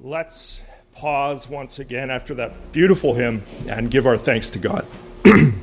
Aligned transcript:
Let's 0.00 0.62
pause 0.94 1.48
once 1.48 1.80
again 1.80 2.08
after 2.08 2.32
that 2.34 2.70
beautiful 2.70 3.14
hymn 3.14 3.42
and 3.66 3.90
give 3.90 4.06
our 4.06 4.16
thanks 4.16 4.48
to 4.50 4.60
God. 4.60 4.86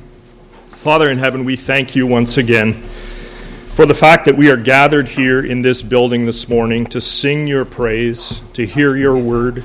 Father 0.72 1.08
in 1.08 1.16
heaven, 1.16 1.46
we 1.46 1.56
thank 1.56 1.96
you 1.96 2.06
once 2.06 2.36
again 2.36 2.74
for 2.74 3.86
the 3.86 3.94
fact 3.94 4.26
that 4.26 4.36
we 4.36 4.50
are 4.50 4.58
gathered 4.58 5.08
here 5.08 5.42
in 5.42 5.62
this 5.62 5.82
building 5.82 6.26
this 6.26 6.50
morning 6.50 6.84
to 6.88 7.00
sing 7.00 7.46
your 7.46 7.64
praise, 7.64 8.42
to 8.52 8.66
hear 8.66 8.94
your 8.94 9.16
word. 9.16 9.64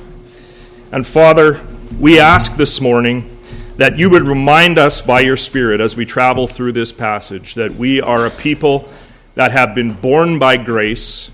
And 0.93 1.05
Father, 1.05 1.59
we 1.99 2.17
ask 2.17 2.55
this 2.55 2.79
morning 2.79 3.37
that 3.75 3.97
you 3.97 4.09
would 4.09 4.23
remind 4.23 4.77
us 4.77 5.01
by 5.01 5.19
your 5.19 5.35
Spirit 5.35 5.81
as 5.81 5.97
we 5.97 6.05
travel 6.05 6.47
through 6.47 6.71
this 6.71 6.93
passage 6.93 7.55
that 7.55 7.73
we 7.75 7.99
are 7.99 8.25
a 8.25 8.31
people 8.31 8.89
that 9.35 9.51
have 9.51 9.75
been 9.75 9.91
born 9.91 10.39
by 10.39 10.55
grace 10.55 11.30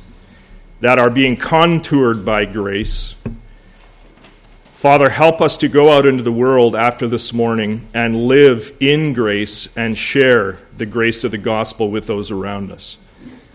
that 0.80 1.00
are 1.00 1.10
being 1.10 1.36
contoured 1.36 2.24
by 2.24 2.46
grace. 2.46 3.16
Father, 4.74 5.10
help 5.10 5.42
us 5.42 5.58
to 5.58 5.68
go 5.68 5.90
out 5.92 6.06
into 6.06 6.22
the 6.22 6.32
world 6.32 6.76
after 6.76 7.08
this 7.08 7.34
morning 7.34 7.88
and 7.96 8.28
live 8.28 8.72
in 8.80 9.12
grace 9.12 9.68
and 9.76 9.98
share 9.98 10.60
the 10.78 10.86
grace 10.86 11.24
of 11.24 11.32
the 11.32 11.38
gospel 11.38 11.90
with 11.90 12.06
those 12.06 12.30
around 12.30 12.72
us. 12.72 13.00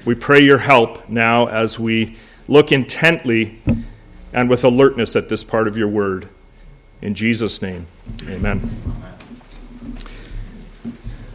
We 0.05 0.17
pray 0.17 0.41
your 0.41 0.59
help 0.59 1.09
now 1.09 1.47
as 1.47 1.79
we 1.79 2.17
look 2.49 2.73
intently 2.73 3.61
and 4.33 4.51
with 4.51 4.65
alertness 4.65 5.15
at 5.15 5.29
this 5.29 5.45
part 5.45 5.69
of 5.69 5.77
your 5.77 5.89
word. 5.89 6.29
In 7.01 7.15
Jesus' 7.15 7.63
name, 7.63 7.87
amen. 8.29 8.69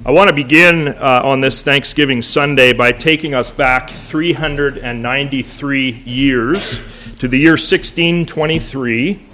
I 0.07 0.11
want 0.11 0.29
to 0.29 0.33
begin 0.33 0.87
uh, 0.87 1.21
on 1.25 1.41
this 1.41 1.61
Thanksgiving 1.61 2.21
Sunday 2.21 2.71
by 2.71 2.93
taking 2.93 3.35
us 3.35 3.51
back 3.51 3.89
393 3.89 5.91
years 5.91 6.79
to 7.19 7.27
the 7.27 7.37
year 7.37 7.51
1623. 7.51 9.25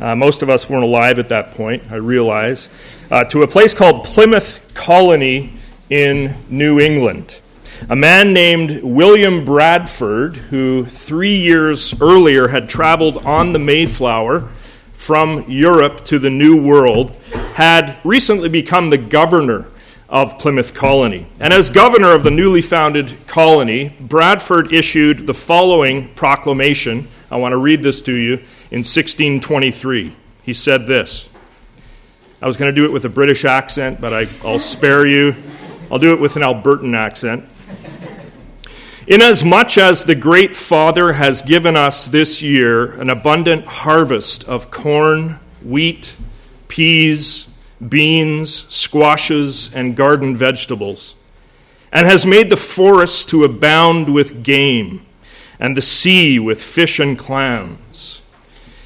Uh, 0.00 0.16
most 0.16 0.42
of 0.42 0.50
us 0.50 0.68
weren't 0.68 0.82
alive 0.82 1.20
at 1.20 1.28
that 1.28 1.52
point, 1.52 1.84
I 1.92 1.96
realize, 1.98 2.68
uh, 3.08 3.22
to 3.26 3.44
a 3.44 3.46
place 3.46 3.72
called 3.72 4.02
Plymouth 4.02 4.68
Colony 4.74 5.52
in 5.90 6.34
New 6.50 6.80
England. 6.80 7.38
A 7.88 7.94
man 7.94 8.32
named 8.32 8.82
William 8.82 9.44
Bradford, 9.44 10.34
who 10.34 10.86
three 10.86 11.36
years 11.36 11.94
earlier 12.00 12.48
had 12.48 12.68
traveled 12.68 13.24
on 13.24 13.52
the 13.52 13.60
Mayflower 13.60 14.40
from 14.92 15.48
Europe 15.48 16.00
to 16.06 16.18
the 16.18 16.30
New 16.30 16.60
World, 16.60 17.12
had 17.54 17.96
recently 18.02 18.48
become 18.48 18.90
the 18.90 18.98
governor 18.98 19.68
of 20.08 20.38
Plymouth 20.38 20.74
Colony. 20.74 21.26
And 21.40 21.52
as 21.52 21.70
governor 21.70 22.12
of 22.12 22.22
the 22.22 22.30
newly 22.30 22.62
founded 22.62 23.14
colony, 23.26 23.96
Bradford 24.00 24.72
issued 24.72 25.26
the 25.26 25.34
following 25.34 26.08
proclamation. 26.14 27.08
I 27.30 27.36
want 27.36 27.52
to 27.52 27.56
read 27.56 27.82
this 27.82 28.02
to 28.02 28.12
you 28.12 28.34
in 28.70 28.84
1623. 28.84 30.14
He 30.42 30.54
said 30.54 30.86
this. 30.86 31.28
I 32.40 32.46
was 32.46 32.56
going 32.56 32.72
to 32.72 32.74
do 32.74 32.84
it 32.84 32.92
with 32.92 33.04
a 33.04 33.08
British 33.08 33.44
accent, 33.44 34.00
but 34.00 34.12
I, 34.12 34.26
will 34.44 34.58
spare 34.58 35.06
you. 35.06 35.34
I'll 35.90 35.98
do 35.98 36.12
it 36.12 36.20
with 36.20 36.36
an 36.36 36.42
Albertan 36.42 36.94
accent. 36.94 37.44
Inasmuch 39.08 39.78
as 39.78 40.04
the 40.04 40.16
great 40.16 40.54
Father 40.54 41.14
has 41.14 41.40
given 41.40 41.76
us 41.76 42.04
this 42.04 42.42
year 42.42 42.92
an 43.00 43.08
abundant 43.08 43.64
harvest 43.64 44.44
of 44.48 44.70
corn, 44.70 45.38
wheat, 45.62 46.14
peas, 46.68 47.48
beans, 47.86 48.66
squashes, 48.72 49.72
and 49.74 49.96
garden 49.96 50.34
vegetables, 50.34 51.14
and 51.92 52.06
has 52.06 52.26
made 52.26 52.50
the 52.50 52.56
forests 52.56 53.24
to 53.26 53.44
abound 53.44 54.12
with 54.12 54.42
game, 54.42 55.04
and 55.58 55.76
the 55.76 55.82
sea 55.82 56.38
with 56.38 56.62
fish 56.62 56.98
and 56.98 57.18
clams. 57.18 58.22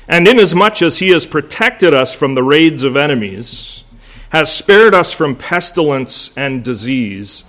And 0.08 0.26
inasmuch 0.26 0.82
as 0.82 0.98
he 0.98 1.10
has 1.10 1.26
protected 1.26 1.94
us 1.94 2.14
from 2.14 2.34
the 2.34 2.42
raids 2.42 2.82
of 2.82 2.96
enemies, 2.96 3.84
has 4.30 4.52
spared 4.52 4.94
us 4.94 5.12
from 5.12 5.36
pestilence 5.36 6.36
and 6.36 6.64
disease, 6.64 7.44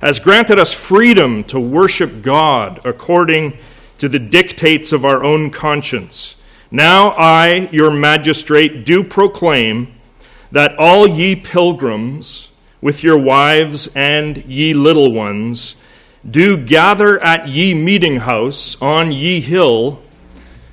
has 0.00 0.18
granted 0.18 0.58
us 0.58 0.72
freedom 0.72 1.42
to 1.44 1.58
worship 1.58 2.22
God 2.22 2.80
according 2.84 3.58
to 3.98 4.08
the 4.08 4.18
dictates 4.18 4.92
of 4.92 5.04
our 5.04 5.24
own 5.24 5.50
conscience. 5.50 6.36
Now 6.70 7.10
I, 7.10 7.68
your 7.72 7.90
magistrate, 7.90 8.84
do 8.84 9.02
proclaim 9.02 9.95
that 10.52 10.76
all 10.78 11.06
ye 11.06 11.36
pilgrims, 11.36 12.50
with 12.80 13.02
your 13.02 13.18
wives 13.18 13.88
and 13.94 14.38
ye 14.44 14.72
little 14.74 15.12
ones, 15.12 15.76
do 16.28 16.56
gather 16.56 17.22
at 17.22 17.46
ye 17.48 17.74
meeting 17.74 18.16
house 18.16 18.80
on 18.82 19.12
ye 19.12 19.40
hill 19.40 20.02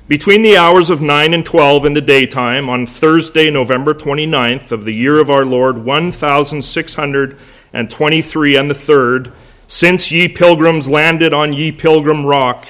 between 0.07 0.41
the 0.41 0.57
hours 0.57 0.89
of 0.89 1.01
9 1.01 1.33
and 1.33 1.45
12 1.45 1.85
in 1.85 1.93
the 1.93 2.01
daytime 2.01 2.69
on 2.69 2.85
Thursday, 2.85 3.49
November 3.49 3.93
29th 3.93 4.71
of 4.71 4.83
the 4.83 4.93
year 4.93 5.17
of 5.19 5.29
our 5.29 5.45
Lord 5.45 5.77
1623 5.77 8.57
and 8.57 8.69
the 8.69 8.75
third, 8.75 9.31
since 9.65 10.11
ye 10.11 10.27
pilgrims 10.27 10.89
landed 10.89 11.33
on 11.33 11.53
ye 11.53 11.71
pilgrim 11.71 12.25
rock, 12.25 12.65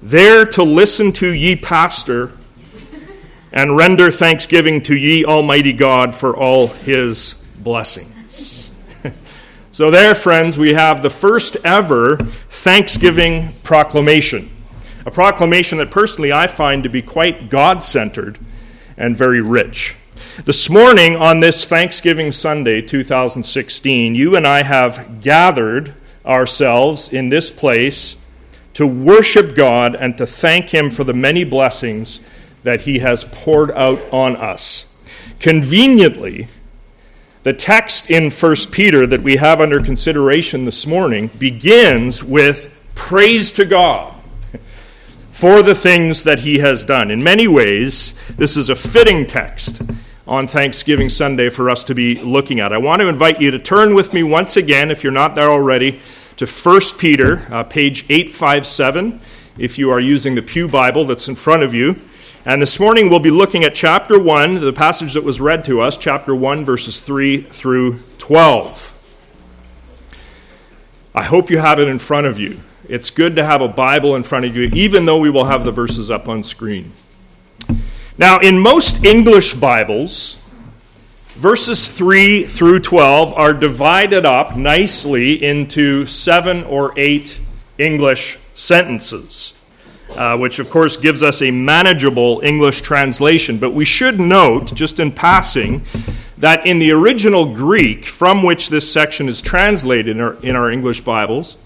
there 0.00 0.46
to 0.46 0.62
listen 0.62 1.12
to 1.12 1.28
ye 1.28 1.56
pastor 1.56 2.32
and 3.54 3.76
render 3.76 4.10
thanksgiving 4.10 4.82
to 4.82 4.96
ye 4.96 5.24
Almighty 5.24 5.72
God 5.72 6.12
for 6.12 6.36
all 6.36 6.66
his 6.66 7.34
blessings. 7.60 8.72
so, 9.72 9.92
there, 9.92 10.12
friends, 10.16 10.58
we 10.58 10.74
have 10.74 11.02
the 11.02 11.08
first 11.08 11.56
ever 11.64 12.16
Thanksgiving 12.16 13.54
proclamation. 13.62 14.50
A 15.06 15.10
proclamation 15.12 15.78
that 15.78 15.92
personally 15.92 16.32
I 16.32 16.48
find 16.48 16.82
to 16.82 16.88
be 16.88 17.00
quite 17.00 17.48
God 17.48 17.84
centered 17.84 18.40
and 18.96 19.16
very 19.16 19.40
rich. 19.40 19.94
This 20.44 20.68
morning, 20.68 21.14
on 21.14 21.38
this 21.38 21.64
Thanksgiving 21.64 22.32
Sunday 22.32 22.82
2016, 22.82 24.16
you 24.16 24.34
and 24.34 24.48
I 24.48 24.62
have 24.62 25.20
gathered 25.20 25.94
ourselves 26.26 27.08
in 27.12 27.28
this 27.28 27.52
place 27.52 28.16
to 28.72 28.84
worship 28.84 29.54
God 29.54 29.94
and 29.94 30.18
to 30.18 30.26
thank 30.26 30.74
Him 30.74 30.90
for 30.90 31.04
the 31.04 31.14
many 31.14 31.44
blessings 31.44 32.20
that 32.64 32.82
he 32.82 32.98
has 32.98 33.24
poured 33.30 33.70
out 33.72 34.00
on 34.10 34.34
us. 34.36 34.86
Conveniently, 35.38 36.48
the 37.44 37.52
text 37.52 38.10
in 38.10 38.30
1 38.30 38.56
Peter 38.72 39.06
that 39.06 39.22
we 39.22 39.36
have 39.36 39.60
under 39.60 39.80
consideration 39.80 40.64
this 40.64 40.86
morning 40.86 41.28
begins 41.38 42.24
with 42.24 42.74
praise 42.94 43.52
to 43.52 43.66
God 43.66 44.14
for 45.30 45.62
the 45.62 45.74
things 45.74 46.22
that 46.24 46.40
he 46.40 46.58
has 46.58 46.84
done. 46.84 47.10
In 47.10 47.22
many 47.22 47.46
ways, 47.46 48.14
this 48.36 48.56
is 48.56 48.70
a 48.70 48.74
fitting 48.74 49.26
text 49.26 49.82
on 50.26 50.46
Thanksgiving 50.46 51.10
Sunday 51.10 51.50
for 51.50 51.68
us 51.68 51.84
to 51.84 51.94
be 51.94 52.14
looking 52.14 52.60
at. 52.60 52.72
I 52.72 52.78
want 52.78 53.00
to 53.00 53.08
invite 53.08 53.42
you 53.42 53.50
to 53.50 53.58
turn 53.58 53.94
with 53.94 54.14
me 54.14 54.22
once 54.22 54.56
again, 54.56 54.90
if 54.90 55.04
you're 55.04 55.12
not 55.12 55.34
there 55.34 55.50
already, 55.50 56.00
to 56.38 56.46
1 56.46 56.80
Peter, 56.98 57.46
uh, 57.50 57.62
page 57.62 58.06
857, 58.08 59.20
if 59.58 59.78
you 59.78 59.90
are 59.90 60.00
using 60.00 60.34
the 60.34 60.42
Pew 60.42 60.66
Bible 60.66 61.04
that's 61.04 61.28
in 61.28 61.34
front 61.34 61.62
of 61.62 61.74
you. 61.74 62.00
And 62.46 62.60
this 62.60 62.78
morning 62.78 63.08
we'll 63.08 63.20
be 63.20 63.30
looking 63.30 63.64
at 63.64 63.74
chapter 63.74 64.18
1, 64.18 64.60
the 64.60 64.72
passage 64.74 65.14
that 65.14 65.24
was 65.24 65.40
read 65.40 65.64
to 65.64 65.80
us, 65.80 65.96
chapter 65.96 66.34
1, 66.34 66.62
verses 66.62 67.00
3 67.00 67.40
through 67.40 68.00
12. 68.18 68.90
I 71.14 71.22
hope 71.22 71.48
you 71.48 71.56
have 71.56 71.78
it 71.78 71.88
in 71.88 71.98
front 71.98 72.26
of 72.26 72.38
you. 72.38 72.60
It's 72.86 73.08
good 73.08 73.34
to 73.36 73.44
have 73.46 73.62
a 73.62 73.68
Bible 73.68 74.14
in 74.14 74.24
front 74.24 74.44
of 74.44 74.54
you, 74.54 74.64
even 74.74 75.06
though 75.06 75.16
we 75.16 75.30
will 75.30 75.46
have 75.46 75.64
the 75.64 75.72
verses 75.72 76.10
up 76.10 76.28
on 76.28 76.42
screen. 76.42 76.92
Now, 78.18 78.40
in 78.40 78.58
most 78.58 79.02
English 79.02 79.54
Bibles, 79.54 80.36
verses 81.28 81.90
3 81.90 82.44
through 82.44 82.80
12 82.80 83.32
are 83.32 83.54
divided 83.54 84.26
up 84.26 84.54
nicely 84.54 85.42
into 85.42 86.04
seven 86.04 86.62
or 86.64 86.92
eight 86.98 87.40
English 87.78 88.38
sentences 88.54 89.53
uh, 90.16 90.36
which 90.36 90.58
of 90.58 90.70
course 90.70 90.96
gives 90.96 91.22
us 91.22 91.42
a 91.42 91.50
manageable 91.50 92.40
English 92.44 92.82
translation. 92.82 93.58
But 93.58 93.70
we 93.72 93.84
should 93.84 94.18
note, 94.20 94.74
just 94.74 95.00
in 95.00 95.12
passing, 95.12 95.82
that 96.38 96.66
in 96.66 96.78
the 96.78 96.92
original 96.92 97.54
Greek 97.54 98.04
from 98.04 98.42
which 98.42 98.68
this 98.68 98.90
section 98.90 99.28
is 99.28 99.40
translated 99.40 100.16
in 100.16 100.20
our, 100.20 100.34
in 100.42 100.56
our 100.56 100.70
English 100.70 101.00
Bibles, 101.00 101.56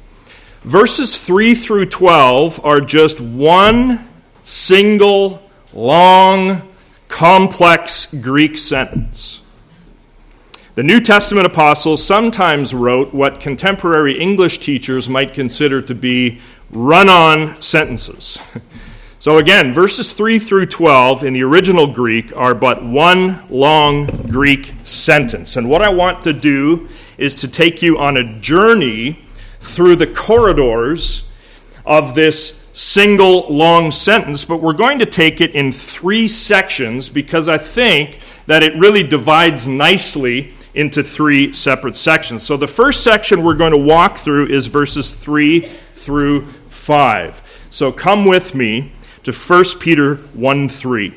verses 0.63 1.19
3 1.19 1.55
through 1.55 1.87
12 1.87 2.65
are 2.65 2.81
just 2.81 3.21
one 3.21 4.09
single, 4.45 5.43
long, 5.73 6.63
complex 7.09 8.07
Greek 8.15 8.57
sentence. 8.59 9.43
The 10.79 10.85
New 10.85 11.01
Testament 11.01 11.45
apostles 11.45 12.07
sometimes 12.07 12.73
wrote 12.73 13.13
what 13.13 13.41
contemporary 13.41 14.17
English 14.17 14.59
teachers 14.59 15.09
might 15.09 15.35
consider 15.35 15.83
to 15.83 15.93
be 15.93 16.41
run 16.71 17.09
on 17.09 17.61
sentences. 17.63 18.39
So, 19.21 19.39
again, 19.39 19.73
verses 19.73 20.13
3 20.13 20.39
through 20.39 20.67
12 20.67 21.25
in 21.25 21.33
the 21.33 21.43
original 21.43 21.89
Greek 21.89 22.35
are 22.37 22.55
but 22.55 22.85
one 22.85 23.45
long 23.51 24.07
Greek 24.29 24.73
sentence. 24.85 25.57
And 25.57 25.69
what 25.69 25.83
I 25.83 25.89
want 25.89 26.23
to 26.23 26.33
do 26.33 26.89
is 27.19 27.35
to 27.41 27.49
take 27.49 27.83
you 27.83 27.99
on 27.99 28.17
a 28.17 28.39
journey 28.39 29.25
through 29.59 29.97
the 29.97 30.07
corridors 30.07 31.29
of 31.85 32.15
this 32.15 32.65
single 32.73 33.53
long 33.53 33.91
sentence, 33.91 34.45
but 34.45 34.63
we're 34.63 34.73
going 34.73 35.01
to 35.01 35.07
take 35.07 35.41
it 35.41 35.51
in 35.51 35.73
three 35.73 36.29
sections 36.29 37.11
because 37.11 37.49
I 37.49 37.59
think 37.59 38.21
that 38.47 38.63
it 38.63 38.77
really 38.77 39.03
divides 39.03 39.67
nicely 39.67 40.55
into 40.75 41.03
three 41.03 41.53
separate 41.53 41.97
sections. 41.97 42.45
So 42.45 42.57
the 42.57 42.69
first 42.69 43.03
section 43.03 43.43
we're 43.43 43.55
going 43.55 43.73
to 43.73 43.79
walk 43.79 44.17
through 44.17 44.47
is 44.47 44.69
verses 44.69 45.13
3 45.13 45.61
through 45.61 46.47
5. 46.89 47.67
So 47.69 47.93
come 47.93 48.25
with 48.25 48.55
me 48.55 48.93
to 49.23 49.31
1 49.31 49.65
Peter 49.79 50.15
1 50.15 50.69
3. 50.71 51.15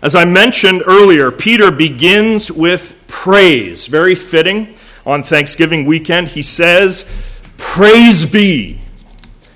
As 0.00 0.14
I 0.14 0.24
mentioned 0.24 0.84
earlier, 0.86 1.32
Peter 1.32 1.72
begins 1.72 2.52
with 2.52 2.94
praise. 3.08 3.88
Very 3.88 4.14
fitting 4.14 4.76
on 5.04 5.24
Thanksgiving 5.24 5.86
weekend. 5.86 6.28
He 6.28 6.42
says, 6.42 7.02
Praise 7.56 8.24
be. 8.24 8.80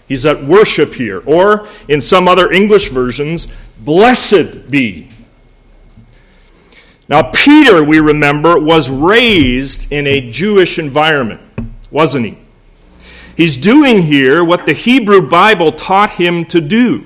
He's 0.09 0.27
at 0.27 0.43
worship 0.43 0.95
here. 0.95 1.23
Or 1.25 1.69
in 1.87 2.01
some 2.01 2.27
other 2.27 2.51
English 2.51 2.91
versions, 2.91 3.47
Blessed 3.79 4.69
be. 4.69 5.11
Now, 7.09 7.23
Peter, 7.23 7.85
we 7.85 8.01
remember, 8.01 8.59
was 8.59 8.91
raised 8.91 9.93
in 9.93 10.09
a 10.09 10.29
Jewish 10.29 10.77
environment, 10.77 11.41
wasn't 11.93 12.27
he? 12.27 12.39
He's 13.39 13.57
doing 13.57 14.03
here 14.03 14.43
what 14.43 14.67
the 14.67 14.73
Hebrew 14.73 15.23
Bible 15.23 15.71
taught 15.71 16.11
him 16.11 16.45
to 16.47 16.61
do. 16.61 17.05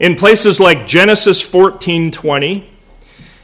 In 0.00 0.14
places 0.14 0.58
like 0.58 0.86
Genesis 0.86 1.42
14:20 1.42 2.64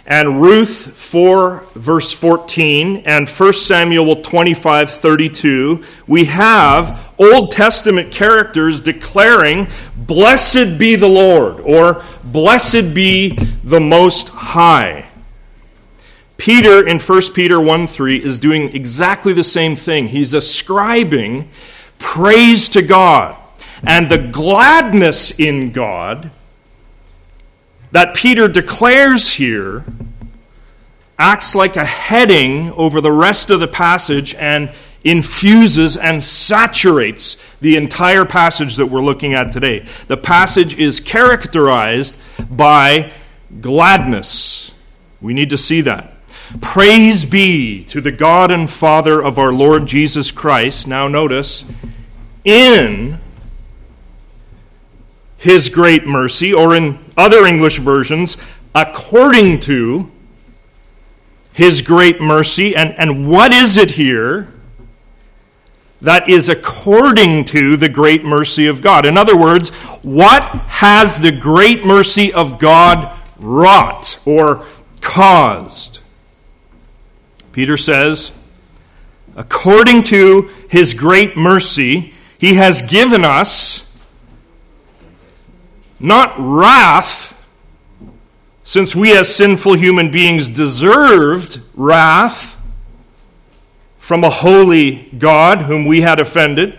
and 0.07 0.41
Ruth 0.41 0.97
4 0.97 1.67
verse 1.75 2.11
14 2.13 3.03
and 3.05 3.29
1 3.29 3.53
Samuel 3.53 4.17
25:32, 4.17 5.85
we 6.07 6.25
have 6.25 6.99
Old 7.19 7.51
Testament 7.51 8.11
characters 8.11 8.81
declaring, 8.81 9.69
"Blessed 9.95 10.79
be 10.79 10.97
the 10.97 11.07
Lord," 11.07 11.57
or 11.65 12.03
"Blessed 12.25 12.95
be 12.95 13.39
the 13.63 13.79
Most 13.79 14.31
High." 14.31 15.05
Peter 16.37 16.87
in 16.87 16.99
1 16.99 17.23
Peter 17.35 17.61
1 17.61 17.87
3 17.87 18.25
is 18.25 18.39
doing 18.39 18.75
exactly 18.75 19.33
the 19.33 19.45
same 19.45 19.77
thing. 19.77 20.09
He's 20.09 20.35
ascribing 20.35 21.49
praise 21.99 22.69
to 22.71 22.83
God. 22.83 23.37
And 23.83 24.09
the 24.11 24.19
gladness 24.19 25.39
in 25.39 25.73
God 25.73 26.31
that 27.93 28.15
Peter 28.15 28.49
declares 28.49 29.35
here 29.35 29.85
acts 31.19 31.55
like 31.55 31.77
a 31.77 31.85
heading 31.85 32.73
over 32.73 33.01
the 33.01 33.13
rest 33.13 33.51
of 33.51 33.61
the 33.61 33.69
passage 33.69 34.35
and 34.35 34.71
infuses 35.05 35.97
and 35.97 36.23
saturates 36.23 37.57
the 37.61 37.77
entire 37.77 38.25
passage 38.25 38.77
that 38.77 38.87
we're 38.87 39.03
looking 39.03 39.35
at 39.35 39.53
today. 39.53 39.87
The 40.09 40.17
passage 40.17 40.77
is 40.79 40.99
characterized 40.99 42.17
by 42.51 43.13
gladness. 43.61 44.73
We 45.21 45.35
need 45.35 45.51
to 45.51 45.59
see 45.59 45.83
that. 45.83 46.14
Praise 46.61 47.25
be 47.25 47.83
to 47.85 48.01
the 48.01 48.13
God 48.13 48.51
and 48.51 48.71
Father 48.71 49.23
of 49.23 49.39
our 49.39 49.53
Lord 49.53 49.87
Jesus 49.87 50.31
Christ. 50.31 50.87
Now, 50.87 51.09
notice, 51.09 51.65
in 52.45 53.19
his 55.39 55.69
great 55.69 56.07
mercy, 56.07 56.53
or 56.53 56.75
in 56.75 56.99
other 57.17 57.45
English 57.47 57.79
versions, 57.79 58.37
according 58.75 59.61
to 59.61 60.11
his 61.53 61.83
great 61.83 62.21
mercy. 62.21 62.75
And, 62.75 62.95
and 62.99 63.29
what 63.29 63.53
is 63.53 63.77
it 63.77 63.93
here 63.93 64.53
that 66.03 66.29
is 66.29 66.49
according 66.49 67.45
to 67.47 67.77
the 67.77 67.89
great 67.89 68.25
mercy 68.25 68.67
of 68.67 68.83
God? 68.83 69.07
In 69.07 69.17
other 69.17 69.37
words, 69.37 69.71
what 70.03 70.43
has 70.43 71.21
the 71.21 71.33
great 71.33 71.87
mercy 71.87 72.33
of 72.33 72.59
God 72.59 73.17
wrought 73.39 74.19
or 74.27 74.67
caused? 75.01 76.01
Peter 77.55 77.77
says, 77.77 78.33
according 79.37 80.03
to 80.03 80.51
his 80.69 80.93
great 80.93 81.37
mercy, 81.37 82.13
he 82.37 82.55
has 82.55 82.83
given 82.83 83.25
us 83.25 83.97
not 86.01 86.35
wrath, 86.37 87.31
since 88.65 88.97
we 88.97 89.17
as 89.17 89.33
sinful 89.33 89.75
human 89.75 90.11
beings 90.11 90.49
deserved 90.49 91.61
wrath 91.77 92.61
from 93.99 94.25
a 94.25 94.31
holy 94.31 95.09
God 95.17 95.63
whom 95.63 95.85
we 95.87 96.01
had 96.01 96.19
offended. 96.19 96.77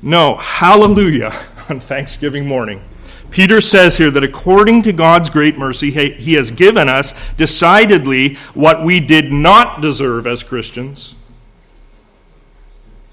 No, 0.00 0.36
hallelujah 0.36 1.32
on 1.68 1.80
Thanksgiving 1.80 2.46
morning. 2.46 2.84
Peter 3.32 3.62
says 3.62 3.96
here 3.96 4.10
that 4.10 4.22
according 4.22 4.82
to 4.82 4.92
God's 4.92 5.30
great 5.30 5.56
mercy, 5.56 5.90
he 5.90 6.34
has 6.34 6.50
given 6.50 6.88
us 6.88 7.14
decidedly 7.36 8.34
what 8.52 8.84
we 8.84 9.00
did 9.00 9.32
not 9.32 9.80
deserve 9.80 10.26
as 10.26 10.42
Christians, 10.42 11.14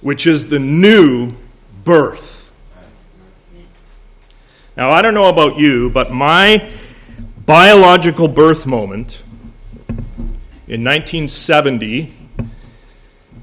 which 0.02 0.28
is 0.28 0.50
the 0.50 0.60
new 0.60 1.32
birth. 1.86 2.52
Now, 4.76 4.92
I 4.92 5.02
don't 5.02 5.14
know 5.14 5.30
about 5.30 5.58
you, 5.58 5.90
but 5.90 6.12
my 6.12 6.70
biological 7.46 8.28
birth 8.28 8.66
moment 8.66 9.24
in 10.68 10.84
1970 10.84 12.14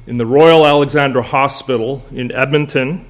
in 0.06 0.18
the 0.18 0.26
Royal 0.26 0.66
Alexandra 0.66 1.22
Hospital 1.22 2.04
in 2.12 2.30
Edmonton. 2.32 3.06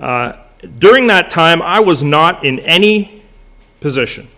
Uh, 0.00 0.32
during 0.78 1.08
that 1.08 1.30
time, 1.30 1.60
I 1.60 1.80
was 1.80 2.02
not 2.02 2.44
in 2.44 2.60
any 2.60 3.22
position 3.80 4.28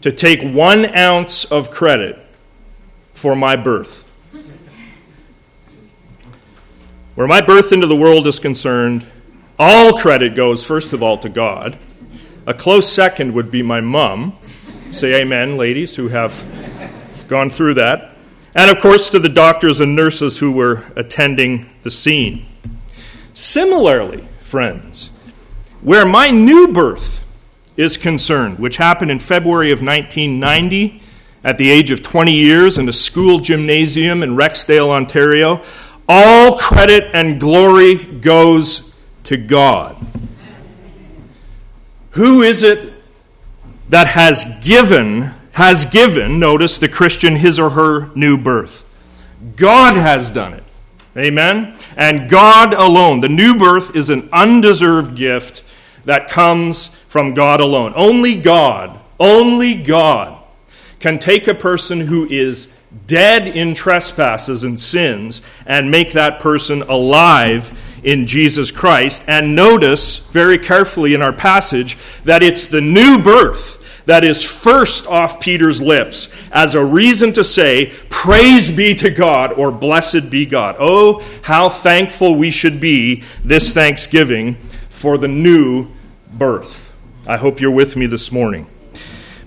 to 0.00 0.12
take 0.12 0.42
one 0.42 0.86
ounce 0.94 1.44
of 1.44 1.70
credit 1.70 2.18
for 3.12 3.34
my 3.34 3.56
birth. 3.56 4.04
Where 7.14 7.26
my 7.26 7.40
birth 7.40 7.72
into 7.72 7.86
the 7.86 7.96
world 7.96 8.26
is 8.26 8.38
concerned, 8.38 9.04
all 9.58 9.98
credit 9.98 10.36
goes, 10.36 10.64
first 10.64 10.92
of 10.92 11.02
all, 11.02 11.18
to 11.18 11.28
God. 11.28 11.76
A 12.46 12.54
close 12.54 12.90
second 12.90 13.34
would 13.34 13.50
be 13.50 13.60
my 13.60 13.80
mom. 13.80 14.38
Say 14.92 15.20
amen, 15.20 15.56
ladies 15.56 15.96
who 15.96 16.08
have 16.08 16.44
gone 17.26 17.50
through 17.50 17.74
that. 17.74 18.14
And 18.54 18.70
of 18.70 18.80
course, 18.80 19.10
to 19.10 19.18
the 19.18 19.28
doctors 19.28 19.80
and 19.80 19.94
nurses 19.94 20.38
who 20.38 20.52
were 20.52 20.84
attending 20.96 21.68
the 21.82 21.90
scene. 21.90 22.46
Similarly, 23.34 24.26
friends. 24.48 25.10
Where 25.82 26.06
my 26.06 26.30
new 26.30 26.68
birth 26.72 27.24
is 27.76 27.96
concerned, 27.96 28.58
which 28.58 28.78
happened 28.78 29.10
in 29.10 29.18
February 29.18 29.70
of 29.70 29.80
1990 29.80 31.02
at 31.44 31.58
the 31.58 31.70
age 31.70 31.90
of 31.90 32.02
20 32.02 32.32
years 32.32 32.78
in 32.78 32.88
a 32.88 32.92
school 32.92 33.38
gymnasium 33.38 34.22
in 34.22 34.34
Rexdale, 34.34 34.88
Ontario, 34.88 35.62
all 36.08 36.58
credit 36.58 37.10
and 37.14 37.38
glory 37.38 37.96
goes 37.96 38.96
to 39.24 39.36
God. 39.36 39.96
Who 42.12 42.42
is 42.42 42.62
it 42.62 42.92
that 43.90 44.08
has 44.08 44.44
given, 44.64 45.34
has 45.52 45.84
given, 45.84 46.40
notice 46.40 46.78
the 46.78 46.88
Christian 46.88 47.36
his 47.36 47.58
or 47.58 47.70
her 47.70 48.10
new 48.16 48.36
birth? 48.36 48.84
God 49.54 49.96
has 49.96 50.30
done 50.30 50.54
it. 50.54 50.64
Amen? 51.18 51.76
And 51.96 52.30
God 52.30 52.72
alone. 52.72 53.20
The 53.20 53.28
new 53.28 53.56
birth 53.56 53.96
is 53.96 54.10
an 54.10 54.28
undeserved 54.32 55.16
gift 55.16 55.64
that 56.04 56.28
comes 56.28 56.88
from 57.08 57.34
God 57.34 57.60
alone. 57.60 57.92
Only 57.96 58.40
God, 58.40 58.98
only 59.18 59.74
God 59.74 60.42
can 61.00 61.18
take 61.18 61.48
a 61.48 61.54
person 61.54 62.00
who 62.00 62.26
is 62.28 62.68
dead 63.06 63.48
in 63.48 63.74
trespasses 63.74 64.64
and 64.64 64.80
sins 64.80 65.42
and 65.66 65.90
make 65.90 66.12
that 66.12 66.40
person 66.40 66.82
alive 66.82 67.78
in 68.04 68.26
Jesus 68.26 68.70
Christ. 68.70 69.22
And 69.26 69.54
notice 69.54 70.18
very 70.18 70.58
carefully 70.58 71.14
in 71.14 71.22
our 71.22 71.32
passage 71.32 71.98
that 72.24 72.42
it's 72.42 72.66
the 72.66 72.80
new 72.80 73.18
birth 73.18 73.77
that 74.08 74.24
is 74.24 74.42
first 74.42 75.06
off 75.06 75.38
Peter's 75.38 75.82
lips 75.82 76.30
as 76.50 76.74
a 76.74 76.82
reason 76.82 77.30
to 77.34 77.44
say, 77.44 77.92
Praise 78.08 78.70
be 78.70 78.94
to 78.94 79.10
God 79.10 79.52
or 79.52 79.70
Blessed 79.70 80.30
be 80.30 80.46
God. 80.46 80.76
Oh, 80.78 81.22
how 81.42 81.68
thankful 81.68 82.34
we 82.34 82.50
should 82.50 82.80
be 82.80 83.22
this 83.44 83.70
Thanksgiving 83.74 84.54
for 84.88 85.18
the 85.18 85.28
new 85.28 85.88
birth. 86.32 86.96
I 87.26 87.36
hope 87.36 87.60
you're 87.60 87.70
with 87.70 87.96
me 87.96 88.06
this 88.06 88.32
morning. 88.32 88.66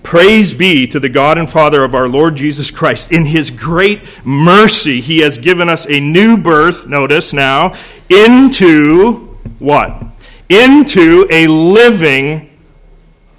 Praise 0.04 0.54
be 0.54 0.86
to 0.86 1.00
the 1.00 1.08
God 1.08 1.38
and 1.38 1.50
Father 1.50 1.82
of 1.82 1.96
our 1.96 2.06
Lord 2.08 2.36
Jesus 2.36 2.70
Christ. 2.70 3.10
In 3.10 3.26
his 3.26 3.50
great 3.50 4.24
mercy, 4.24 5.00
he 5.00 5.22
has 5.22 5.38
given 5.38 5.68
us 5.68 5.88
a 5.88 5.98
new 5.98 6.36
birth, 6.36 6.86
notice 6.86 7.32
now, 7.32 7.74
into 8.08 9.26
what? 9.58 10.04
Into 10.48 11.26
a 11.32 11.48
living 11.48 12.48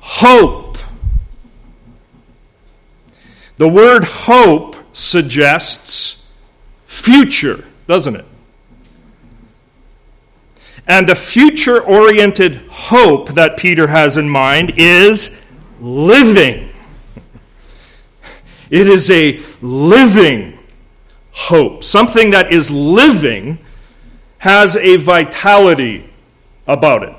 hope 0.01 0.62
the 3.63 3.69
word 3.69 4.03
hope 4.03 4.75
suggests 4.91 6.29
future, 6.83 7.63
doesn't 7.87 8.17
it? 8.17 8.25
And 10.85 11.07
the 11.07 11.15
future 11.15 11.81
oriented 11.81 12.57
hope 12.69 13.29
that 13.35 13.55
Peter 13.55 13.87
has 13.87 14.17
in 14.17 14.29
mind 14.29 14.73
is 14.75 15.41
living. 15.79 16.71
It 18.69 18.85
is 18.85 19.09
a 19.09 19.39
living 19.61 20.59
hope. 21.31 21.85
Something 21.85 22.31
that 22.31 22.51
is 22.51 22.69
living 22.69 23.59
has 24.39 24.75
a 24.75 24.97
vitality 24.97 26.09
about 26.67 27.03
it. 27.03 27.15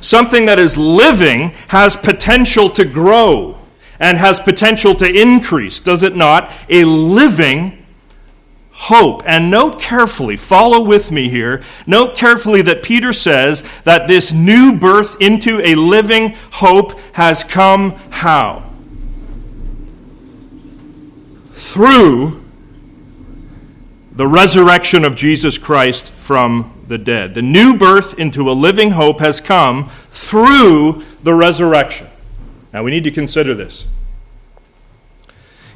Something 0.00 0.46
that 0.46 0.58
is 0.58 0.76
living 0.76 1.50
has 1.68 1.94
potential 1.94 2.68
to 2.70 2.84
grow 2.84 3.57
and 3.98 4.18
has 4.18 4.40
potential 4.40 4.94
to 4.96 5.06
increase, 5.06 5.80
does 5.80 6.02
it 6.02 6.14
not? 6.14 6.52
A 6.68 6.84
living 6.84 7.84
hope. 8.70 9.22
And 9.26 9.50
note 9.50 9.80
carefully, 9.80 10.36
follow 10.36 10.80
with 10.80 11.10
me 11.10 11.28
here. 11.28 11.62
Note 11.86 12.16
carefully 12.16 12.62
that 12.62 12.82
Peter 12.82 13.12
says 13.12 13.64
that 13.82 14.06
this 14.06 14.30
new 14.30 14.72
birth 14.72 15.20
into 15.20 15.60
a 15.66 15.74
living 15.74 16.36
hope 16.52 16.98
has 17.14 17.42
come 17.42 17.96
how? 18.10 18.70
Through 21.50 22.44
the 24.12 24.28
resurrection 24.28 25.04
of 25.04 25.16
Jesus 25.16 25.58
Christ 25.58 26.10
from 26.10 26.72
the 26.86 26.98
dead. 26.98 27.34
The 27.34 27.42
new 27.42 27.76
birth 27.76 28.18
into 28.18 28.50
a 28.50 28.52
living 28.52 28.92
hope 28.92 29.20
has 29.20 29.40
come 29.40 29.90
through 30.10 31.04
the 31.22 31.34
resurrection. 31.34 32.06
Now 32.78 32.84
we 32.84 32.92
need 32.92 33.02
to 33.02 33.10
consider 33.10 33.56
this. 33.56 33.88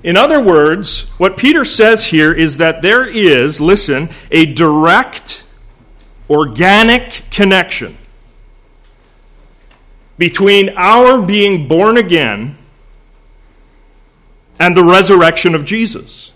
In 0.04 0.16
other 0.16 0.40
words, 0.40 1.08
what 1.18 1.36
Peter 1.36 1.64
says 1.64 2.06
here 2.06 2.32
is 2.32 2.58
that 2.58 2.80
there 2.80 3.04
is, 3.04 3.60
listen, 3.60 4.08
a 4.30 4.46
direct, 4.46 5.44
organic 6.30 7.24
connection 7.32 7.98
between 10.16 10.68
our 10.76 11.20
being 11.20 11.66
born 11.66 11.96
again 11.96 12.56
and 14.60 14.76
the 14.76 14.84
resurrection 14.84 15.56
of 15.56 15.64
Jesus. 15.64 16.30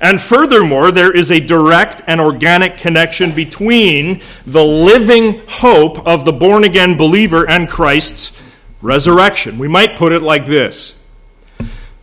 And 0.00 0.20
furthermore, 0.20 0.90
there 0.90 1.12
is 1.12 1.30
a 1.30 1.38
direct 1.38 2.02
and 2.08 2.20
organic 2.20 2.76
connection 2.76 3.30
between 3.30 4.20
the 4.44 4.64
living 4.64 5.42
hope 5.46 6.04
of 6.04 6.24
the 6.24 6.32
born 6.32 6.64
again 6.64 6.96
believer 6.96 7.48
and 7.48 7.68
Christ's 7.68 8.32
resurrection. 8.80 9.58
We 9.58 9.68
might 9.68 9.96
put 9.96 10.12
it 10.12 10.22
like 10.22 10.46
this 10.46 11.02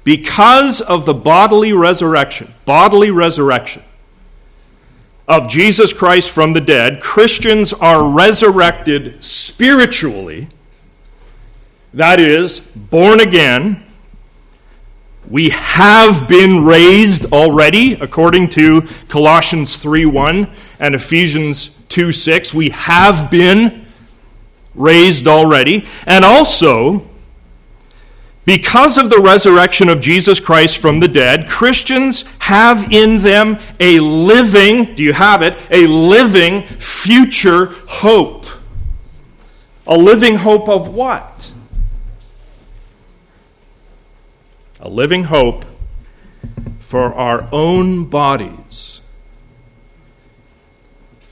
because 0.03 0.81
of 0.81 1.05
the 1.05 1.13
bodily 1.13 1.73
resurrection, 1.73 2.53
bodily 2.65 3.11
resurrection 3.11 3.83
of 5.27 5.47
Jesus 5.47 5.91
Christ 5.91 6.29
from 6.29 6.53
the 6.53 6.61
dead, 6.61 7.01
Christians 7.01 7.73
are 7.73 8.07
resurrected 8.07 9.23
spiritually, 9.23 10.49
that 11.93 12.19
is, 12.19 12.59
born 12.59 13.19
again 13.19 13.85
we 15.29 15.49
have 15.49 16.27
been 16.27 16.65
raised 16.65 17.33
already, 17.33 17.93
according 17.93 18.49
to 18.49 18.83
Colossians 19.07 19.77
3 19.77 20.05
1 20.05 20.51
and 20.79 20.93
Ephesians 20.93 21.81
2 21.89 22.11
6. 22.11 22.53
We 22.53 22.69
have 22.69 23.31
been 23.31 23.84
raised 24.75 25.27
already. 25.27 25.85
And 26.05 26.23
also, 26.23 27.07
because 28.45 28.97
of 28.97 29.09
the 29.09 29.19
resurrection 29.19 29.89
of 29.89 30.01
Jesus 30.01 30.39
Christ 30.39 30.77
from 30.77 30.99
the 30.99 31.07
dead, 31.07 31.47
Christians 31.47 32.25
have 32.39 32.91
in 32.91 33.19
them 33.19 33.57
a 33.79 33.99
living, 33.99 34.95
do 34.95 35.03
you 35.03 35.13
have 35.13 35.41
it? 35.41 35.57
A 35.71 35.87
living 35.87 36.63
future 36.63 37.65
hope. 37.87 38.45
A 39.87 39.97
living 39.97 40.35
hope 40.35 40.67
of 40.67 40.93
what? 40.93 41.53
a 44.85 44.89
living 44.89 45.23
hope 45.23 45.65
for 46.79 47.11
our 47.15 47.49
own 47.51 48.05
bodies 48.05 49.01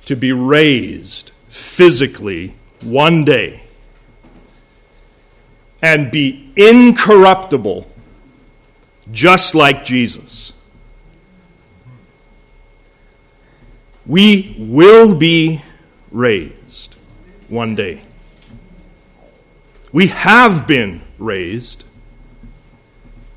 to 0.05 0.15
be 0.15 0.31
raised 0.31 1.31
physically 1.47 2.55
one 2.83 3.25
day 3.25 3.63
and 5.81 6.11
be 6.11 6.51
incorruptible 6.55 7.89
just 9.11 9.53
like 9.53 9.83
Jesus. 9.83 10.53
We 14.05 14.55
will 14.57 15.15
be 15.15 15.61
raised 16.11 16.95
one 17.49 17.75
day. 17.75 18.01
We 19.91 20.07
have 20.07 20.67
been 20.67 21.01
raised 21.17 21.85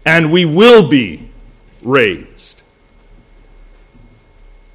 and 0.04 0.32
we 0.32 0.44
will 0.44 0.88
be 0.88 1.28
raised. 1.82 2.62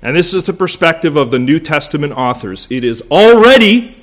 And 0.01 0.15
this 0.15 0.33
is 0.33 0.43
the 0.45 0.53
perspective 0.53 1.15
of 1.15 1.31
the 1.31 1.39
New 1.39 1.59
Testament 1.59 2.13
authors. 2.13 2.67
It 2.69 2.83
is 2.83 3.03
already, 3.11 3.97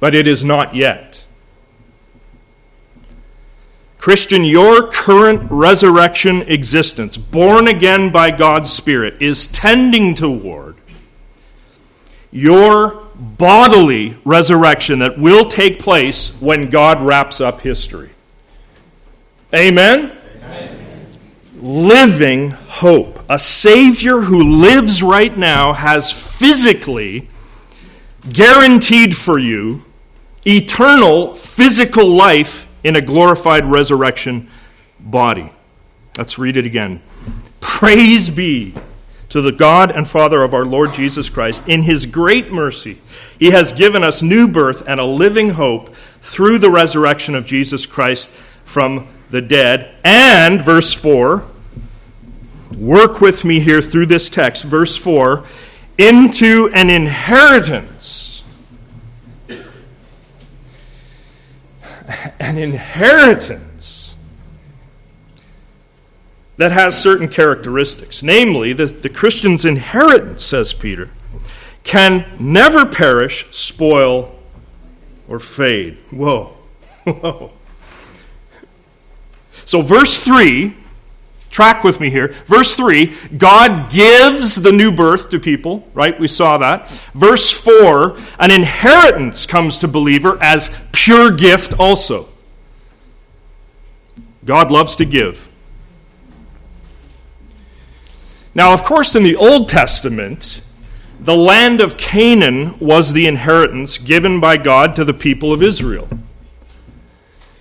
but 0.00 0.14
it 0.14 0.26
is 0.26 0.44
not 0.44 0.74
yet. 0.74 1.24
Christian, 3.98 4.44
your 4.44 4.86
current 4.86 5.46
resurrection 5.50 6.40
existence, 6.42 7.18
born 7.18 7.68
again 7.68 8.10
by 8.10 8.30
God's 8.30 8.72
Spirit, 8.72 9.20
is 9.20 9.46
tending 9.46 10.14
toward 10.14 10.76
your 12.32 13.08
bodily 13.14 14.16
resurrection 14.24 15.00
that 15.00 15.18
will 15.18 15.44
take 15.44 15.78
place 15.78 16.40
when 16.40 16.70
God 16.70 17.02
wraps 17.02 17.42
up 17.42 17.60
history. 17.60 18.10
Amen? 19.52 20.16
Amen? 20.44 21.08
Living 21.56 22.50
hope. 22.50 23.20
A 23.28 23.38
Savior 23.38 24.22
who 24.22 24.42
lives 24.42 25.02
right 25.02 25.36
now 25.36 25.74
has 25.74 26.10
physically 26.10 27.28
guaranteed 28.32 29.14
for 29.14 29.38
you 29.38 29.84
eternal 30.50 31.34
physical 31.34 32.08
life 32.08 32.66
in 32.82 32.96
a 32.96 33.00
glorified 33.00 33.64
resurrection 33.66 34.50
body. 34.98 35.52
Let's 36.16 36.38
read 36.38 36.56
it 36.56 36.66
again. 36.66 37.02
Praise 37.60 38.30
be 38.30 38.74
to 39.28 39.40
the 39.40 39.52
God 39.52 39.90
and 39.90 40.08
Father 40.08 40.42
of 40.42 40.54
our 40.54 40.64
Lord 40.64 40.92
Jesus 40.92 41.30
Christ. 41.30 41.68
In 41.68 41.82
his 41.82 42.04
great 42.04 42.50
mercy, 42.50 42.98
he 43.38 43.52
has 43.52 43.72
given 43.72 44.02
us 44.02 44.22
new 44.22 44.48
birth 44.48 44.82
and 44.86 44.98
a 44.98 45.04
living 45.04 45.50
hope 45.50 45.94
through 46.20 46.58
the 46.58 46.70
resurrection 46.70 47.34
of 47.34 47.46
Jesus 47.46 47.86
Christ 47.86 48.28
from 48.64 49.06
the 49.30 49.40
dead, 49.40 49.94
and, 50.02 50.60
verse 50.60 50.92
4, 50.92 51.44
work 52.76 53.20
with 53.20 53.44
me 53.44 53.60
here 53.60 53.80
through 53.80 54.06
this 54.06 54.28
text, 54.28 54.64
verse 54.64 54.96
4, 54.96 55.44
into 55.98 56.68
an 56.74 56.90
inheritance. 56.90 58.29
An 62.38 62.58
inheritance 62.58 64.14
that 66.56 66.72
has 66.72 67.00
certain 67.00 67.28
characteristics. 67.28 68.22
Namely, 68.22 68.72
the, 68.72 68.86
the 68.86 69.08
Christian's 69.08 69.64
inheritance, 69.64 70.44
says 70.44 70.72
Peter, 70.72 71.10
can 71.84 72.26
never 72.38 72.84
perish, 72.84 73.46
spoil, 73.50 74.38
or 75.26 75.38
fade. 75.38 75.96
Whoa. 76.10 76.56
Whoa. 77.04 77.52
So, 79.64 79.80
verse 79.82 80.20
3, 80.20 80.76
track 81.50 81.84
with 81.84 82.00
me 82.00 82.10
here. 82.10 82.28
Verse 82.46 82.74
3, 82.74 83.14
God 83.36 83.90
gives 83.90 84.62
the 84.62 84.72
new 84.72 84.92
birth 84.92 85.30
to 85.30 85.40
people, 85.40 85.86
right? 85.92 86.18
We 86.18 86.28
saw 86.28 86.56
that. 86.58 86.88
Verse 87.14 87.50
4, 87.50 88.16
an 88.38 88.50
inheritance 88.50 89.46
comes 89.46 89.78
to 89.80 89.88
believer 89.88 90.38
as 90.40 90.70
pure 90.92 91.30
gift 91.30 91.74
also. 91.78 92.28
God 94.44 94.70
loves 94.70 94.96
to 94.96 95.04
give. 95.04 95.48
Now, 98.54 98.72
of 98.72 98.84
course, 98.84 99.14
in 99.14 99.22
the 99.22 99.36
Old 99.36 99.68
Testament, 99.68 100.62
the 101.20 101.36
land 101.36 101.80
of 101.80 101.96
Canaan 101.96 102.78
was 102.78 103.12
the 103.12 103.26
inheritance 103.26 103.98
given 103.98 104.40
by 104.40 104.56
God 104.56 104.94
to 104.94 105.04
the 105.04 105.12
people 105.12 105.52
of 105.52 105.62
Israel. 105.62 106.08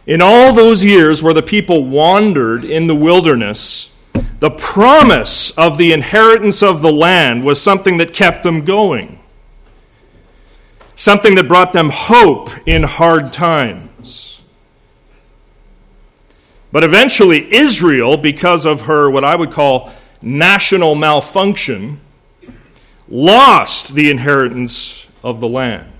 In 0.09 0.23
all 0.23 0.53
those 0.53 0.83
years 0.83 1.21
where 1.21 1.35
the 1.35 1.43
people 1.43 1.85
wandered 1.85 2.65
in 2.65 2.87
the 2.87 2.95
wilderness, 2.95 3.91
the 4.39 4.49
promise 4.49 5.51
of 5.51 5.77
the 5.77 5.93
inheritance 5.93 6.63
of 6.63 6.81
the 6.81 6.91
land 6.91 7.45
was 7.45 7.61
something 7.61 7.97
that 7.97 8.11
kept 8.11 8.41
them 8.41 8.65
going, 8.65 9.19
something 10.95 11.35
that 11.35 11.47
brought 11.47 11.73
them 11.73 11.91
hope 11.93 12.49
in 12.67 12.81
hard 12.81 13.31
times. 13.31 14.41
But 16.71 16.83
eventually, 16.83 17.53
Israel, 17.53 18.17
because 18.17 18.65
of 18.65 18.81
her, 18.81 19.11
what 19.11 19.23
I 19.23 19.35
would 19.35 19.51
call 19.51 19.91
national 20.23 20.95
malfunction, 20.95 22.01
lost 23.07 23.93
the 23.93 24.09
inheritance 24.09 25.05
of 25.23 25.39
the 25.39 25.47
land. 25.47 25.91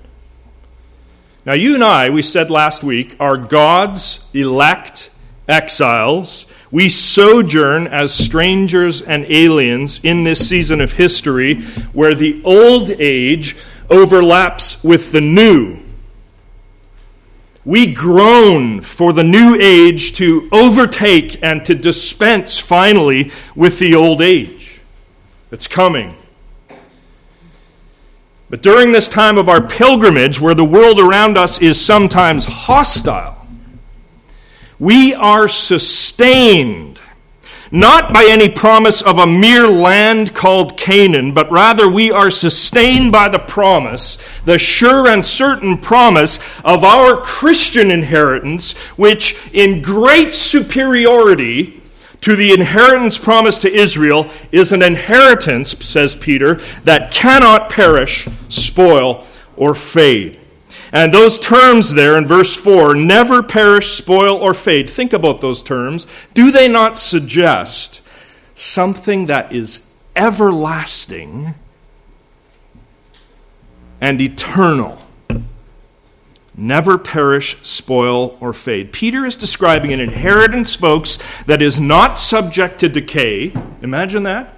Now, 1.50 1.56
you 1.56 1.74
and 1.74 1.84
I, 1.84 2.12
we 2.12 2.22
said 2.22 2.52
last 2.52 2.84
week, 2.84 3.16
are 3.20 3.36
God's 3.36 4.24
elect 4.36 5.10
exiles. 5.48 6.46
We 6.70 6.90
sojourn 6.90 7.88
as 7.88 8.14
strangers 8.14 9.02
and 9.02 9.26
aliens 9.26 10.00
in 10.04 10.26
this 10.26 10.48
season 10.48 10.80
of 10.80 10.92
history 10.92 11.62
where 11.92 12.14
the 12.14 12.40
old 12.44 12.92
age 13.02 13.58
overlaps 13.90 14.84
with 14.84 15.12
the 15.12 15.22
new. 15.22 15.80
We 17.66 17.96
groan 17.96 18.82
for 18.82 19.12
the 19.12 19.24
new 19.24 19.58
age 19.60 20.14
to 20.18 20.48
overtake 20.52 21.42
and 21.42 21.66
to 21.66 21.74
dispense 21.74 22.60
finally 22.60 23.32
with 23.56 23.80
the 23.80 23.96
old 23.96 24.22
age 24.22 24.82
that's 25.50 25.68
coming. 25.68 26.16
But 28.50 28.62
during 28.62 28.92
this 28.92 29.08
time 29.08 29.38
of 29.38 29.48
our 29.48 29.62
pilgrimage, 29.62 30.42
where 30.42 30.56
the 30.56 30.66
world 30.66 31.00
around 31.00 31.38
us 31.38 31.62
is 31.62 31.80
sometimes 31.80 32.46
hostile, 32.46 33.36
we 34.80 35.14
are 35.14 35.48
sustained 35.48 37.00
not 37.72 38.12
by 38.12 38.26
any 38.28 38.50
promise 38.50 39.02
of 39.02 39.18
a 39.20 39.28
mere 39.28 39.68
land 39.68 40.34
called 40.34 40.78
Canaan, 40.78 41.34
but 41.34 41.52
rather 41.52 41.88
we 41.88 42.12
are 42.12 42.32
sustained 42.32 43.12
by 43.12 43.30
the 43.30 43.40
promise, 43.40 44.18
the 44.46 44.58
sure 44.58 45.08
and 45.08 45.24
certain 45.24 45.78
promise 45.78 46.40
of 46.64 46.84
our 46.84 47.18
Christian 47.18 47.92
inheritance, 47.92 48.72
which 48.98 49.54
in 49.54 49.82
great 49.82 50.34
superiority 50.34 51.79
to 52.22 52.36
the 52.36 52.52
inheritance 52.52 53.18
promised 53.18 53.62
to 53.62 53.74
Israel 53.74 54.30
is 54.52 54.72
an 54.72 54.82
inheritance, 54.82 55.78
says 55.86 56.16
Peter, 56.16 56.56
that 56.84 57.12
cannot 57.12 57.70
perish, 57.70 58.28
spoil, 58.50 59.26
or 59.56 59.74
fade. 59.74 60.40
And 60.92 61.14
those 61.14 61.40
terms 61.40 61.94
there 61.94 62.18
in 62.18 62.26
verse 62.26 62.56
4 62.56 62.96
never 62.96 63.44
perish, 63.44 63.88
spoil, 63.88 64.36
or 64.36 64.54
fade. 64.54 64.90
Think 64.90 65.14
about 65.14 65.40
those 65.42 65.62
terms. 65.62 66.08
Do 66.34 66.52
they 66.52 66.68
not 66.68 66.98
suggest 66.98 68.02
something 68.56 69.28
that 69.28 69.52
is 69.54 69.82
everlasting 70.16 71.54
and 74.02 74.20
eternal? 74.20 75.02
Never 76.60 76.98
perish, 76.98 77.58
spoil, 77.62 78.38
or 78.40 78.54
fade. 78.54 78.92
Peter 78.92 79.26
is 79.26 79.36
describing 79.36 79.94
an 79.94 80.00
inheritance, 80.00 80.76
folks, 80.76 81.18
that 81.46 81.62
is 81.62 81.80
not 81.80 82.18
subject 82.18 82.80
to 82.80 82.90
decay. 82.90 83.54
Imagine 83.82 84.24
that. 84.24 84.56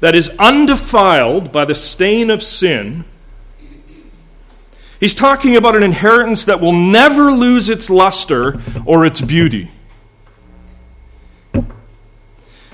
That 0.00 0.14
is 0.14 0.28
undefiled 0.38 1.52
by 1.52 1.64
the 1.64 1.74
stain 1.74 2.30
of 2.30 2.42
sin. 2.42 3.04
He's 5.00 5.14
talking 5.14 5.56
about 5.56 5.76
an 5.76 5.82
inheritance 5.82 6.44
that 6.44 6.60
will 6.60 6.72
never 6.72 7.32
lose 7.32 7.68
its 7.68 7.90
luster 7.90 8.60
or 8.86 9.04
its 9.04 9.20
beauty. 9.20 9.70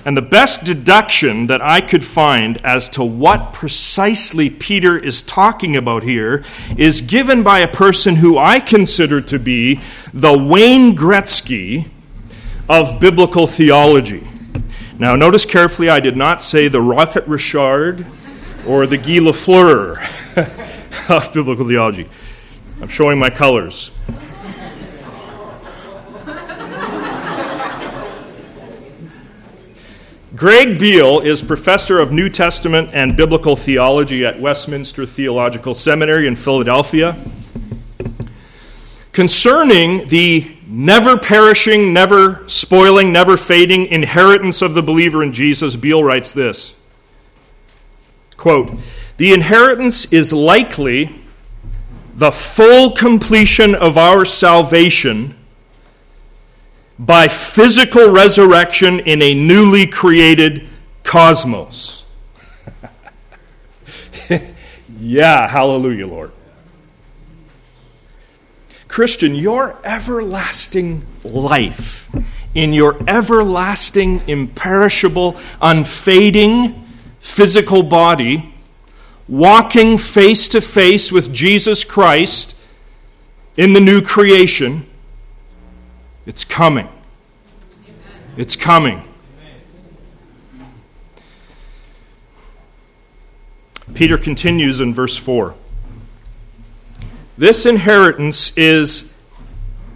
And 0.04 0.16
the 0.16 0.22
best 0.22 0.64
deduction 0.64 1.46
that 1.48 1.60
I 1.60 1.82
could 1.82 2.04
find 2.04 2.58
as 2.64 2.88
to 2.90 3.04
what 3.04 3.52
precisely 3.52 4.48
Peter 4.48 4.96
is 4.98 5.20
talking 5.20 5.76
about 5.76 6.02
here 6.02 6.42
is 6.76 7.02
given 7.02 7.42
by 7.42 7.58
a 7.58 7.68
person 7.68 8.16
who 8.16 8.38
I 8.38 8.60
consider 8.60 9.20
to 9.20 9.38
be 9.38 9.80
the 10.14 10.36
Wayne 10.36 10.96
Gretzky 10.96 11.88
of 12.68 12.98
biblical 12.98 13.46
theology. 13.46 14.26
Now, 14.98 15.16
notice 15.16 15.44
carefully, 15.44 15.90
I 15.90 16.00
did 16.00 16.16
not 16.16 16.42
say 16.42 16.68
the 16.68 16.80
Rocket 16.80 17.26
Richard 17.26 18.06
or 18.66 18.86
the 18.86 18.96
Guy 18.96 19.18
Lafleur 19.18 19.98
of 21.10 21.32
biblical 21.34 21.66
theology. 21.66 22.06
I'm 22.80 22.88
showing 22.88 23.18
my 23.18 23.28
colors. 23.28 23.90
Greg 30.40 30.78
Beale 30.78 31.20
is 31.20 31.42
professor 31.42 31.98
of 31.98 32.12
New 32.12 32.30
Testament 32.30 32.88
and 32.94 33.14
Biblical 33.14 33.56
Theology 33.56 34.24
at 34.24 34.40
Westminster 34.40 35.04
Theological 35.04 35.74
Seminary 35.74 36.26
in 36.26 36.34
Philadelphia. 36.34 37.14
Concerning 39.12 40.08
the 40.08 40.56
never 40.66 41.18
perishing, 41.18 41.92
never 41.92 42.42
spoiling, 42.46 43.12
never 43.12 43.36
fading 43.36 43.84
inheritance 43.84 44.62
of 44.62 44.72
the 44.72 44.82
believer 44.82 45.22
in 45.22 45.34
Jesus, 45.34 45.76
Beale 45.76 46.02
writes 46.02 46.32
this 46.32 46.74
quote, 48.38 48.72
The 49.18 49.34
inheritance 49.34 50.10
is 50.10 50.32
likely 50.32 51.20
the 52.14 52.32
full 52.32 52.92
completion 52.92 53.74
of 53.74 53.98
our 53.98 54.24
salvation 54.24 55.36
by 57.00 57.28
physical 57.28 58.10
resurrection 58.10 59.00
in 59.00 59.22
a 59.22 59.32
newly 59.32 59.86
created 59.86 60.68
cosmos. 61.02 62.04
yeah, 65.00 65.48
hallelujah, 65.48 66.06
Lord. 66.06 66.30
Christian, 68.86 69.34
your 69.34 69.78
everlasting 69.82 71.06
life, 71.24 72.14
in 72.54 72.74
your 72.74 73.02
everlasting, 73.08 74.20
imperishable, 74.28 75.40
unfading 75.62 76.86
physical 77.18 77.82
body, 77.82 78.52
walking 79.26 79.96
face 79.96 80.48
to 80.48 80.60
face 80.60 81.10
with 81.10 81.32
Jesus 81.32 81.82
Christ 81.82 82.60
in 83.56 83.72
the 83.72 83.80
new 83.80 84.02
creation 84.02 84.86
it's 86.30 86.44
coming. 86.44 86.88
It's 88.36 88.54
coming. 88.54 89.02
Peter 93.94 94.16
continues 94.16 94.78
in 94.78 94.94
verse 94.94 95.16
4. 95.16 95.56
This 97.36 97.66
inheritance 97.66 98.56
is 98.56 99.12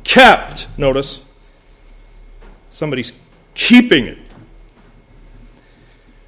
kept, 0.03 0.66
notice, 0.77 1.23
somebody's 2.73 3.12
keeping 3.55 4.07
it. 4.07 4.18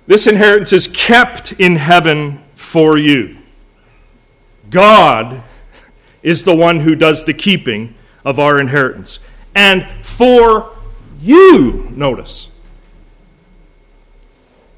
This 0.07 0.29
inheritance 0.29 0.73
is 0.73 0.87
kept 0.87 1.51
in 1.55 1.75
heaven 1.75 2.45
for 2.55 2.97
you. 2.97 3.39
God 4.71 5.43
is 6.23 6.45
the 6.45 6.55
one 6.55 6.79
who 6.79 6.95
does 6.95 7.25
the 7.25 7.35
keeping 7.35 7.97
of 8.25 8.39
our 8.39 8.61
inheritance 8.61 9.19
and 9.57 9.89
for 10.05 10.77
you. 11.21 11.91
Notice. 11.97 12.51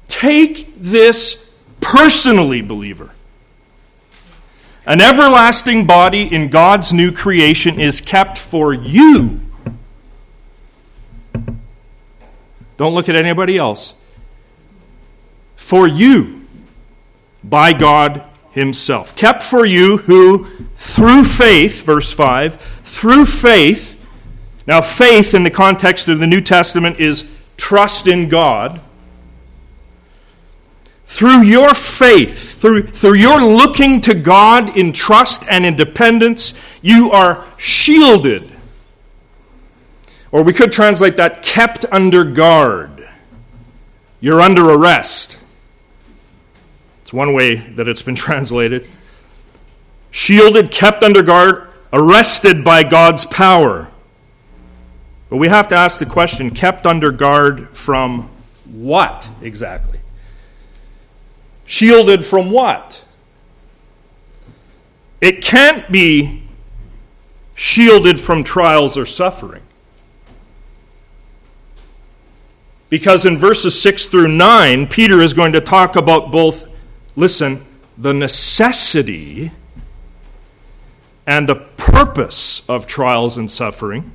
Take 0.07 0.73
this 0.79 1.53
personally, 1.81 2.61
believer. 2.61 3.11
An 4.85 5.01
everlasting 5.01 5.85
body 5.85 6.33
in 6.33 6.49
God's 6.49 6.91
new 6.91 7.11
creation 7.11 7.79
is 7.79 8.01
kept 8.01 8.39
for 8.39 8.73
you. 8.73 9.41
Don't 12.77 12.95
look 12.95 13.09
at 13.09 13.15
anybody 13.15 13.57
else. 13.57 13.93
For 15.57 15.87
you, 15.87 16.47
by 17.43 17.73
God 17.73 18.23
Himself. 18.51 19.15
Kept 19.17 19.43
for 19.43 19.65
you 19.65 19.97
who, 19.97 20.47
through 20.75 21.25
faith, 21.25 21.83
verse 21.83 22.13
5, 22.13 22.55
through 22.83 23.25
faith, 23.25 23.98
now, 24.69 24.81
faith 24.81 25.33
in 25.33 25.41
the 25.41 25.49
context 25.49 26.07
of 26.09 26.19
the 26.19 26.27
New 26.27 26.41
Testament 26.41 26.99
is 26.99 27.27
trust 27.57 28.05
in 28.05 28.29
God. 28.29 28.79
Through 31.07 31.41
your 31.41 31.73
faith, 31.73 32.61
through, 32.61 32.85
through 32.85 33.15
your 33.15 33.41
looking 33.41 33.99
to 34.01 34.13
God 34.13 34.77
in 34.77 34.91
trust 34.91 35.43
and 35.49 35.65
in 35.65 35.75
dependence, 35.75 36.53
you 36.83 37.09
are 37.09 37.47
shielded. 37.57 38.47
Or 40.31 40.43
we 40.43 40.53
could 40.53 40.71
translate 40.71 41.17
that 41.17 41.41
kept 41.41 41.85
under 41.91 42.23
guard. 42.23 43.09
You're 44.19 44.39
under 44.39 44.69
arrest. 44.69 45.39
It's 47.01 47.11
one 47.11 47.33
way 47.33 47.55
that 47.55 47.87
it's 47.87 48.03
been 48.03 48.13
translated. 48.29 48.85
Shielded, 50.11 50.69
kept 50.69 51.01
under 51.01 51.23
guard, 51.23 51.69
arrested 51.91 52.63
by 52.63 52.83
God's 52.83 53.25
power. 53.25 53.89
But 55.29 55.37
we 55.37 55.47
have 55.47 55.67
to 55.67 55.75
ask 55.75 55.99
the 55.99 56.05
question 56.05 56.51
kept 56.51 56.85
under 56.85 57.11
guard 57.11 57.69
from 57.69 58.29
what 58.65 59.29
exactly? 59.41 59.99
Shielded 61.65 62.25
from 62.25 62.49
what? 62.49 63.05
It 65.21 65.43
can't 65.43 65.91
be 65.91 66.43
shielded 67.53 68.19
from 68.19 68.43
trials 68.43 68.97
or 68.97 69.05
suffering. 69.05 69.63
Because 72.89 73.25
in 73.25 73.37
verses 73.37 73.79
6 73.79 74.05
through 74.07 74.29
9, 74.29 74.87
Peter 74.87 75.21
is 75.21 75.33
going 75.33 75.51
to 75.51 75.61
talk 75.61 75.95
about 75.95 76.31
both, 76.31 76.65
listen, 77.15 77.65
the 77.97 78.13
necessity 78.13 79.51
and 81.27 81.47
the 81.47 81.55
purpose 81.55 82.67
of 82.67 82.87
trials 82.87 83.37
and 83.37 83.51
suffering. 83.51 84.11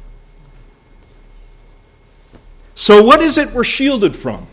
So, 2.74 3.02
what 3.02 3.22
is 3.22 3.38
it 3.38 3.52
we're 3.52 3.64
shielded 3.64 4.16
from? 4.16 4.46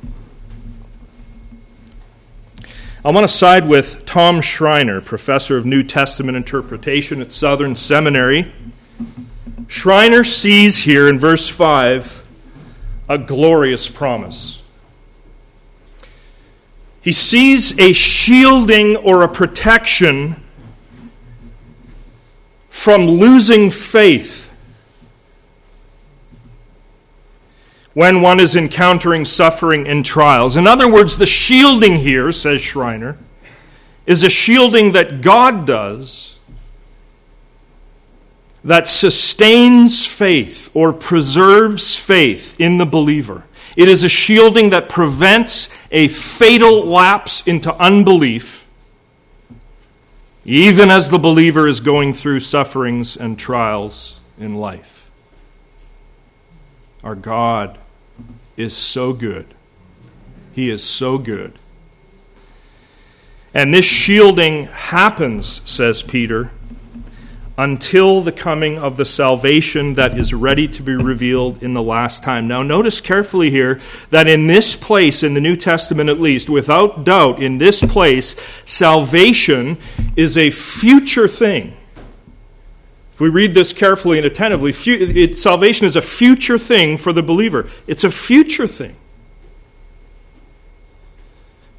I 3.03 3.10
want 3.10 3.27
to 3.27 3.34
side 3.34 3.67
with 3.67 4.05
Tom 4.05 4.41
Schreiner, 4.41 5.01
professor 5.01 5.57
of 5.57 5.65
New 5.65 5.81
Testament 5.81 6.38
interpretation 6.38 7.19
at 7.19 7.31
Southern 7.31 7.75
Seminary. 7.75 8.51
Schreiner 9.67 10.23
sees 10.23 10.84
here 10.84 11.10
in 11.10 11.17
verse 11.17 11.47
5 11.47 12.21
a 13.10 13.17
glorious 13.17 13.89
promise. 13.89 14.62
He 17.01 17.12
sees 17.12 17.77
a 17.79 17.91
shielding 17.91 18.95
or 18.97 19.23
a 19.23 19.27
protection 19.27 20.43
from 22.69 23.07
losing 23.07 23.71
faith 23.71 24.50
when 27.93 28.21
one 28.21 28.39
is 28.39 28.56
encountering 28.56 29.25
suffering 29.25 29.88
and 29.88 30.06
trials. 30.06 30.56
In 30.56 30.65
other 30.67 30.89
words, 30.89 31.17
the 31.17 31.25
shielding 31.25 31.99
here, 31.99 32.32
says 32.32 32.62
Schreiner, 32.62 33.17
is 34.06 34.23
a 34.23 34.30
shielding 34.30 34.93
that 34.93 35.21
God 35.21 35.65
does 35.65 36.39
that 38.63 38.88
sustains 38.88 40.06
faith 40.06 40.69
or 40.73 40.93
preserves 40.93 41.97
faith 41.97 42.60
in 42.60 42.77
the 42.77 42.86
believer. 42.86 43.45
It 43.75 43.88
is 43.88 44.04
a 44.04 44.10
shielding 44.10 44.69
that 44.69 44.89
prevents 44.89 45.69
a 45.91 46.08
fatal 46.08 46.86
lapse 46.86 47.45
into 47.47 47.73
unbelief, 47.75 48.67
even 50.45 50.91
as 50.91 51.10
the 51.10 51.19
believer 51.19 51.67
is 51.67 51.80
going 51.80 52.13
through 52.13 52.41
sufferings 52.41 53.17
and 53.17 53.39
trials 53.39 54.19
in 54.38 54.56
life. 54.56 55.10
Our 57.04 57.15
God 57.15 57.80
is 58.57 58.75
so 58.75 59.13
good. 59.13 59.45
He 60.53 60.69
is 60.69 60.83
so 60.83 61.17
good. 61.17 61.53
And 63.53 63.73
this 63.73 63.85
shielding 63.85 64.65
happens, 64.65 65.61
says 65.69 66.01
Peter, 66.03 66.51
until 67.57 68.21
the 68.21 68.31
coming 68.31 68.79
of 68.79 68.97
the 68.97 69.05
salvation 69.05 69.95
that 69.95 70.17
is 70.17 70.33
ready 70.33 70.67
to 70.67 70.81
be 70.81 70.95
revealed 70.95 71.61
in 71.61 71.73
the 71.73 71.81
last 71.81 72.23
time. 72.23 72.47
Now, 72.47 72.63
notice 72.63 73.01
carefully 73.01 73.51
here 73.51 73.79
that 74.09 74.27
in 74.27 74.47
this 74.47 74.75
place, 74.75 75.21
in 75.21 75.33
the 75.33 75.41
New 75.41 75.55
Testament 75.55 76.09
at 76.09 76.19
least, 76.19 76.49
without 76.49 77.03
doubt, 77.03 77.43
in 77.43 77.57
this 77.57 77.81
place, 77.81 78.35
salvation 78.65 79.77
is 80.15 80.37
a 80.37 80.49
future 80.49 81.27
thing. 81.27 81.75
We 83.21 83.29
read 83.29 83.53
this 83.53 83.71
carefully 83.71 84.17
and 84.17 84.25
attentively, 84.25 84.73
it, 84.73 85.38
salvation 85.38 85.86
is 85.86 85.95
a 85.95 86.01
future 86.01 86.57
thing 86.57 86.97
for 86.97 87.13
the 87.13 87.21
believer. 87.21 87.69
It's 87.86 88.03
a 88.03 88.10
future 88.10 88.65
thing. 88.65 88.95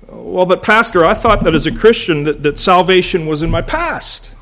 Well, 0.06 0.46
but 0.46 0.62
Pastor, 0.62 1.04
I 1.04 1.14
thought 1.14 1.42
that 1.42 1.52
as 1.52 1.66
a 1.66 1.74
Christian 1.74 2.22
that, 2.22 2.44
that 2.44 2.58
salvation 2.58 3.26
was 3.26 3.42
in 3.42 3.50
my 3.50 3.60
past. 3.60 4.32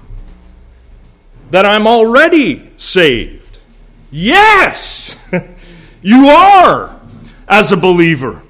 That 1.50 1.64
I'm 1.64 1.86
already 1.86 2.70
saved. 2.76 3.56
Yes! 4.10 5.16
you 6.02 6.26
are 6.26 7.00
as 7.48 7.72
a 7.72 7.78
believer. 7.78 8.42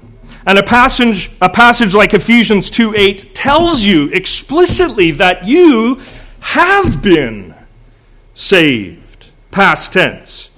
And 0.45 0.59
a 0.59 0.63
passage, 0.63 1.31
a 1.41 1.47
passage 1.47 1.95
like 1.95 2.13
Ephesians 2.13 2.69
2 2.69 2.95
8 2.97 3.33
tells 3.33 3.85
you 3.85 4.09
explicitly 4.09 5.11
that 5.11 5.47
you 5.47 6.01
have 6.41 7.01
been 7.01 7.50
saved, 8.41 9.29
past 9.51 9.93
tense. 9.93 10.49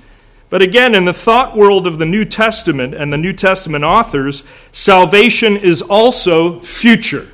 But 0.49 0.61
again, 0.61 0.95
in 0.95 1.05
the 1.05 1.13
thought 1.13 1.57
world 1.57 1.85
of 1.85 1.97
the 1.97 2.05
New 2.05 2.25
Testament 2.25 2.93
and 2.93 3.11
the 3.11 3.17
New 3.17 3.33
Testament 3.33 3.83
authors, 3.83 4.43
salvation 4.71 5.57
is 5.57 5.81
also 5.81 6.59
future. 6.61 7.27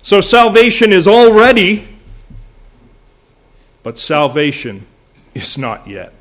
So 0.00 0.20
salvation 0.20 0.92
is 0.92 1.06
already, 1.06 1.88
but 3.82 3.98
salvation 3.98 4.86
is 5.34 5.58
not 5.58 5.86
yet. 5.86 6.14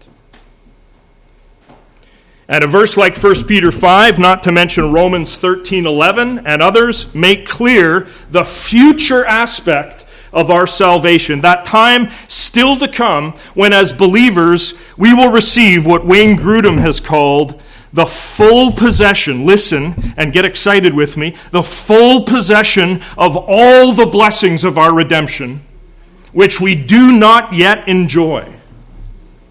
And 2.47 2.63
a 2.63 2.67
verse 2.67 2.97
like 2.97 3.15
1 3.15 3.45
Peter 3.45 3.71
5, 3.71 4.17
not 4.17 4.41
to 4.43 4.51
mention 4.51 4.91
Romans 4.91 5.37
13 5.37 5.85
11, 5.85 6.47
and 6.47 6.61
others, 6.61 7.13
make 7.13 7.47
clear 7.47 8.07
the 8.31 8.43
future 8.43 9.23
aspect 9.23 10.05
of 10.31 10.49
our 10.49 10.67
salvation. 10.67 11.41
That 11.41 11.65
time 11.65 12.09
still 12.27 12.77
to 12.77 12.87
come 12.87 13.33
when, 13.53 13.73
as 13.73 13.93
believers, 13.93 14.73
we 14.97 15.13
will 15.13 15.31
receive 15.31 15.85
what 15.85 16.05
Wayne 16.05 16.37
Grudem 16.37 16.79
has 16.79 16.99
called 16.99 17.61
the 17.91 18.05
full 18.05 18.71
possession. 18.71 19.45
Listen 19.45 20.13
and 20.15 20.33
get 20.33 20.45
excited 20.45 20.93
with 20.93 21.17
me. 21.17 21.35
The 21.51 21.63
full 21.63 22.23
possession 22.23 23.01
of 23.17 23.35
all 23.35 23.93
the 23.93 24.05
blessings 24.05 24.63
of 24.63 24.77
our 24.77 24.93
redemption, 24.93 25.61
which 26.31 26.61
we 26.61 26.75
do 26.75 27.17
not 27.17 27.53
yet 27.53 27.87
enjoy. 27.87 28.53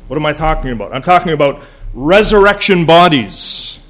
What 0.06 0.16
am 0.16 0.26
I 0.26 0.32
talking 0.32 0.70
about? 0.70 0.94
I'm 0.94 1.02
talking 1.02 1.32
about 1.32 1.62
resurrection 1.92 2.86
bodies. 2.86 3.80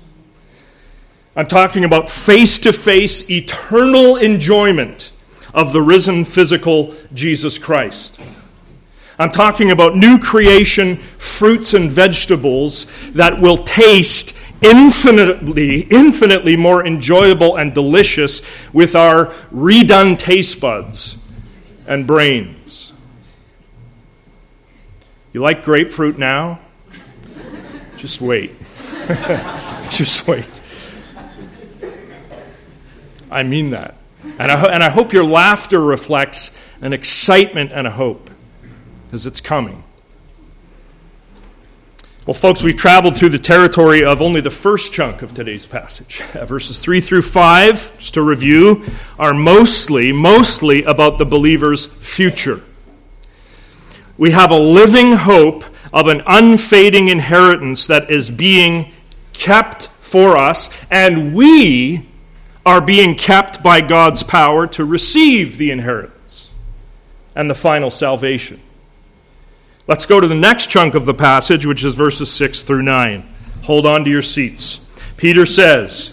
I'm 1.36 1.46
talking 1.46 1.84
about 1.84 2.10
face 2.10 2.58
to 2.60 2.72
face 2.72 3.30
eternal 3.30 4.16
enjoyment 4.16 5.12
of 5.54 5.72
the 5.72 5.82
risen 5.82 6.24
physical 6.24 6.94
Jesus 7.12 7.58
Christ. 7.58 8.20
I'm 9.18 9.30
talking 9.30 9.70
about 9.70 9.96
new 9.96 10.18
creation 10.18 10.96
fruits 10.96 11.74
and 11.74 11.90
vegetables 11.90 13.10
that 13.10 13.40
will 13.40 13.58
taste 13.58 14.36
infinitely, 14.62 15.82
infinitely 15.82 16.56
more 16.56 16.86
enjoyable 16.86 17.56
and 17.56 17.74
delicious 17.74 18.42
with 18.72 18.94
our 18.94 19.26
redone 19.52 20.18
taste 20.18 20.60
buds 20.60 21.18
and 21.86 22.06
brains. 22.06 22.92
You 25.32 25.40
like 25.40 25.64
grapefruit 25.64 26.18
now? 26.18 26.60
Just 27.96 28.20
wait. 28.20 28.54
Just 29.90 30.26
wait. 30.28 30.62
I 33.30 33.42
mean 33.42 33.70
that. 33.70 33.97
And 34.38 34.52
I, 34.52 34.72
and 34.72 34.82
I 34.82 34.88
hope 34.88 35.12
your 35.12 35.24
laughter 35.24 35.82
reflects 35.82 36.56
an 36.80 36.92
excitement 36.92 37.72
and 37.72 37.86
a 37.86 37.90
hope 37.90 38.30
as 39.12 39.26
it's 39.26 39.40
coming. 39.40 39.82
Well, 42.24 42.34
folks, 42.34 42.62
we've 42.62 42.76
traveled 42.76 43.16
through 43.16 43.30
the 43.30 43.38
territory 43.38 44.04
of 44.04 44.20
only 44.20 44.42
the 44.42 44.50
first 44.50 44.92
chunk 44.92 45.22
of 45.22 45.34
today's 45.34 45.66
passage. 45.66 46.22
Uh, 46.34 46.44
verses 46.44 46.78
3 46.78 47.00
through 47.00 47.22
5, 47.22 47.96
just 47.96 48.14
to 48.14 48.22
review, 48.22 48.84
are 49.18 49.32
mostly, 49.32 50.12
mostly 50.12 50.84
about 50.84 51.16
the 51.16 51.24
believer's 51.24 51.86
future. 51.86 52.62
We 54.18 54.32
have 54.32 54.50
a 54.50 54.58
living 54.58 55.14
hope 55.14 55.64
of 55.90 56.06
an 56.06 56.22
unfading 56.26 57.08
inheritance 57.08 57.86
that 57.86 58.10
is 58.10 58.28
being 58.28 58.92
kept 59.32 59.86
for 59.88 60.36
us, 60.36 60.68
and 60.90 61.34
we 61.34 62.06
are 62.68 62.82
being 62.82 63.14
kept 63.14 63.62
by 63.62 63.80
God's 63.80 64.22
power 64.22 64.66
to 64.66 64.84
receive 64.84 65.56
the 65.56 65.70
inheritance 65.70 66.50
and 67.34 67.48
the 67.48 67.54
final 67.54 67.90
salvation. 67.90 68.60
Let's 69.86 70.04
go 70.04 70.20
to 70.20 70.28
the 70.28 70.34
next 70.34 70.68
chunk 70.68 70.94
of 70.94 71.06
the 71.06 71.14
passage, 71.14 71.64
which 71.64 71.82
is 71.82 71.94
verses 71.94 72.30
6 72.30 72.60
through 72.60 72.82
9. 72.82 73.22
Hold 73.62 73.86
on 73.86 74.04
to 74.04 74.10
your 74.10 74.20
seats. 74.20 74.80
Peter 75.16 75.46
says, 75.46 76.12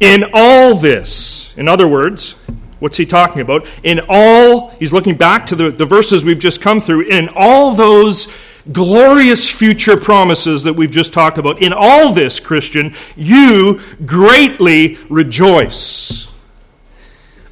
In 0.00 0.26
all 0.34 0.74
this, 0.74 1.54
in 1.56 1.66
other 1.66 1.88
words, 1.88 2.32
what's 2.78 2.98
he 2.98 3.06
talking 3.06 3.40
about? 3.40 3.66
In 3.82 4.02
all, 4.06 4.68
he's 4.78 4.92
looking 4.92 5.16
back 5.16 5.46
to 5.46 5.56
the, 5.56 5.70
the 5.70 5.86
verses 5.86 6.24
we've 6.24 6.38
just 6.38 6.60
come 6.60 6.78
through, 6.78 7.08
in 7.08 7.30
all 7.34 7.72
those 7.72 8.26
glorious 8.72 9.50
future 9.50 9.96
promises 9.96 10.64
that 10.64 10.74
we've 10.74 10.90
just 10.90 11.12
talked 11.12 11.38
about. 11.38 11.60
In 11.62 11.72
all 11.72 12.12
this, 12.12 12.40
Christian, 12.40 12.94
you 13.16 13.80
greatly 14.04 14.98
rejoice. 15.08 16.28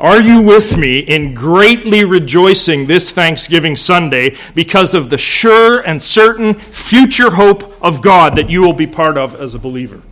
Are 0.00 0.20
you 0.20 0.42
with 0.42 0.76
me 0.76 1.00
in 1.00 1.34
greatly 1.34 2.04
rejoicing 2.04 2.86
this 2.86 3.10
Thanksgiving 3.10 3.74
Sunday 3.74 4.36
because 4.54 4.94
of 4.94 5.10
the 5.10 5.18
sure 5.18 5.80
and 5.80 6.00
certain 6.00 6.54
future 6.54 7.30
hope 7.30 7.74
of 7.82 8.00
God 8.00 8.36
that 8.36 8.48
you 8.48 8.62
will 8.62 8.74
be 8.74 8.86
part 8.86 9.18
of 9.18 9.34
as 9.34 9.54
a 9.54 9.58
believer? 9.58 10.02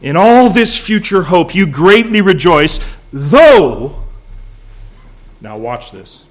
In 0.00 0.16
all 0.16 0.50
this 0.50 0.76
future 0.84 1.22
hope, 1.24 1.54
you 1.54 1.64
greatly 1.64 2.20
rejoice, 2.20 2.80
though, 3.12 4.02
now 5.40 5.56
watch 5.56 5.92
this 5.92 6.24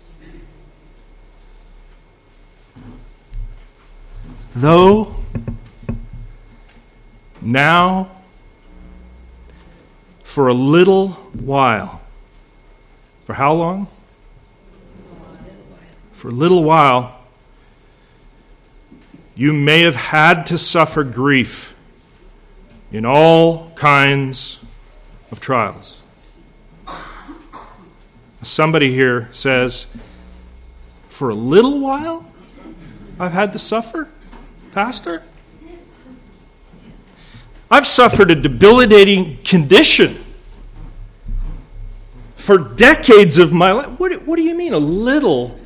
Though 4.55 5.15
Now, 7.41 8.09
for 10.23 10.47
a 10.47 10.53
little 10.53 11.09
while. 11.09 12.01
For 13.25 13.33
how 13.33 13.53
long? 13.53 13.87
For 16.13 16.29
a 16.29 16.31
little 16.31 16.63
while, 16.63 17.19
you 19.35 19.53
may 19.53 19.81
have 19.81 19.95
had 19.95 20.45
to 20.47 20.57
suffer 20.57 21.03
grief 21.03 21.75
in 22.91 23.05
all 23.05 23.71
kinds 23.71 24.59
of 25.31 25.39
trials. 25.39 25.99
Somebody 28.43 28.93
here 28.93 29.29
says, 29.31 29.87
For 31.09 31.29
a 31.29 31.35
little 31.35 31.79
while, 31.79 32.25
I've 33.19 33.33
had 33.33 33.53
to 33.53 33.59
suffer, 33.59 34.09
Pastor? 34.71 35.23
I've 37.69 37.87
suffered 37.87 38.31
a 38.31 38.35
debilitating 38.35 39.37
condition 39.37 40.17
for 42.35 42.57
decades 42.57 43.37
of 43.37 43.53
my 43.53 43.71
life. 43.71 43.99
What, 43.99 44.23
what 44.23 44.35
do 44.35 44.41
you 44.41 44.55
mean, 44.55 44.73
a 44.73 44.79
little 44.79 45.57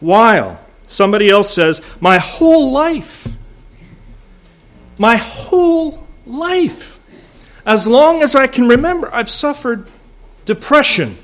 while? 0.00 0.60
Somebody 0.86 1.30
else 1.30 1.52
says, 1.52 1.80
My 2.00 2.18
whole 2.18 2.70
life. 2.70 3.26
My 4.98 5.16
whole 5.16 6.06
life. 6.26 7.00
As 7.66 7.86
long 7.86 8.22
as 8.22 8.34
I 8.34 8.46
can 8.46 8.68
remember, 8.68 9.12
I've 9.12 9.30
suffered 9.30 9.88
depression. 10.44 11.16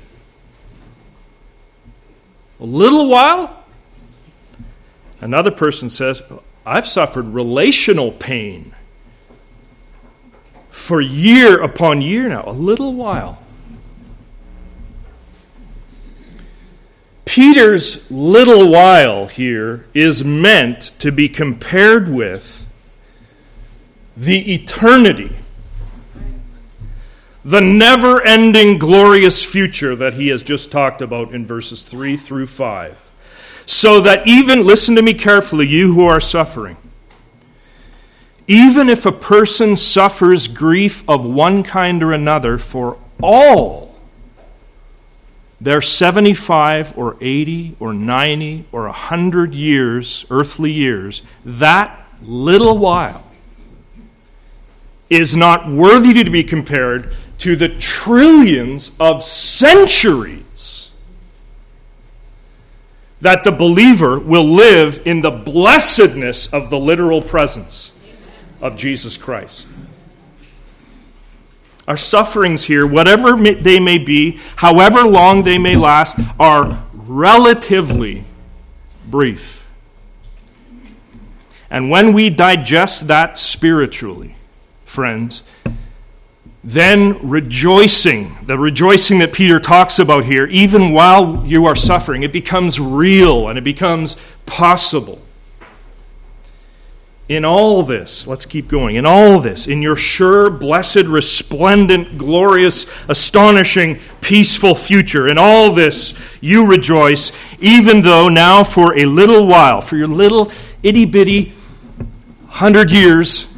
A 2.59 2.65
little 2.65 3.07
while. 3.07 3.63
Another 5.21 5.51
person 5.51 5.89
says, 5.89 6.21
I've 6.65 6.87
suffered 6.87 7.27
relational 7.27 8.11
pain 8.11 8.75
for 10.69 11.01
year 11.01 11.61
upon 11.61 12.01
year 12.01 12.29
now. 12.29 12.43
A 12.47 12.51
little 12.51 12.93
while. 12.93 13.41
Peter's 17.25 18.11
little 18.11 18.69
while 18.69 19.27
here 19.27 19.85
is 19.93 20.23
meant 20.23 20.91
to 20.99 21.11
be 21.11 21.29
compared 21.29 22.09
with 22.09 22.67
the 24.17 24.53
eternity, 24.53 25.37
the 27.45 27.61
never 27.61 28.21
ending 28.21 28.77
glorious 28.77 29.45
future 29.45 29.95
that 29.95 30.15
he 30.15 30.27
has 30.27 30.43
just 30.43 30.71
talked 30.71 31.01
about 31.01 31.33
in 31.33 31.45
verses 31.45 31.83
3 31.83 32.17
through 32.17 32.47
5. 32.47 33.10
So 33.65 34.01
that 34.01 34.27
even, 34.27 34.65
listen 34.65 34.95
to 34.95 35.01
me 35.01 35.13
carefully, 35.13 35.67
you 35.67 35.93
who 35.93 36.05
are 36.05 36.19
suffering, 36.19 36.77
even 38.47 38.89
if 38.89 39.05
a 39.05 39.11
person 39.11 39.75
suffers 39.77 40.47
grief 40.47 41.07
of 41.07 41.23
one 41.23 41.63
kind 41.63 42.03
or 42.03 42.11
another 42.11 42.57
for 42.57 42.97
all 43.21 43.95
their 45.61 45.81
75 45.81 46.97
or 46.97 47.17
80 47.21 47.75
or 47.79 47.93
90 47.93 48.65
or 48.71 48.85
100 48.85 49.53
years, 49.53 50.25
earthly 50.31 50.71
years, 50.71 51.21
that 51.45 52.03
little 52.21 52.77
while 52.77 53.23
is 55.09 55.35
not 55.35 55.69
worthy 55.69 56.23
to 56.23 56.29
be 56.29 56.43
compared 56.43 57.13
to 57.37 57.55
the 57.55 57.69
trillions 57.69 58.91
of 58.99 59.21
centuries 59.21 60.80
that 63.21 63.43
the 63.43 63.51
believer 63.51 64.19
will 64.19 64.47
live 64.47 65.01
in 65.05 65.21
the 65.21 65.31
blessedness 65.31 66.51
of 66.51 66.69
the 66.69 66.79
literal 66.79 67.21
presence 67.21 67.93
of 68.59 68.75
Jesus 68.75 69.15
Christ. 69.15 69.67
Our 71.87 71.97
sufferings 71.97 72.65
here, 72.65 72.85
whatever 72.85 73.35
they 73.35 73.79
may 73.79 73.97
be, 73.97 74.39
however 74.57 75.03
long 75.03 75.43
they 75.43 75.57
may 75.57 75.75
last, 75.75 76.19
are 76.39 76.83
relatively 76.93 78.25
brief. 79.07 79.69
And 81.69 81.89
when 81.89 82.13
we 82.13 82.29
digest 82.29 83.07
that 83.07 83.37
spiritually, 83.37 84.35
friends, 84.85 85.43
then 86.63 87.27
rejoicing, 87.27 88.37
the 88.45 88.57
rejoicing 88.57 89.19
that 89.19 89.33
Peter 89.33 89.59
talks 89.59 89.97
about 89.97 90.25
here, 90.25 90.45
even 90.45 90.91
while 90.91 91.43
you 91.45 91.65
are 91.65 91.75
suffering, 91.75 92.21
it 92.21 92.31
becomes 92.31 92.79
real 92.79 93.47
and 93.47 93.57
it 93.57 93.63
becomes 93.63 94.15
possible. 94.45 95.21
In 97.27 97.45
all 97.45 97.81
this, 97.81 98.27
let's 98.27 98.45
keep 98.45 98.67
going. 98.67 98.97
In 98.97 99.05
all 99.05 99.39
this, 99.39 99.65
in 99.65 99.81
your 99.81 99.95
sure, 99.95 100.49
blessed, 100.49 101.05
resplendent, 101.05 102.17
glorious, 102.17 102.85
astonishing, 103.07 103.99
peaceful 104.19 104.75
future, 104.75 105.29
in 105.29 105.37
all 105.37 105.71
this 105.73 106.13
you 106.41 106.67
rejoice, 106.67 107.31
even 107.59 108.01
though 108.01 108.27
now 108.27 108.63
for 108.63 108.97
a 108.97 109.05
little 109.05 109.47
while, 109.47 109.81
for 109.81 109.95
your 109.95 110.09
little 110.09 110.51
itty 110.83 111.05
bitty 111.05 111.53
hundred 112.49 112.91
years, 112.91 113.50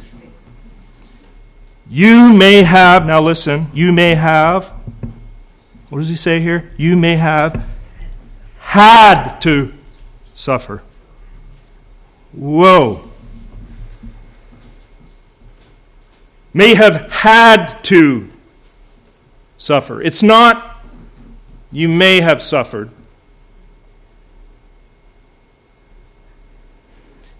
you 1.88 2.32
may 2.32 2.62
have, 2.62 3.06
now 3.06 3.20
listen, 3.20 3.68
you 3.72 3.92
may 3.92 4.14
have, 4.14 4.68
what 5.90 5.98
does 5.98 6.08
he 6.08 6.16
say 6.16 6.40
here? 6.40 6.72
You 6.76 6.96
may 6.96 7.16
have 7.16 7.64
had 8.58 9.38
to 9.40 9.72
suffer. 10.34 10.82
Whoa. 12.32 13.10
may 16.54 16.74
have 16.74 17.10
had 17.10 17.66
to 17.82 18.30
suffer. 19.58 20.00
It's 20.00 20.22
not 20.22 20.78
you 21.72 21.88
may 21.88 22.20
have 22.20 22.40
suffered. 22.40 22.90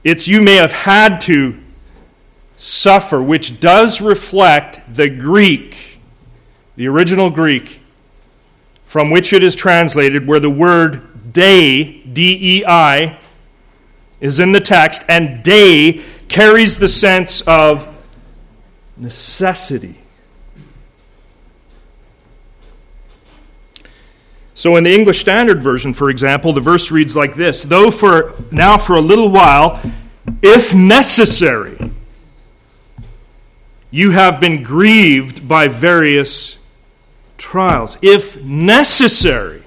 It's 0.02 0.26
you 0.26 0.42
may 0.42 0.56
have 0.56 0.72
had 0.72 1.20
to 1.22 1.58
suffer, 2.56 3.22
which 3.22 3.60
does 3.60 4.00
reflect 4.00 4.80
the 4.94 5.08
Greek, 5.08 6.00
the 6.76 6.86
original 6.86 7.30
Greek, 7.30 7.80
from 8.86 9.10
which 9.10 9.32
it 9.32 9.42
is 9.42 9.56
translated, 9.56 10.28
where 10.28 10.40
the 10.40 10.50
word 10.50 11.32
day, 11.32 12.00
D 12.02 12.58
E 12.58 12.64
I, 12.64 13.18
is 14.20 14.38
in 14.38 14.52
the 14.52 14.60
text, 14.60 15.02
and 15.08 15.42
day 15.42 16.02
carries 16.28 16.78
the 16.78 16.88
sense 16.88 17.40
of 17.42 17.88
necessity. 18.96 19.96
So 24.54 24.76
in 24.76 24.84
the 24.84 24.94
English 24.94 25.18
Standard 25.18 25.62
Version, 25.62 25.92
for 25.92 26.08
example, 26.08 26.52
the 26.52 26.60
verse 26.60 26.90
reads 26.90 27.16
like 27.16 27.34
this 27.34 27.64
Though 27.64 27.90
for 27.90 28.34
now 28.50 28.78
for 28.78 28.94
a 28.94 29.00
little 29.00 29.28
while, 29.28 29.80
if 30.42 30.74
necessary, 30.74 31.76
you 33.94 34.10
have 34.10 34.40
been 34.40 34.62
grieved 34.62 35.46
by 35.46 35.68
various 35.68 36.58
trials. 37.38 37.96
If 38.02 38.42
necessary, 38.42 39.62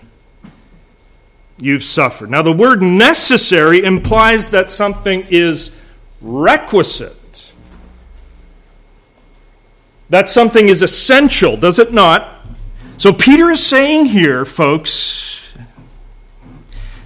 you've 1.57 1.83
suffered. 1.83 2.29
Now, 2.29 2.41
the 2.41 2.51
word 2.51 2.81
necessary 2.81 3.83
implies 3.83 4.49
that 4.49 4.69
something 4.69 5.25
is 5.29 5.71
requisite 6.21 7.17
that 10.09 10.27
something 10.27 10.67
is 10.69 10.81
essential, 10.81 11.57
does 11.57 11.79
it 11.79 11.91
not? 11.91 12.45
So 12.97 13.11
Peter 13.13 13.51
is 13.51 13.61
saying 13.61 14.07
here, 14.07 14.45
folks, 14.45 15.41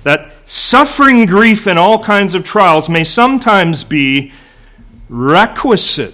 that 0.04 0.32
suffering 0.46 1.26
grief 1.26 1.68
and 1.68 1.80
all 1.80 2.04
kinds 2.04 2.36
of 2.36 2.44
trials 2.44 2.90
may 2.90 3.04
sometimes 3.04 3.84
be 3.84 4.32
requisite, 5.10 6.14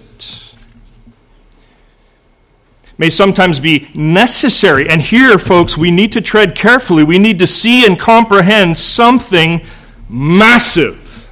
may 2.98 3.10
sometimes 3.10 3.60
be 3.60 3.88
necessary. 3.94 4.90
And 4.90 5.02
here, 5.02 5.38
folks, 5.38 5.78
we 5.78 5.92
need 5.92 6.12
to 6.14 6.22
tread 6.22 6.56
carefully. 6.56 7.04
We 7.04 7.20
need 7.20 7.40
to 7.40 7.48
see 7.48 7.86
and 7.86 7.98
comprehend 7.98 8.78
something 8.78 9.66
massive, 10.10 11.32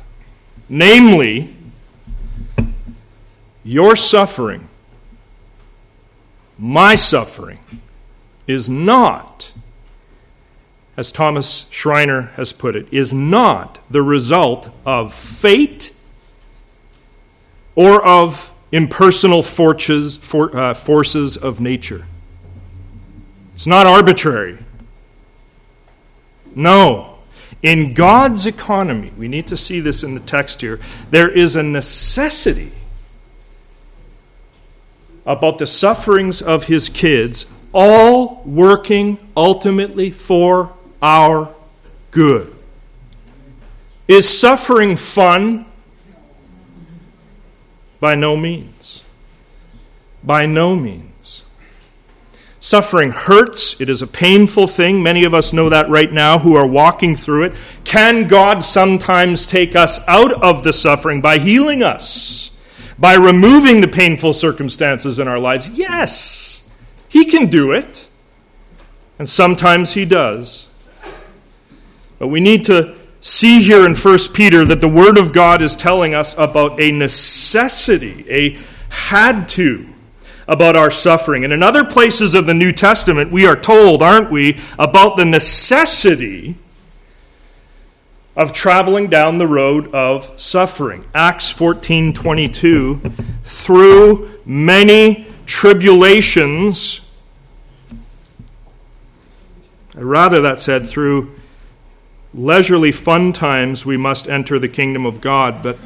namely, 0.69 1.55
your 3.63 3.95
suffering 3.95 4.67
my 6.57 6.95
suffering 6.95 7.59
is 8.47 8.69
not, 8.69 9.53
as 10.95 11.11
Thomas 11.11 11.65
Schreiner 11.69 12.31
has 12.35 12.53
put 12.53 12.75
it, 12.75 12.87
is 12.91 13.13
not 13.13 13.79
the 13.89 14.01
result 14.01 14.69
of 14.85 15.13
fate 15.13 15.91
or 17.75 18.05
of 18.05 18.51
impersonal 18.71 19.43
forces, 19.43 20.17
for, 20.17 20.55
uh, 20.55 20.73
forces 20.73 21.37
of 21.37 21.59
nature. 21.59 22.05
It's 23.55 23.67
not 23.67 23.85
arbitrary. 23.85 24.57
No. 26.53 27.15
In 27.61 27.93
God's 27.93 28.45
economy, 28.45 29.11
we 29.17 29.27
need 29.27 29.47
to 29.47 29.57
see 29.57 29.79
this 29.79 30.03
in 30.03 30.13
the 30.13 30.19
text 30.19 30.61
here, 30.61 30.79
there 31.09 31.29
is 31.29 31.55
a 31.55 31.63
necessity 31.63 32.71
about 35.25 35.57
the 35.57 35.65
sufferings 35.65 36.41
of 36.41 36.65
his 36.65 36.89
kids, 36.89 37.45
all 37.73 38.43
working 38.45 39.17
ultimately 39.35 40.11
for 40.11 40.71
our 41.01 41.53
good. 42.11 42.55
Is 44.07 44.27
suffering 44.27 44.95
fun? 44.95 45.65
By 48.05 48.13
no 48.13 48.37
means. 48.37 49.01
By 50.23 50.45
no 50.45 50.75
means. 50.75 51.43
Suffering 52.59 53.09
hurts. 53.09 53.81
It 53.81 53.89
is 53.89 54.03
a 54.03 54.05
painful 54.05 54.67
thing. 54.67 55.01
Many 55.01 55.23
of 55.23 55.33
us 55.33 55.51
know 55.51 55.69
that 55.69 55.89
right 55.89 56.13
now 56.13 56.37
who 56.37 56.53
are 56.53 56.67
walking 56.67 57.15
through 57.15 57.45
it. 57.45 57.53
Can 57.83 58.27
God 58.27 58.61
sometimes 58.61 59.47
take 59.47 59.75
us 59.75 59.99
out 60.07 60.31
of 60.43 60.63
the 60.63 60.71
suffering 60.71 61.19
by 61.19 61.39
healing 61.39 61.81
us? 61.81 62.51
By 62.99 63.15
removing 63.15 63.81
the 63.81 63.87
painful 63.87 64.33
circumstances 64.33 65.17
in 65.17 65.27
our 65.27 65.39
lives? 65.39 65.71
Yes, 65.71 66.61
He 67.09 67.25
can 67.25 67.49
do 67.49 67.71
it. 67.71 68.07
And 69.17 69.27
sometimes 69.27 69.95
He 69.95 70.05
does. 70.05 70.69
But 72.19 72.27
we 72.27 72.39
need 72.39 72.65
to 72.65 72.95
see 73.25 73.63
here 73.63 73.87
in 73.87 73.95
1 73.95 74.19
Peter 74.35 74.63
that 74.65 74.81
the 74.81 74.87
Word 74.87 75.17
of 75.17 75.33
God 75.33 75.59
is 75.59 75.75
telling 75.75 76.13
us 76.13 76.35
about 76.37 76.79
a 76.79 76.91
necessity, 76.91 78.23
a 78.29 78.55
had 78.89 79.47
to 79.47 79.87
about 80.47 80.75
our 80.75 80.91
suffering. 80.91 81.43
And 81.43 81.51
in 81.51 81.63
other 81.63 81.83
places 81.83 82.35
of 82.35 82.45
the 82.45 82.53
New 82.53 82.71
Testament, 82.71 83.31
we 83.31 83.47
are 83.47 83.55
told, 83.55 84.03
aren't 84.03 84.29
we, 84.29 84.59
about 84.77 85.17
the 85.17 85.25
necessity 85.25 86.55
of 88.35 88.53
traveling 88.53 89.07
down 89.07 89.39
the 89.39 89.47
road 89.47 89.91
of 89.91 90.39
suffering. 90.39 91.03
Acts 91.15 91.51
14:22 91.51 93.11
through 93.43 94.39
many 94.45 95.25
tribulations 95.47 97.01
rather 99.95 100.41
that 100.41 100.59
said 100.59 100.85
through 100.85 101.31
leisurely 102.35 102.91
fun 102.91 103.31
times 103.31 103.85
we 103.85 103.97
must 103.97 104.27
enter 104.27 104.59
the 104.59 104.67
kingdom 104.67 105.05
of 105.05 105.21
God 105.21 105.63
but 105.63 105.77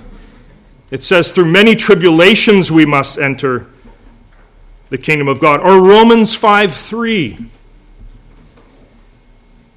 it 0.92 1.04
says 1.04 1.32
through 1.32 1.46
many 1.46 1.76
tribulations 1.76 2.72
we 2.72 2.86
must 2.86 3.18
enter 3.18 3.68
the 4.90 4.98
kingdom 4.98 5.28
of 5.28 5.40
God. 5.40 5.60
Or 5.60 5.82
Romans 5.82 6.36
5 6.36 6.74
3. 6.74 7.38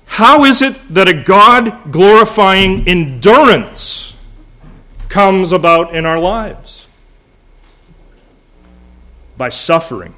How 0.07 0.45
is 0.45 0.61
it 0.61 0.79
that 0.93 1.09
a 1.09 1.15
God 1.15 1.91
glorifying 1.91 2.87
endurance 2.87 4.17
comes 5.09 5.53
about 5.53 5.95
in 5.95 6.05
our 6.05 6.19
lives? 6.19 6.87
By 9.37 9.49
suffering. 9.49 10.15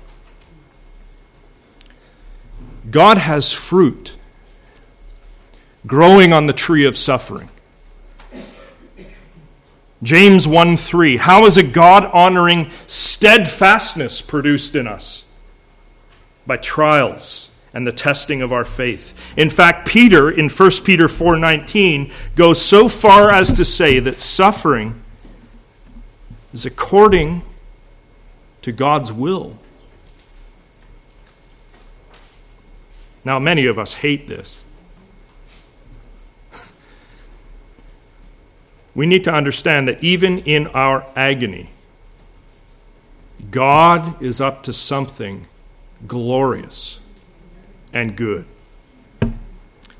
God 2.91 3.19
has 3.19 3.53
fruit 3.53 4.17
growing 5.87 6.33
on 6.33 6.47
the 6.47 6.53
tree 6.53 6.85
of 6.85 6.97
suffering. 6.97 7.49
James 10.03 10.47
1 10.47 10.77
3. 10.77 11.17
How 11.17 11.47
is 11.47 11.57
a 11.57 11.63
God 11.63 12.05
honoring 12.13 12.71
steadfastness 12.87 14.21
produced 14.21 14.77
in 14.77 14.87
us? 14.87 15.25
By 16.47 16.59
trials 16.59 17.51
and 17.73 17.87
the 17.87 17.93
testing 17.93 18.41
of 18.43 18.53
our 18.53 18.65
faith. 18.65 19.15
In 19.37 19.51
fact, 19.51 19.89
Peter 19.89 20.31
in 20.31 20.49
1 20.49 20.85
Peter 20.85 21.09
4:19 21.09 22.13
goes 22.37 22.61
so 22.61 22.89
far 22.89 23.31
as 23.31 23.53
to 23.55 23.65
say 23.65 23.99
that 23.99 24.19
suffering 24.19 25.03
is 26.53 26.65
according 26.65 27.43
to 28.63 28.73
God's 28.73 29.13
will. 29.13 29.59
Now, 33.25 33.39
many 33.39 33.65
of 33.67 33.79
us 33.79 33.95
hate 33.95 34.29
this. 34.29 34.64
We 38.95 39.07
need 39.07 39.25
to 39.25 39.33
understand 39.33 39.89
that 39.89 40.03
even 40.03 40.39
in 40.41 40.69
our 40.69 41.07
agony, 41.17 41.71
God 43.51 44.21
is 44.23 44.41
up 44.41 44.63
to 44.65 44.73
something 44.73 45.47
glorious 46.07 47.01
and 47.93 48.17
good. 48.17 48.47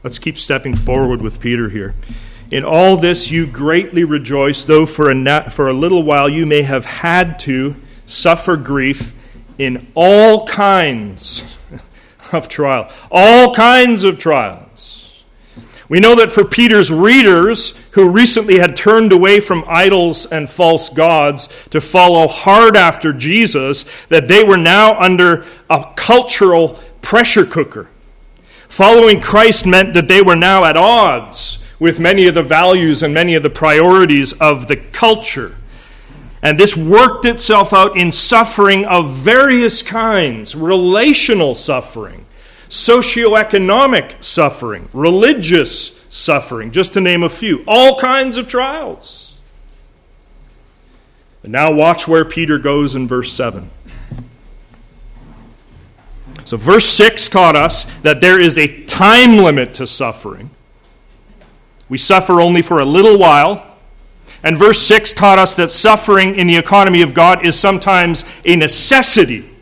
Let's 0.03 0.19
keep 0.19 0.37
stepping 0.39 0.77
forward 0.77 1.23
with 1.23 1.41
Peter 1.41 1.71
here. 1.71 1.95
In 2.51 2.65
all 2.65 2.97
this 2.97 3.31
you 3.31 3.47
greatly 3.47 4.05
rejoice, 4.05 4.65
though 4.65 4.87
for 4.87 5.11
a, 5.11 5.15
na- 5.15 5.49
for 5.49 5.67
a 5.67 5.73
little 5.73 6.03
while 6.03 6.29
you 6.29 6.45
may 6.47 6.63
have 6.63 6.85
had 6.85 7.39
to 7.41 7.75
suffer 8.07 8.57
grief 8.57 9.15
in 9.59 9.87
all 9.95 10.47
kinds 10.47 11.57
of 12.33 12.49
trial. 12.49 12.91
All 13.11 13.55
kinds 13.55 14.05
of 14.05 14.19
trial. 14.19 14.64
We 15.89 16.01
know 16.01 16.15
that 16.15 16.33
for 16.33 16.45
Peter's 16.45 16.91
readers, 16.91 17.77
who 17.93 18.09
recently 18.09 18.59
had 18.59 18.75
turned 18.75 19.13
away 19.13 19.41
from 19.41 19.65
idols 19.67 20.25
and 20.27 20.49
false 20.49 20.89
gods 20.89 21.49
to 21.71 21.81
follow 21.81 22.27
hard 22.27 22.77
after 22.77 23.13
Jesus, 23.13 23.85
that 24.09 24.29
they 24.29 24.43
were 24.43 24.57
now 24.57 24.99
under 24.99 25.45
a 25.69 25.93
cultural 25.95 26.81
pressure 27.03 27.45
cooker. 27.45 27.89
Following 28.69 29.21
Christ 29.21 29.67
meant 29.67 29.93
that 29.95 30.09
they 30.09 30.23
were 30.23 30.37
now 30.37 30.65
at 30.65 30.77
odds 30.77 31.59
with 31.79 32.01
many 32.01 32.27
of 32.27 32.35
the 32.35 32.43
values 32.43 33.03
and 33.03 33.13
many 33.13 33.35
of 33.35 33.43
the 33.43 33.51
priorities 33.51 34.33
of 34.35 34.69
the 34.69 34.77
culture. 34.77 35.55
And 36.43 36.59
this 36.59 36.77
worked 36.77 37.25
itself 37.25 37.73
out 37.73 37.99
in 37.99 38.11
suffering 38.11 38.85
of 38.85 39.11
various 39.11 39.83
kinds 39.83 40.55
relational 40.55 41.55
suffering 41.55 42.25
socioeconomic 42.69 44.23
suffering, 44.23 44.89
religious 44.93 46.05
suffering, 46.09 46.71
just 46.71 46.95
to 46.95 47.01
name 47.01 47.23
a 47.23 47.29
few. 47.29 47.65
All 47.67 47.99
kinds 47.99 48.37
of 48.37 48.49
trials. 48.49 49.37
And 51.43 51.53
now 51.53 51.73
watch 51.73 52.09
where 52.09 52.25
Peter 52.25 52.59
goes 52.59 52.95
in 52.95 53.07
verse 53.07 53.33
7. 53.33 53.71
So, 56.45 56.57
verse 56.57 56.87
6 56.87 57.29
taught 57.29 57.57
us 57.57 57.85
that 58.03 58.21
there 58.21 58.41
is 58.41 58.59
a 58.59 58.85
time 58.85 59.39
limit 59.39 59.75
to 59.75 59.87
suffering. 59.87 60.51
We 61.89 61.99
suffer 61.99 62.41
only 62.41 62.63
for 62.63 62.81
a 62.81 62.85
little 62.85 63.19
while. 63.19 63.67
And 64.43 64.59
verse 64.59 64.81
6 64.83 65.15
taught 65.15 65.39
us 65.39 65.55
that 65.55 65.71
suffering 65.71 66.35
in 66.35 66.47
the 66.47 66.57
economy 66.57 67.03
of 67.03 67.15
God 67.15 67.47
is 67.47 67.59
sometimes 67.59 68.25
a 68.45 68.57
necessity 68.57 69.54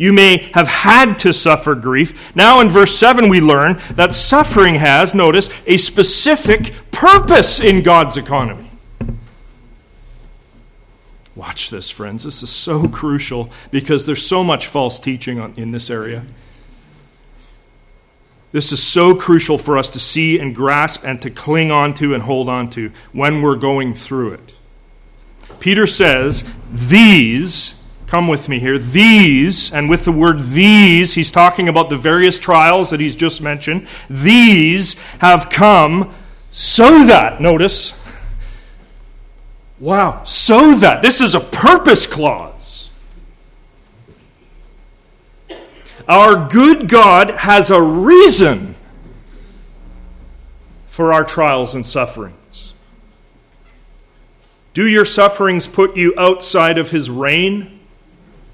you 0.00 0.14
may 0.14 0.50
have 0.54 0.66
had 0.66 1.18
to 1.18 1.30
suffer 1.30 1.74
grief. 1.74 2.34
Now, 2.34 2.60
in 2.60 2.70
verse 2.70 2.98
7, 2.98 3.28
we 3.28 3.38
learn 3.38 3.78
that 3.90 4.14
suffering 4.14 4.76
has, 4.76 5.14
notice, 5.14 5.50
a 5.66 5.76
specific 5.76 6.72
purpose 6.90 7.60
in 7.60 7.82
God's 7.82 8.16
economy. 8.16 8.70
Watch 11.36 11.68
this, 11.68 11.90
friends. 11.90 12.24
This 12.24 12.42
is 12.42 12.48
so 12.48 12.88
crucial 12.92 13.50
because 13.70 14.06
there's 14.06 14.26
so 14.26 14.42
much 14.42 14.66
false 14.66 14.98
teaching 14.98 15.38
on, 15.38 15.52
in 15.58 15.72
this 15.72 15.90
area. 15.90 16.24
This 18.52 18.72
is 18.72 18.82
so 18.82 19.14
crucial 19.14 19.58
for 19.58 19.76
us 19.76 19.90
to 19.90 20.00
see 20.00 20.38
and 20.38 20.54
grasp 20.54 21.04
and 21.04 21.20
to 21.20 21.28
cling 21.28 21.70
on 21.70 21.92
to 21.94 22.14
and 22.14 22.22
hold 22.22 22.48
on 22.48 22.70
to 22.70 22.90
when 23.12 23.42
we're 23.42 23.54
going 23.54 23.92
through 23.92 24.32
it. 24.32 24.54
Peter 25.58 25.86
says, 25.86 26.42
These 26.72 27.74
Come 28.10 28.26
with 28.26 28.48
me 28.48 28.58
here. 28.58 28.76
These, 28.76 29.72
and 29.72 29.88
with 29.88 30.04
the 30.04 30.10
word 30.10 30.40
these, 30.40 31.14
he's 31.14 31.30
talking 31.30 31.68
about 31.68 31.90
the 31.90 31.96
various 31.96 32.40
trials 32.40 32.90
that 32.90 32.98
he's 32.98 33.14
just 33.14 33.40
mentioned. 33.40 33.86
These 34.08 34.94
have 35.20 35.48
come 35.48 36.12
so 36.50 37.04
that, 37.04 37.40
notice, 37.40 38.02
wow, 39.78 40.24
so 40.24 40.74
that. 40.74 41.02
This 41.02 41.20
is 41.20 41.36
a 41.36 41.40
purpose 41.40 42.08
clause. 42.08 42.90
Our 46.08 46.48
good 46.48 46.88
God 46.88 47.30
has 47.30 47.70
a 47.70 47.80
reason 47.80 48.74
for 50.86 51.12
our 51.12 51.22
trials 51.22 51.76
and 51.76 51.86
sufferings. 51.86 52.74
Do 54.74 54.88
your 54.88 55.04
sufferings 55.04 55.68
put 55.68 55.96
you 55.96 56.12
outside 56.18 56.76
of 56.76 56.90
his 56.90 57.08
reign? 57.08 57.76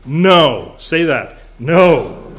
No. 0.07 0.75
Say 0.79 1.05
that. 1.05 1.39
No. 1.59 2.33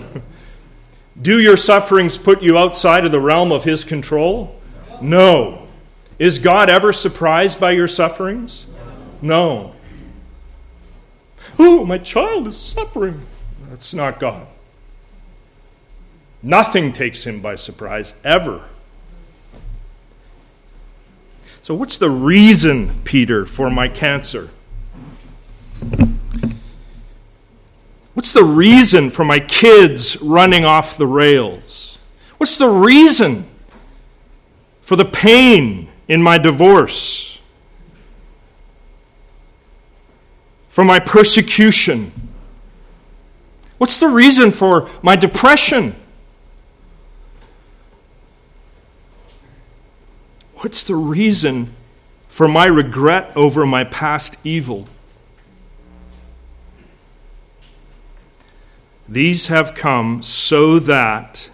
Do 1.22 1.40
your 1.40 1.58
sufferings 1.58 2.18
put 2.18 2.42
you 2.42 2.58
outside 2.58 3.06
of 3.06 3.12
the 3.12 3.20
realm 3.20 3.52
of 3.52 3.64
His 3.64 3.84
control? 3.84 4.60
No. 5.02 5.68
Is 6.20 6.40
God 6.40 6.70
ever 6.70 6.92
surprised 6.92 7.60
by 7.60 7.72
your 7.72 7.88
sufferings? 7.88 8.66
No. 9.22 9.76
Oh, 11.60 11.86
my 11.86 11.98
child 11.98 12.48
is 12.48 12.58
suffering. 12.58 13.24
That's 13.70 13.94
not 13.94 14.20
God. 14.20 14.48
Nothing 16.42 16.94
takes 16.94 17.26
him 17.26 17.42
by 17.42 17.56
surprise, 17.56 18.14
ever. 18.24 18.64
So, 21.62 21.74
what's 21.74 21.98
the 21.98 22.10
reason, 22.10 23.02
Peter, 23.04 23.46
for 23.46 23.70
my 23.70 23.90
cancer? 23.90 24.50
What's 28.18 28.34
the 28.34 28.44
reason 28.44 29.12
for 29.12 29.24
my 29.24 29.38
kids 29.38 30.20
running 30.24 30.66
off 30.66 30.98
the 30.98 31.06
rails? 31.06 32.00
What's 32.38 32.58
the 32.58 32.68
reason 32.68 33.46
for 34.82 34.96
the 34.96 35.06
pain 35.06 35.88
in 36.08 36.24
my 36.24 36.40
divorce? 36.40 37.38
For 40.68 40.84
my 40.84 40.98
persecution? 40.98 42.12
What's 43.78 44.00
the 44.00 44.08
reason 44.08 44.50
for 44.50 44.90
my 45.04 45.16
depression? 45.16 45.94
What's 50.56 50.82
the 50.84 50.96
reason 50.96 51.72
for 52.30 52.48
my 52.48 52.66
regret 52.66 53.32
over 53.36 53.64
my 53.64 53.84
past 53.84 54.38
evil? 54.44 54.88
These 59.10 59.48
have 59.48 59.74
come 59.74 60.22
so 60.22 60.80
that 60.80 61.50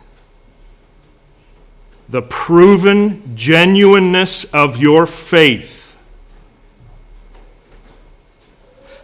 the 2.10 2.22
proven 2.22 3.36
genuineness 3.36 4.44
of 4.46 4.78
your 4.78 5.06
faith, 5.06 5.98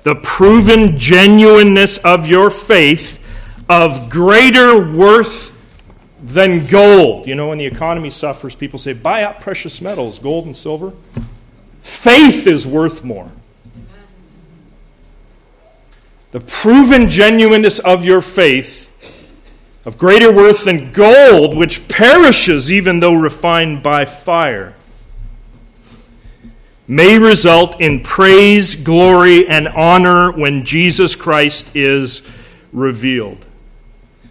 the 0.04 0.16
proven 0.16 0.98
genuineness 0.98 1.98
of 2.00 2.28
your 2.28 2.50
faith 2.50 3.24
of 3.70 4.10
greater 4.10 4.92
worth 4.92 5.56
than 6.22 6.66
gold. 6.66 7.28
You 7.28 7.36
know, 7.36 7.50
when 7.50 7.60
the 7.60 7.66
economy 7.66 8.10
suffers, 8.10 8.56
people 8.56 8.80
say, 8.80 8.94
buy 8.94 9.24
up 9.24 9.40
precious 9.40 9.80
metals, 9.80 10.18
gold 10.20 10.46
and 10.46 10.56
silver. 10.56 10.94
Faith 11.82 12.48
is 12.48 12.66
worth 12.66 13.04
more 13.04 13.32
the 16.32 16.40
proven 16.40 17.10
genuineness 17.10 17.80
of 17.80 18.06
your 18.06 18.22
faith, 18.22 18.86
of 19.86 19.98
greater 19.98 20.32
worth 20.32 20.66
than 20.66 20.92
gold, 20.92 21.58
which 21.58 21.88
perishes 21.88 22.72
even 22.72 23.00
though 23.00 23.14
refined 23.14 23.82
by 23.82 24.06
fire, 24.06 24.76
may 26.88 27.18
result 27.18 27.80
in 27.80 28.02
praise, 28.02 28.76
glory, 28.76 29.48
and 29.48 29.68
honor 29.68 30.32
when 30.32 30.66
Jesus 30.66 31.16
Christ 31.16 31.76
is 31.76 32.22
revealed. 32.72 33.46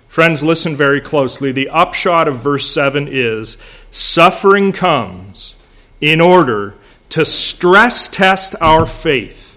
Friends, 0.09 0.43
listen 0.43 0.75
very 0.75 1.01
closely. 1.01 1.53
The 1.53 1.69
upshot 1.69 2.27
of 2.27 2.43
verse 2.43 2.69
7 2.69 3.09
is 3.11 3.57
suffering 3.91 4.73
comes 4.73 5.57
in 6.01 6.21
order 6.21 6.75
to 7.11 7.25
stress 7.25 8.09
test 8.09 8.55
our 8.61 8.87
faith 8.87 9.48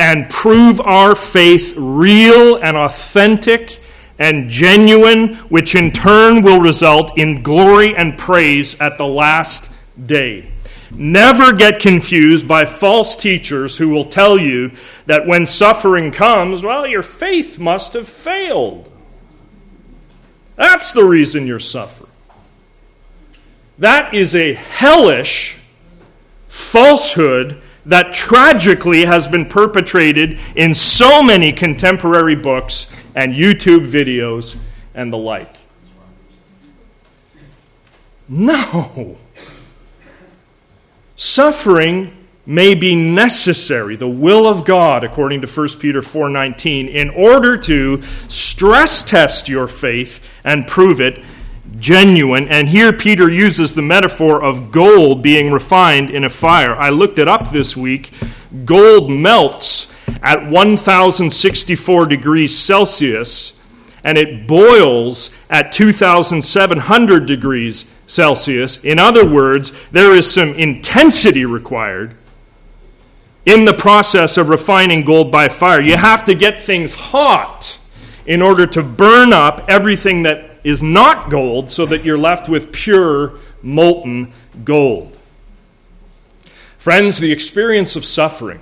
and 0.00 0.30
prove 0.30 0.80
our 0.80 1.14
faith 1.14 1.74
real 1.76 2.56
and 2.56 2.74
authentic 2.74 3.78
and 4.18 4.48
genuine, 4.48 5.34
which 5.50 5.74
in 5.74 5.92
turn 5.92 6.40
will 6.40 6.58
result 6.58 7.18
in 7.18 7.42
glory 7.42 7.94
and 7.94 8.16
praise 8.16 8.80
at 8.80 8.96
the 8.96 9.06
last 9.06 9.70
day. 10.06 10.50
Never 10.90 11.52
get 11.52 11.80
confused 11.80 12.48
by 12.48 12.64
false 12.64 13.14
teachers 13.14 13.76
who 13.76 13.90
will 13.90 14.06
tell 14.06 14.38
you 14.38 14.72
that 15.04 15.26
when 15.26 15.44
suffering 15.44 16.12
comes, 16.12 16.62
well, 16.62 16.86
your 16.86 17.02
faith 17.02 17.58
must 17.58 17.92
have 17.92 18.08
failed. 18.08 18.90
That's 20.56 20.92
the 20.92 21.04
reason 21.04 21.46
you're 21.46 21.60
suffering. 21.60 22.10
That 23.78 24.14
is 24.14 24.34
a 24.34 24.54
hellish 24.54 25.58
falsehood 26.48 27.60
that 27.86 28.12
tragically 28.12 29.04
has 29.04 29.26
been 29.26 29.46
perpetrated 29.46 30.38
in 30.54 30.74
so 30.74 31.22
many 31.22 31.52
contemporary 31.52 32.36
books 32.36 32.92
and 33.14 33.34
YouTube 33.34 33.86
videos 33.86 34.56
and 34.94 35.12
the 35.12 35.18
like. 35.18 35.56
No. 38.28 39.16
Suffering 41.16 42.16
may 42.46 42.74
be 42.74 42.94
necessary, 42.94 43.96
the 43.96 44.08
will 44.08 44.46
of 44.46 44.64
God, 44.64 45.04
according 45.04 45.40
to 45.40 45.46
1 45.46 45.80
Peter 45.80 46.00
4:19, 46.00 46.88
in 46.88 47.10
order 47.10 47.56
to 47.56 48.00
stress 48.28 49.02
test 49.02 49.48
your 49.48 49.68
faith 49.68 50.20
and 50.44 50.66
prove 50.66 51.00
it 51.00 51.22
genuine. 51.80 52.46
And 52.48 52.68
here 52.68 52.92
Peter 52.92 53.30
uses 53.30 53.74
the 53.74 53.82
metaphor 53.82 54.42
of 54.42 54.70
gold 54.70 55.22
being 55.22 55.50
refined 55.50 56.10
in 56.10 56.24
a 56.24 56.30
fire. 56.30 56.76
I 56.76 56.90
looked 56.90 57.18
it 57.18 57.26
up 57.26 57.50
this 57.50 57.76
week. 57.76 58.12
Gold 58.64 59.10
melts 59.10 59.92
at 60.22 60.48
1064 60.48 62.06
degrees 62.06 62.56
Celsius 62.56 63.60
and 64.04 64.16
it 64.16 64.46
boils 64.46 65.30
at 65.48 65.72
2700 65.72 67.26
degrees 67.26 67.84
Celsius. 68.06 68.82
In 68.84 68.98
other 68.98 69.28
words, 69.28 69.72
there 69.90 70.14
is 70.14 70.30
some 70.30 70.50
intensity 70.54 71.44
required 71.44 72.16
in 73.46 73.64
the 73.64 73.74
process 73.74 74.36
of 74.36 74.48
refining 74.48 75.04
gold 75.04 75.30
by 75.30 75.48
fire. 75.48 75.80
You 75.80 75.96
have 75.96 76.24
to 76.26 76.34
get 76.34 76.60
things 76.60 76.94
hot 76.94 77.78
in 78.26 78.42
order 78.42 78.66
to 78.66 78.82
burn 78.82 79.32
up 79.32 79.62
everything 79.68 80.22
that 80.22 80.49
is 80.64 80.82
not 80.82 81.30
gold 81.30 81.70
so 81.70 81.86
that 81.86 82.04
you're 82.04 82.18
left 82.18 82.48
with 82.48 82.72
pure, 82.72 83.34
molten 83.62 84.32
gold. 84.64 85.16
Friends, 86.78 87.18
the 87.18 87.32
experience 87.32 87.96
of 87.96 88.04
suffering, 88.04 88.60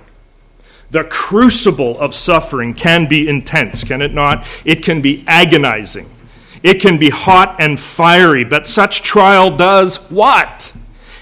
the 0.91 1.03
crucible 1.03 1.99
of 1.99 2.13
suffering 2.15 2.73
can 2.73 3.07
be 3.07 3.27
intense, 3.27 3.83
can 3.83 4.01
it 4.01 4.13
not? 4.13 4.45
It 4.65 4.83
can 4.83 5.01
be 5.01 5.23
agonizing. 5.27 6.09
It 6.61 6.81
can 6.81 6.97
be 6.97 7.09
hot 7.09 7.55
and 7.59 7.79
fiery, 7.79 8.43
but 8.43 8.67
such 8.67 9.01
trial 9.01 9.55
does 9.55 10.11
what? 10.11 10.75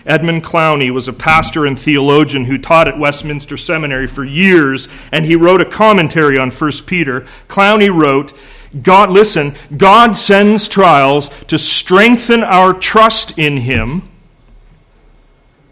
Edmund 0.08 0.44
Clowney 0.44 0.90
was 0.90 1.08
a 1.10 1.14
pastor 1.14 1.66
and 1.66 1.78
theologian 1.78 2.46
who 2.46 2.58
taught 2.58 2.88
at 2.88 2.98
Westminster 2.98 3.58
Seminary 3.58 4.08
for 4.08 4.24
years, 4.24 4.88
and 5.12 5.26
he 5.26 5.36
wrote 5.36 5.60
a 5.60 5.66
commentary 5.66 6.40
on 6.40 6.50
1 6.50 6.72
Peter. 6.86 7.28
Clowney 7.50 7.94
wrote, 7.94 8.34
God, 8.82 9.10
listen, 9.10 9.56
God 9.76 10.16
sends 10.16 10.68
trials 10.68 11.30
to 11.46 11.58
strengthen 11.58 12.44
our 12.44 12.74
trust 12.74 13.38
in 13.38 13.58
Him 13.58 14.10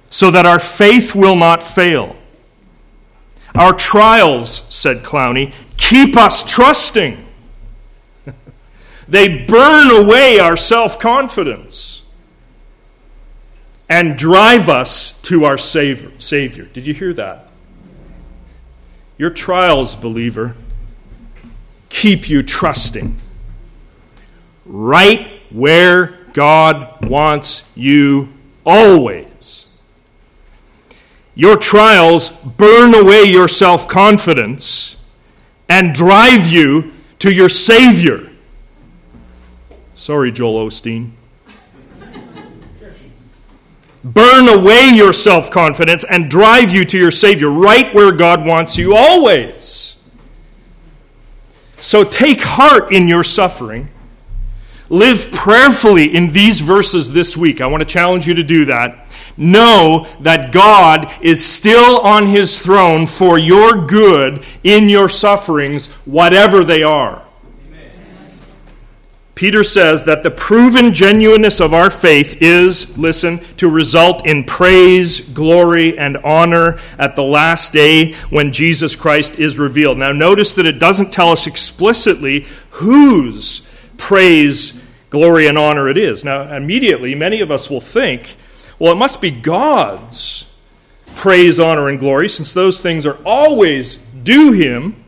so 0.10 0.32
that 0.32 0.46
our 0.46 0.60
faith 0.60 1.14
will 1.14 1.36
not 1.36 1.62
fail. 1.62 2.16
Our 3.54 3.74
trials, 3.74 4.66
said 4.70 5.04
Clowney, 5.04 5.54
keep 5.78 6.16
us 6.18 6.44
trusting. 6.44 7.26
they 9.08 9.46
burn 9.46 9.92
away 9.92 10.40
our 10.40 10.58
self 10.58 11.00
confidence 11.00 12.04
and 13.90 14.18
drive 14.18 14.68
us 14.68 15.20
to 15.22 15.46
our 15.46 15.58
Savior. 15.58 16.64
Did 16.66 16.88
you 16.88 16.94
hear 16.94 17.14
that? 17.14 17.52
Your 19.18 19.30
trials, 19.30 19.96
believer, 19.96 20.56
keep 21.96 22.30
you 22.30 22.44
trusting 22.44 23.16
right 24.66 25.40
where 25.50 26.18
God 26.34 27.06
wants 27.08 27.72
you 27.74 28.34
always. 28.66 29.68
Your 31.36 31.56
trials 31.56 32.30
burn 32.30 32.94
away 32.94 33.24
your 33.24 33.48
self 33.48 33.88
confidence 33.88 34.98
and 35.70 35.94
drive 35.94 36.52
you 36.52 36.92
to 37.20 37.32
your 37.32 37.48
Savior. 37.48 38.30
Sorry, 39.96 40.34
Joel 40.34 40.68
Osteen. 40.68 41.12
burn 44.04 44.50
away 44.50 44.92
your 44.94 45.14
self 45.14 45.50
confidence 45.50 46.04
and 46.04 46.30
drive 46.30 46.74
you 46.74 46.84
to 46.84 46.98
your 46.98 47.12
Savior, 47.12 47.50
right 47.50 47.94
where 47.96 48.12
God 48.12 48.46
wants 48.46 48.78
you 48.78 48.94
always. 48.94 49.95
So 51.86 52.04
take 52.04 52.42
heart 52.42 52.92
in 52.92 53.08
your 53.08 53.24
suffering. 53.24 53.90
Live 54.90 55.32
prayerfully 55.32 56.16
in 56.16 56.34
these 56.34 56.60
verses 56.60 57.14
this 57.14 57.38
week. 57.38 57.62
I 57.62 57.68
want 57.68 57.82
to 57.82 57.86
challenge 57.86 58.28
you 58.28 58.34
to 58.34 58.44
do 58.44 58.66
that. 58.66 59.06
Know 59.38 60.08
that 60.22 60.52
God 60.52 61.14
is 61.22 61.46
still 61.46 62.00
on 62.00 62.26
his 62.26 62.60
throne 62.60 63.06
for 63.06 63.38
your 63.38 63.86
good 63.86 64.44
in 64.64 64.90
your 64.90 65.10
sufferings, 65.10 65.88
whatever 66.06 66.64
they 66.64 66.82
are. 66.82 67.24
Peter 69.36 69.66
says 69.66 70.06
that 70.06 70.24
the 70.24 70.32
proven 70.32 70.94
genuineness 70.94 71.60
of 71.60 71.74
our 71.74 71.90
faith 71.90 72.42
is, 72.42 72.98
listen, 72.98 73.38
to 73.58 73.70
result 73.70 74.26
in 74.26 74.46
praise, 74.46 75.20
glory, 75.20 75.98
and 75.98 76.16
honor 76.18 76.80
at 76.98 77.18
the 77.18 77.24
last 77.24 77.74
day 77.74 78.14
when 78.30 78.54
Jesus 78.54 78.96
Christ 78.96 79.38
is 79.38 79.60
revealed. 79.60 79.98
Now, 79.98 80.14
notice 80.14 80.54
that 80.54 80.66
it 80.66 80.80
doesn't 80.80 81.12
tell 81.12 81.34
us 81.34 81.48
explicitly 81.48 82.46
whose 82.70 83.60
praise, 83.98 84.72
glory, 85.10 85.48
and 85.48 85.58
honor 85.58 85.90
it 85.90 85.98
is. 85.98 86.24
Now, 86.24 86.56
immediately, 86.56 87.14
many 87.14 87.42
of 87.42 87.52
us 87.52 87.70
will 87.70 87.82
think, 87.82 88.38
well, 88.80 88.94
it 88.94 88.98
must 88.98 89.20
be 89.20 89.32
God's 89.32 90.46
praise, 91.16 91.60
honor, 91.60 91.90
and 91.90 92.00
glory, 92.00 92.30
since 92.30 92.54
those 92.54 92.82
things 92.82 93.06
are 93.06 93.18
always 93.26 93.98
due 93.98 94.54
Him. 94.54 95.04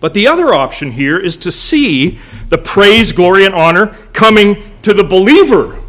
But 0.00 0.14
the 0.14 0.28
other 0.28 0.52
option 0.52 0.92
here 0.92 1.18
is 1.18 1.36
to 1.38 1.52
see 1.52 2.18
the 2.48 2.58
praise, 2.58 3.12
glory, 3.12 3.44
and 3.44 3.54
honor 3.54 3.88
coming 4.12 4.62
to 4.82 4.92
the 4.92 5.04
believer 5.04 5.82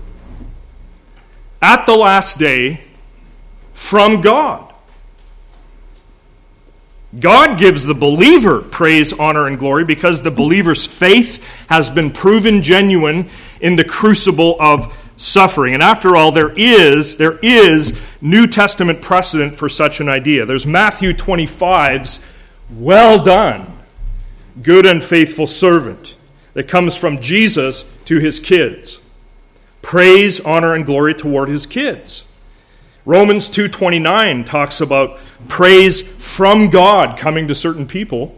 at 1.62 1.86
the 1.86 1.96
last 1.96 2.38
day 2.38 2.82
from 3.74 4.22
God. 4.22 4.74
God 7.20 7.58
gives 7.58 7.86
the 7.86 7.94
believer 7.94 8.62
praise, 8.62 9.14
honor, 9.14 9.48
and 9.48 9.58
glory 9.58 9.86
because 9.86 10.22
the 10.22 10.32
believer's 10.32 10.86
faith 10.86 11.66
has 11.68 11.90
been 11.90 12.12
proven 12.12 12.62
genuine 12.62 13.30
in 13.62 13.76
the 13.76 13.84
crucible 13.84 14.58
of 14.60 14.96
suffering. 15.16 15.74
And 15.74 15.82
after 15.82 16.16
all, 16.16 16.32
there 16.32 16.54
is, 16.56 17.18
there 17.18 17.40
is 17.42 18.00
New 18.22 18.46
Testament 18.46 19.02
precedent 19.02 19.56
for 19.56 19.70
such 19.70 20.00
an 20.00 20.10
idea. 20.10 20.46
There's 20.46 20.68
Matthew 20.68 21.14
25's 21.14 22.24
well 22.70 23.24
done, 23.24 23.77
good 24.62 24.86
and 24.86 25.04
faithful 25.04 25.48
servant 25.48 26.16
that 26.54 26.68
comes 26.68 26.96
from 26.96 27.22
Jesus 27.22 27.86
to 28.06 28.20
his 28.20 28.40
kids. 28.40 29.00
Praise, 29.82 30.40
honor, 30.40 30.74
and 30.74 30.86
glory 30.86 31.14
toward 31.14 31.50
his 31.50 31.66
kids. 31.66 32.26
Romans 33.06 33.48
2:29 33.50 34.44
talks 34.44 34.82
about 34.82 35.18
praise 35.48 36.02
from 36.02 36.70
God 36.70 37.18
coming 37.18 37.48
to 37.48 37.56
certain 37.56 37.86
people. 37.86 38.36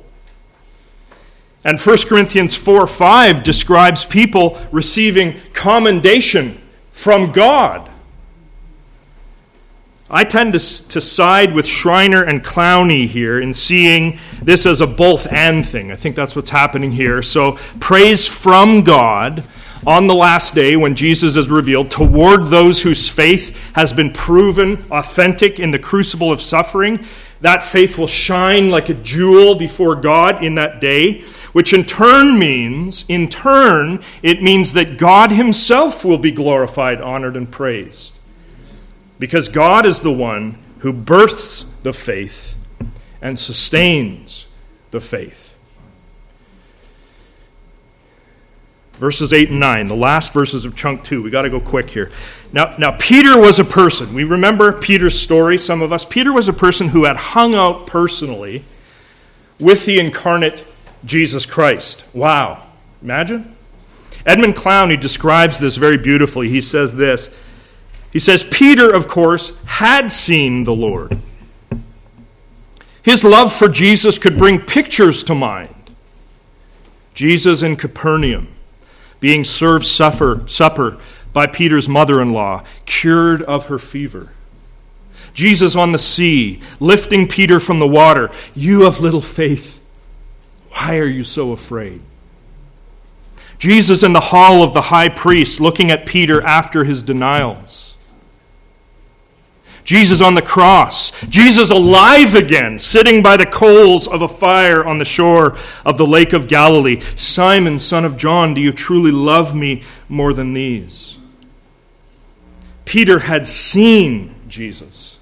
And 1.64 1.80
1 1.80 2.08
Corinthians 2.08 2.56
4 2.56 2.86
5 2.86 3.44
describes 3.44 4.06
people 4.06 4.60
receiving 4.72 5.40
commendation 5.54 6.62
from 6.92 7.32
God. 7.32 7.89
I 10.12 10.24
tend 10.24 10.53
to, 10.53 10.60
to 10.89 10.99
side 10.99 11.53
with 11.53 11.68
Schreiner 11.68 12.24
and 12.24 12.43
Clowney 12.43 13.07
here 13.07 13.39
in 13.39 13.53
seeing 13.53 14.18
this 14.41 14.66
as 14.66 14.82
a 14.82 14.88
both 14.88 15.32
and 15.32 15.64
thing. 15.64 15.91
I 15.91 15.95
think 15.95 16.16
that's 16.16 16.36
what's 16.36 16.49
happening 16.49 16.91
here. 16.91 17.22
So, 17.22 17.53
praise 17.80 18.28
from 18.28 18.84
God 18.84 19.43
on 19.86 20.07
the 20.07 20.16
last 20.16 20.55
day 20.55 20.76
when 20.76 20.95
Jesus 20.95 21.36
is 21.36 21.47
revealed 21.47 21.91
toward 21.91 22.45
those 22.45 22.82
whose 22.82 23.07
faith 23.07 23.55
has 23.74 23.93
been 23.93 24.12
proven 24.12 24.84
authentic 24.89 25.60
in 25.60 25.70
the 25.70 25.80
crucible 25.80 26.32
of 26.32 26.41
suffering. 26.41 27.05
That 27.41 27.62
faith 27.62 27.97
will 27.97 28.07
shine 28.07 28.72
like 28.72 28.89
a 28.89 28.95
jewel 28.95 29.55
before 29.55 29.95
God 29.95 30.43
in 30.43 30.55
that 30.55 30.82
day, 30.82 31.22
which 31.53 31.72
in 31.72 31.86
turn 31.86 32.38
means, 32.38 33.05
in 33.07 33.30
turn, 33.30 34.03
it 34.24 34.41
means 34.41 34.74
that 34.74 34.97
God 34.97 35.32
Himself 35.32 36.03
will 36.03 36.18
be 36.18 36.32
glorified, 36.32 36.99
honored, 36.99 37.38
and 37.38 37.49
praised. 37.49 38.19
Because 39.20 39.48
God 39.48 39.86
is 39.86 40.00
the 40.00 40.12
one 40.12 40.58
who 40.80 40.92
births 40.94 41.64
the 41.84 41.94
faith 41.94 42.56
and 43.22 43.38
sustains 43.38 44.48
the 44.92 45.00
faith. 45.00 45.50
verses 49.00 49.32
8 49.32 49.50
and 49.50 49.60
9, 49.62 49.88
the 49.88 49.96
last 49.96 50.34
verses 50.34 50.66
of 50.66 50.76
chunk 50.76 51.04
2. 51.04 51.24
We 51.24 51.30
got 51.30 51.44
to 51.44 51.50
go 51.50 51.60
quick 51.60 51.90
here. 51.90 52.12
Now, 52.52 52.76
now, 52.78 52.92
Peter 53.00 53.40
was 53.40 53.58
a 53.58 53.64
person. 53.64 54.14
We 54.14 54.26
remember 54.26 54.74
Peter's 54.74 55.18
story, 55.18 55.58
some 55.58 55.82
of 55.82 55.94
us. 55.94 56.04
Peter 56.04 56.34
was 56.34 56.48
a 56.48 56.54
person 56.54 56.90
who 56.90 57.06
had 57.06 57.16
hung 57.16 57.56
out 57.56 57.88
personally 57.88 58.64
with 59.60 59.86
the 59.86 60.00
incarnate 60.00 60.66
Jesus 61.06 61.46
Christ. 61.46 62.04
Wow. 62.14 62.68
Imagine? 63.02 63.56
Edmund 64.26 64.56
Clowney 64.56 65.00
describes 65.00 65.60
this 65.60 65.78
very 65.78 65.98
beautifully. 65.98 66.50
He 66.50 66.60
says 66.60 66.96
this 66.96 67.30
He 68.12 68.20
says, 68.20 68.43
Peter, 68.43 68.93
of 68.93 69.07
course, 69.07 69.53
had 69.66 70.10
seen 70.10 70.64
the 70.64 70.74
Lord. 70.74 71.18
His 73.01 73.24
love 73.24 73.53
for 73.53 73.68
Jesus 73.68 74.18
could 74.18 74.38
bring 74.38 74.60
pictures 74.60 75.24
to 75.26 75.36
mind. 75.36 75.76
Jesus 77.14 77.62
in 77.62 77.76
Capernaum 77.76 78.47
being 79.20 79.43
served 79.43 79.86
supper, 79.86 80.47
supper 80.47 80.97
by 81.34 81.45
Peter's 81.45 81.89
mother 81.89 82.22
in 82.22 82.32
law, 82.32 82.64
cured 82.86 83.41
of 83.43 83.68
her 83.68 83.78
fever. 83.78 84.32
Jesus 85.34 85.76
on 85.76 85.91
the 85.91 85.99
sea, 85.99 86.62
lifting 86.80 87.28
Peter 87.28 87.60
from 87.60 87.80
the 87.80 87.88
water. 87.88 88.32
You 88.55 88.88
of 88.88 88.99
little 88.99 89.22
faith, 89.22 89.82
why 90.72 90.97
are 90.97 91.05
you 91.05 91.24
so 91.24 91.51
afraid? 91.51 92.01
Jesus 93.57 94.03
in 94.03 94.14
the 94.14 94.20
hall 94.20 94.64
of 94.64 94.74
the 94.74 94.84
high 94.84 95.10
priest, 95.10 95.60
looking 95.60 95.91
at 95.91 96.05
Peter 96.05 96.41
after 96.41 96.86
his 96.86 97.03
denials. 97.03 97.89
Jesus 99.90 100.22
on 100.22 100.36
the 100.36 100.42
cross, 100.44 101.10
Jesus 101.30 101.72
alive 101.72 102.36
again, 102.36 102.78
sitting 102.78 103.24
by 103.24 103.36
the 103.38 103.46
coals 103.48 104.08
of 104.08 104.22
a 104.22 104.28
fire 104.28 104.86
on 104.86 105.00
the 105.00 105.04
shore 105.04 105.58
of 105.84 105.98
the 105.98 106.06
lake 106.06 106.32
of 106.32 106.48
Galilee. 106.48 107.00
Simon, 107.16 107.80
son 107.80 108.06
of 108.06 108.16
John, 108.16 108.54
do 108.54 108.62
you 108.62 108.72
truly 108.72 109.10
love 109.10 109.56
me 109.56 109.82
more 110.08 110.32
than 110.32 110.54
these? 110.54 111.18
Peter 112.86 113.18
had 113.18 113.48
seen 113.48 114.36
Jesus 114.48 115.18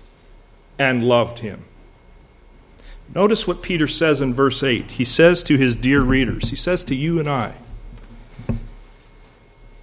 and 0.77 1.01
loved 1.01 1.39
him. 1.39 1.63
Notice 3.15 3.47
what 3.47 3.61
Peter 3.61 3.87
says 3.87 4.19
in 4.19 4.33
verse 4.33 4.61
8. 4.61 4.91
He 4.91 5.05
says 5.05 5.43
to 5.43 5.57
his 5.57 5.77
dear 5.77 6.01
readers, 6.01 6.49
he 6.49 6.57
says 6.57 6.83
to 6.83 6.93
you 6.93 7.21
and 7.21 7.29
I, 7.29 7.53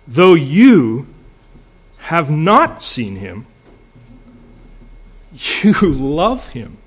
though 0.06 0.34
you 0.34 1.06
have 2.00 2.30
not 2.30 2.82
seen 2.82 3.16
him, 3.16 3.46
you 5.34 5.74
love 5.82 6.48
him. 6.48 6.78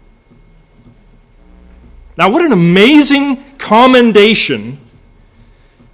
Now, 2.18 2.32
what 2.32 2.43
an 2.43 2.52
amazing 2.52 3.43
commendation 3.58 4.80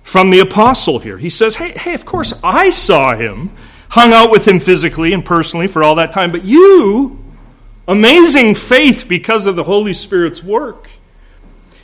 from 0.04 0.30
the 0.30 0.40
apostle 0.40 1.00
here. 1.00 1.18
He 1.18 1.30
says, 1.30 1.56
Hey, 1.56 1.72
hey, 1.72 1.94
of 1.94 2.06
course, 2.06 2.34
I 2.44 2.70
saw 2.70 3.16
him, 3.16 3.52
hung 3.90 4.14
out 4.14 4.32
with 4.32 4.48
him 4.48 4.60
physically 4.60 5.14
and 5.14 5.26
personally 5.26 5.68
for 5.68 5.84
all 5.84 5.96
that 5.96 6.12
time, 6.12 6.32
but 6.32 6.46
you, 6.46 7.24
amazing 7.88 8.56
faith 8.56 9.06
because 9.08 9.46
of 9.46 9.56
the 9.56 9.64
Holy 9.64 9.94
Spirit's 9.94 10.44
work, 10.44 10.92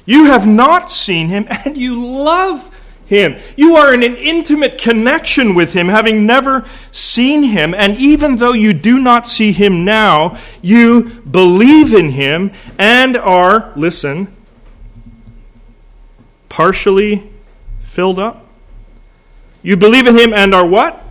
you 0.05 0.25
have 0.25 0.47
not 0.47 0.89
seen 0.89 1.29
him 1.29 1.45
and 1.65 1.77
you 1.77 1.95
love 1.95 2.75
him. 3.09 3.37
You 3.57 3.75
are 3.75 3.91
in 3.91 4.03
an 4.03 4.15
intimate 4.15 4.77
connection 4.77 5.55
with 5.55 5.73
Him, 5.73 5.87
having 5.87 6.27
never 6.27 6.63
seen 6.91 7.41
Him. 7.41 7.73
And 7.73 7.97
even 7.97 8.35
though 8.35 8.53
you 8.53 8.71
do 8.71 8.99
not 8.99 9.25
see 9.25 9.51
Him 9.51 9.83
now, 9.83 10.37
you 10.61 11.05
believe 11.21 11.91
in 11.91 12.11
Him 12.11 12.51
and 12.77 13.17
are, 13.17 13.73
listen, 13.75 14.31
partially 16.49 17.27
filled 17.79 18.19
up. 18.19 18.45
You 19.63 19.75
believe 19.75 20.05
in 20.05 20.15
Him 20.15 20.31
and 20.31 20.53
are 20.53 20.67
what? 20.67 21.03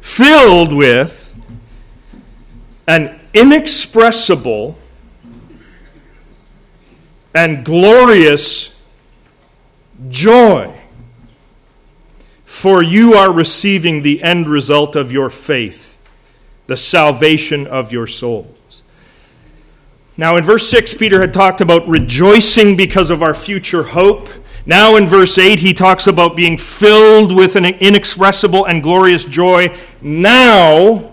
Filled 0.00 0.72
with 0.72 1.32
an 2.88 3.16
inexpressible 3.32 4.76
and 7.32 7.64
glorious 7.64 8.74
joy 10.08 10.73
for 12.54 12.84
you 12.84 13.14
are 13.14 13.32
receiving 13.32 14.02
the 14.02 14.22
end 14.22 14.46
result 14.46 14.94
of 14.94 15.10
your 15.10 15.28
faith, 15.28 15.98
the 16.68 16.76
salvation 16.76 17.66
of 17.66 17.90
your 17.90 18.06
souls. 18.06 18.84
Now, 20.16 20.36
in 20.36 20.44
verse 20.44 20.70
6, 20.70 20.94
Peter 20.94 21.20
had 21.20 21.34
talked 21.34 21.60
about 21.60 21.86
rejoicing 21.88 22.76
because 22.76 23.10
of 23.10 23.24
our 23.24 23.34
future 23.34 23.82
hope. 23.82 24.28
Now, 24.64 24.94
in 24.94 25.08
verse 25.08 25.36
8, 25.36 25.58
he 25.58 25.74
talks 25.74 26.06
about 26.06 26.36
being 26.36 26.56
filled 26.56 27.34
with 27.34 27.56
an 27.56 27.64
inexpressible 27.64 28.64
and 28.66 28.84
glorious 28.84 29.24
joy 29.24 29.76
now 30.00 31.12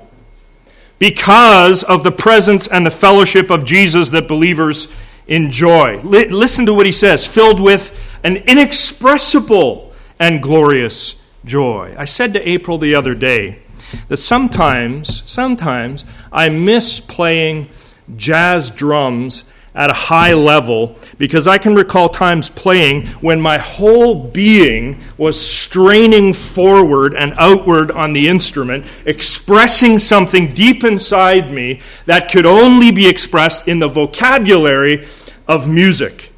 because 1.00 1.82
of 1.82 2.04
the 2.04 2.12
presence 2.12 2.68
and 2.68 2.86
the 2.86 2.92
fellowship 2.92 3.50
of 3.50 3.66
Jesus 3.66 4.10
that 4.10 4.28
believers 4.28 4.90
enjoy. 5.28 6.00
Listen 6.02 6.68
to 6.68 6.74
what 6.74 6.86
he 6.86 6.92
says 6.92 7.26
filled 7.26 7.60
with 7.60 8.20
an 8.24 8.38
inexpressible 8.38 9.92
and 10.20 10.44
glorious 10.44 11.16
joy. 11.46 11.96
I 11.98 12.06
said 12.06 12.34
to 12.34 12.50
April 12.50 12.78
the 12.78 12.96
other 12.96 13.16
day 13.16 13.60
that 14.08 14.18
sometimes, 14.18 15.24
sometimes 15.30 16.06
I 16.32 16.50
miss 16.50 17.00
playing 17.00 17.70
jazz 18.16 18.70
drums 18.70 19.46
at 19.74 19.90
a 19.90 19.94
high 19.94 20.34
level 20.34 20.98
because 21.18 21.48
I 21.48 21.58
can 21.58 21.76
recall 21.76 22.10
times 22.10 22.50
playing 22.50 23.08
when 23.22 23.40
my 23.40 23.58
whole 23.58 24.28
being 24.28 25.00
was 25.18 25.40
straining 25.40 26.34
forward 26.34 27.14
and 27.16 27.34
outward 27.38 27.90
on 27.90 28.12
the 28.12 28.28
instrument, 28.28 28.86
expressing 29.06 29.98
something 29.98 30.54
deep 30.54 30.84
inside 30.84 31.52
me 31.52 31.80
that 32.06 32.30
could 32.30 32.46
only 32.46 32.92
be 32.92 33.08
expressed 33.08 33.68
in 33.68 33.80
the 33.80 33.88
vocabulary 33.88 35.08
of 35.48 35.70
music. 35.70 36.34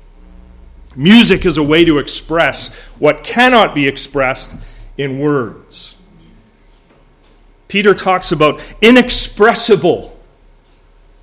Music 0.96 1.44
is 1.44 1.58
a 1.58 1.64
way 1.64 1.84
to 1.84 1.98
express 1.98 2.72
what 3.00 3.24
cannot 3.24 3.74
be 3.74 3.88
expressed 3.88 4.54
in 4.98 5.20
words. 5.20 5.96
Peter 7.68 7.94
talks 7.94 8.32
about 8.32 8.62
inexpressible 8.82 10.16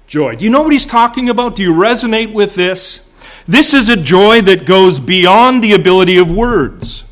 joy. 0.07 0.35
Do 0.35 0.45
you 0.45 0.51
know 0.51 0.63
what 0.63 0.73
he's 0.73 0.87
talking 0.87 1.29
about? 1.29 1.55
Do 1.55 1.63
you 1.63 1.73
resonate 1.73 2.33
with 2.33 2.57
this? 2.57 3.09
This 3.47 3.73
is 3.73 3.89
a 3.89 3.97
joy 3.97 4.41
that 4.43 4.65
goes 4.67 4.99
beyond 4.99 5.63
the 5.63 5.73
ability 5.73 6.19
of 6.19 6.31
words. 6.31 7.05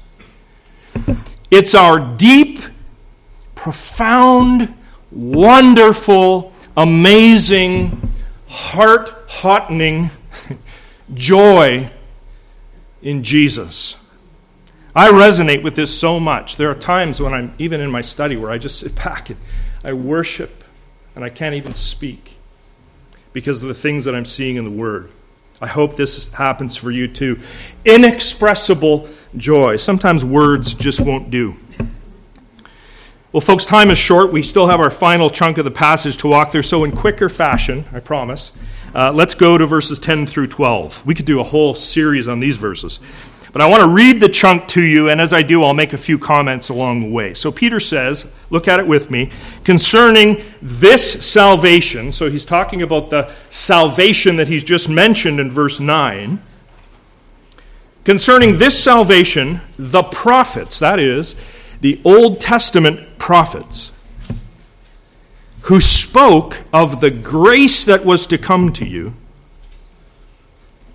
It's 1.50 1.74
our 1.74 2.00
deep, 2.16 2.60
profound, 3.54 4.74
wonderful, 5.10 6.52
amazing, 6.76 8.12
heart 8.48 9.28
hottening 9.28 10.10
joy 11.14 11.90
in 13.02 13.22
Jesus. 13.22 13.96
I 14.98 15.10
resonate 15.10 15.62
with 15.62 15.76
this 15.76 15.96
so 15.96 16.18
much. 16.18 16.56
There 16.56 16.68
are 16.68 16.74
times 16.74 17.20
when 17.20 17.32
I'm 17.32 17.54
even 17.56 17.80
in 17.80 17.88
my 17.88 18.00
study 18.00 18.34
where 18.34 18.50
I 18.50 18.58
just 18.58 18.80
sit 18.80 18.96
back 18.96 19.30
and 19.30 19.38
I 19.84 19.92
worship 19.92 20.64
and 21.14 21.24
I 21.24 21.28
can't 21.28 21.54
even 21.54 21.72
speak 21.72 22.36
because 23.32 23.62
of 23.62 23.68
the 23.68 23.74
things 23.74 24.06
that 24.06 24.16
I'm 24.16 24.24
seeing 24.24 24.56
in 24.56 24.64
the 24.64 24.72
Word. 24.72 25.12
I 25.60 25.68
hope 25.68 25.94
this 25.94 26.28
happens 26.30 26.76
for 26.76 26.90
you 26.90 27.06
too. 27.06 27.38
Inexpressible 27.84 29.08
joy. 29.36 29.76
Sometimes 29.76 30.24
words 30.24 30.74
just 30.74 30.98
won't 30.98 31.30
do. 31.30 31.54
Well, 33.30 33.40
folks, 33.40 33.66
time 33.66 33.90
is 33.90 33.98
short. 33.98 34.32
We 34.32 34.42
still 34.42 34.66
have 34.66 34.80
our 34.80 34.90
final 34.90 35.30
chunk 35.30 35.58
of 35.58 35.64
the 35.64 35.70
passage 35.70 36.16
to 36.16 36.28
walk 36.28 36.50
through. 36.50 36.62
So, 36.62 36.82
in 36.82 36.90
quicker 36.90 37.28
fashion, 37.28 37.84
I 37.92 38.00
promise, 38.00 38.50
uh, 38.94 39.12
let's 39.12 39.36
go 39.36 39.58
to 39.58 39.66
verses 39.66 40.00
10 40.00 40.26
through 40.26 40.48
12. 40.48 41.06
We 41.06 41.14
could 41.14 41.26
do 41.26 41.38
a 41.38 41.44
whole 41.44 41.74
series 41.74 42.26
on 42.26 42.40
these 42.40 42.56
verses. 42.56 42.98
But 43.52 43.62
I 43.62 43.66
want 43.66 43.82
to 43.82 43.88
read 43.88 44.20
the 44.20 44.28
chunk 44.28 44.68
to 44.68 44.82
you, 44.82 45.08
and 45.08 45.20
as 45.20 45.32
I 45.32 45.42
do, 45.42 45.64
I'll 45.64 45.74
make 45.74 45.92
a 45.92 45.98
few 45.98 46.18
comments 46.18 46.68
along 46.68 47.00
the 47.00 47.10
way. 47.10 47.32
So 47.34 47.50
Peter 47.50 47.80
says, 47.80 48.30
look 48.50 48.68
at 48.68 48.78
it 48.78 48.86
with 48.86 49.10
me, 49.10 49.30
concerning 49.64 50.42
this 50.60 51.26
salvation. 51.26 52.12
So 52.12 52.30
he's 52.30 52.44
talking 52.44 52.82
about 52.82 53.10
the 53.10 53.32
salvation 53.48 54.36
that 54.36 54.48
he's 54.48 54.64
just 54.64 54.88
mentioned 54.88 55.40
in 55.40 55.50
verse 55.50 55.80
9. 55.80 56.42
Concerning 58.04 58.58
this 58.58 58.82
salvation, 58.82 59.60
the 59.78 60.02
prophets, 60.02 60.78
that 60.78 60.98
is, 60.98 61.34
the 61.80 62.00
Old 62.04 62.40
Testament 62.40 63.18
prophets, 63.18 63.92
who 65.62 65.80
spoke 65.80 66.60
of 66.72 67.00
the 67.00 67.10
grace 67.10 67.84
that 67.84 68.04
was 68.04 68.26
to 68.26 68.38
come 68.38 68.72
to 68.72 68.86
you, 68.86 69.14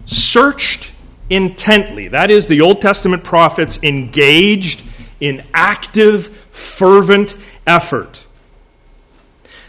searched 0.05 0.92
intently. 1.29 2.07
That 2.07 2.29
is, 2.29 2.47
the 2.47 2.61
Old 2.61 2.81
Testament 2.81 3.23
prophets 3.23 3.79
engaged 3.83 4.83
in 5.19 5.43
active, 5.53 6.27
fervent 6.27 7.37
effort. 7.65 8.25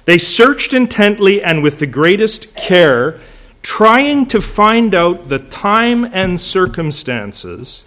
They 0.05 0.19
searched 0.19 0.73
intently 0.73 1.43
and 1.43 1.63
with 1.63 1.79
the 1.79 1.87
greatest 1.87 2.55
care, 2.55 3.21
trying 3.63 4.27
to 4.27 4.41
find 4.41 4.95
out 4.95 5.29
the 5.29 5.39
time 5.39 6.05
and 6.05 6.39
circumstances 6.39 7.85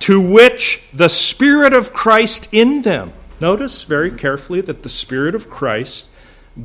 to 0.00 0.20
which 0.20 0.82
the 0.92 1.08
Spirit 1.08 1.72
of 1.72 1.92
Christ 1.92 2.52
in 2.52 2.82
them 2.82 3.12
Notice 3.42 3.82
very 3.82 4.12
carefully 4.12 4.60
that 4.60 4.84
the 4.84 4.88
Spirit 4.88 5.34
of 5.34 5.50
Christ 5.50 6.06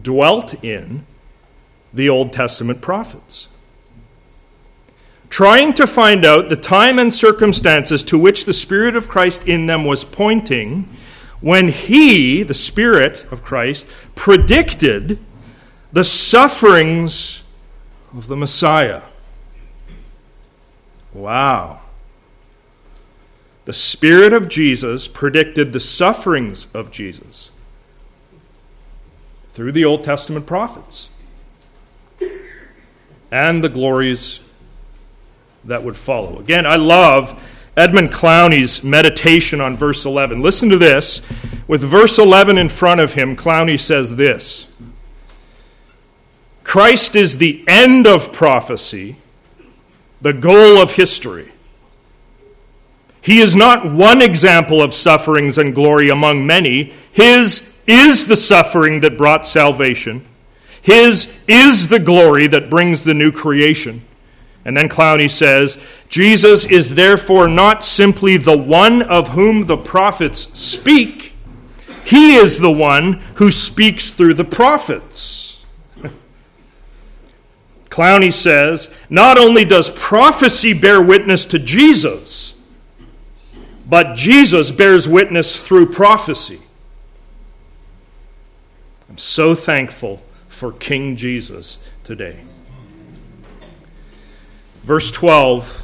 dwelt 0.04 0.64
in 0.64 1.08
the 1.92 2.08
Old 2.08 2.32
Testament 2.32 2.82
prophets. 2.82 3.48
Trying 5.30 5.74
to 5.74 5.86
find 5.86 6.26
out 6.26 6.50
the 6.50 6.56
time 6.56 7.00
and 7.00 7.14
circumstances 7.14 8.04
to 8.04 8.18
which 8.18 8.46
the 8.46 8.54
Spirit 8.54 8.96
of 8.96 9.10
Christ 9.10 9.48
in 9.48 9.68
them 9.68 9.86
was 9.86 10.04
pointing 10.04 10.90
when 11.42 11.68
He, 11.68 12.44
the 12.44 12.54
Spirit 12.54 13.26
of 13.32 13.44
Christ, 13.44 13.86
predicted 14.16 15.20
the 15.92 16.04
sufferings 16.04 17.44
of 18.14 18.28
the 18.28 18.36
Messiah. 18.36 19.04
Wow 21.14 21.82
the 23.68 23.74
Spirit 23.74 24.32
of 24.32 24.48
Jesus 24.48 25.10
predicted 25.10 25.74
the 25.74 25.80
sufferings 25.82 26.68
of 26.74 26.90
Jesus 26.90 27.52
through 29.50 29.74
the 29.74 29.84
Old 29.84 30.06
Testament 30.06 30.46
prophets 30.46 31.10
and 33.30 33.62
the 33.62 33.68
glories 33.68 34.40
that 35.68 35.84
would 35.84 35.96
follow. 35.96 36.40
Again, 36.40 36.66
I 36.66 36.78
love 36.78 37.40
Edmund 37.76 38.12
Clowney's 38.12 38.84
meditation 38.84 39.62
on 39.62 39.78
verse 39.78 40.06
11. 40.06 40.42
Listen 40.42 40.70
to 40.70 40.78
this. 40.78 41.22
With 41.68 41.82
verse 41.82 42.18
11 42.18 42.58
in 42.58 42.70
front 42.70 43.02
of 43.02 43.14
him, 43.14 43.36
Clowney 43.36 43.80
says 43.80 44.16
this 44.16 44.68
Christ 46.64 47.16
is 47.16 47.38
the 47.38 47.64
end 47.68 48.08
of 48.08 48.34
prophecy, 48.34 49.18
the 50.22 50.34
goal 50.34 50.82
of 50.82 50.92
history. 50.92 51.52
He 53.22 53.40
is 53.40 53.56
not 53.56 53.86
one 53.86 54.22
example 54.22 54.82
of 54.82 54.94
sufferings 54.94 55.58
and 55.58 55.76
glory 55.76 56.10
among 56.10 56.48
many. 56.48 56.94
His 57.12 57.74
is 57.86 58.28
the 58.28 58.38
suffering 58.38 59.02
that 59.02 59.18
brought 59.18 59.46
salvation. 59.46 60.26
His 60.82 61.30
is 61.46 61.90
the 61.90 62.00
glory 62.00 62.48
that 62.48 62.70
brings 62.70 63.04
the 63.04 63.14
new 63.14 63.34
creation. 63.34 64.07
And 64.68 64.76
then 64.76 64.90
Clowney 64.90 65.32
says, 65.32 65.78
Jesus 66.10 66.66
is 66.66 66.96
therefore 66.96 67.48
not 67.48 67.86
simply 67.86 68.36
the 68.36 68.58
one 68.58 69.02
of 69.02 69.30
whom 69.30 69.66
the 69.66 69.78
prophets 69.78 70.50
speak, 70.60 71.34
he 72.04 72.36
is 72.36 72.60
the 72.60 72.72
one 72.72 73.14
who 73.36 73.50
speaks 73.50 74.12
through 74.12 74.34
the 74.34 74.44
prophets. 74.44 75.64
Clowney 77.90 78.34
says, 78.34 78.94
not 79.10 79.38
only 79.38 79.64
does 79.64 79.90
prophecy 79.90 80.74
bear 80.74 81.02
witness 81.02 81.46
to 81.46 81.60
Jesus, 81.60 82.56
but 83.90 84.18
Jesus 84.18 84.72
bears 84.72 85.08
witness 85.08 85.66
through 85.66 85.88
prophecy. 85.88 86.60
I'm 89.10 89.18
so 89.18 89.56
thankful 89.56 90.22
for 90.50 90.74
King 90.74 91.16
Jesus 91.16 91.78
today. 92.04 92.47
Verse 94.88 95.12
12 95.12 95.84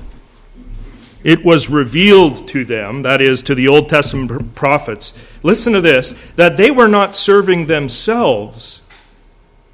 It 1.26 1.43
was 1.43 1.70
revealed 1.70 2.47
to 2.47 2.64
them, 2.64 3.01
that 3.01 3.20
is, 3.20 3.43
to 3.43 3.54
the 3.54 3.68
Old 3.68 3.89
Testament 3.89 4.56
prophets, 4.56 5.14
listen 5.43 5.74
to 5.74 5.82
this, 5.82 6.14
that 6.38 6.56
they 6.56 6.72
were 6.72 6.88
not 6.88 7.14
serving 7.14 7.66
themselves, 7.66 8.82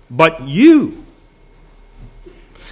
but 0.09 0.47
you. 0.47 1.05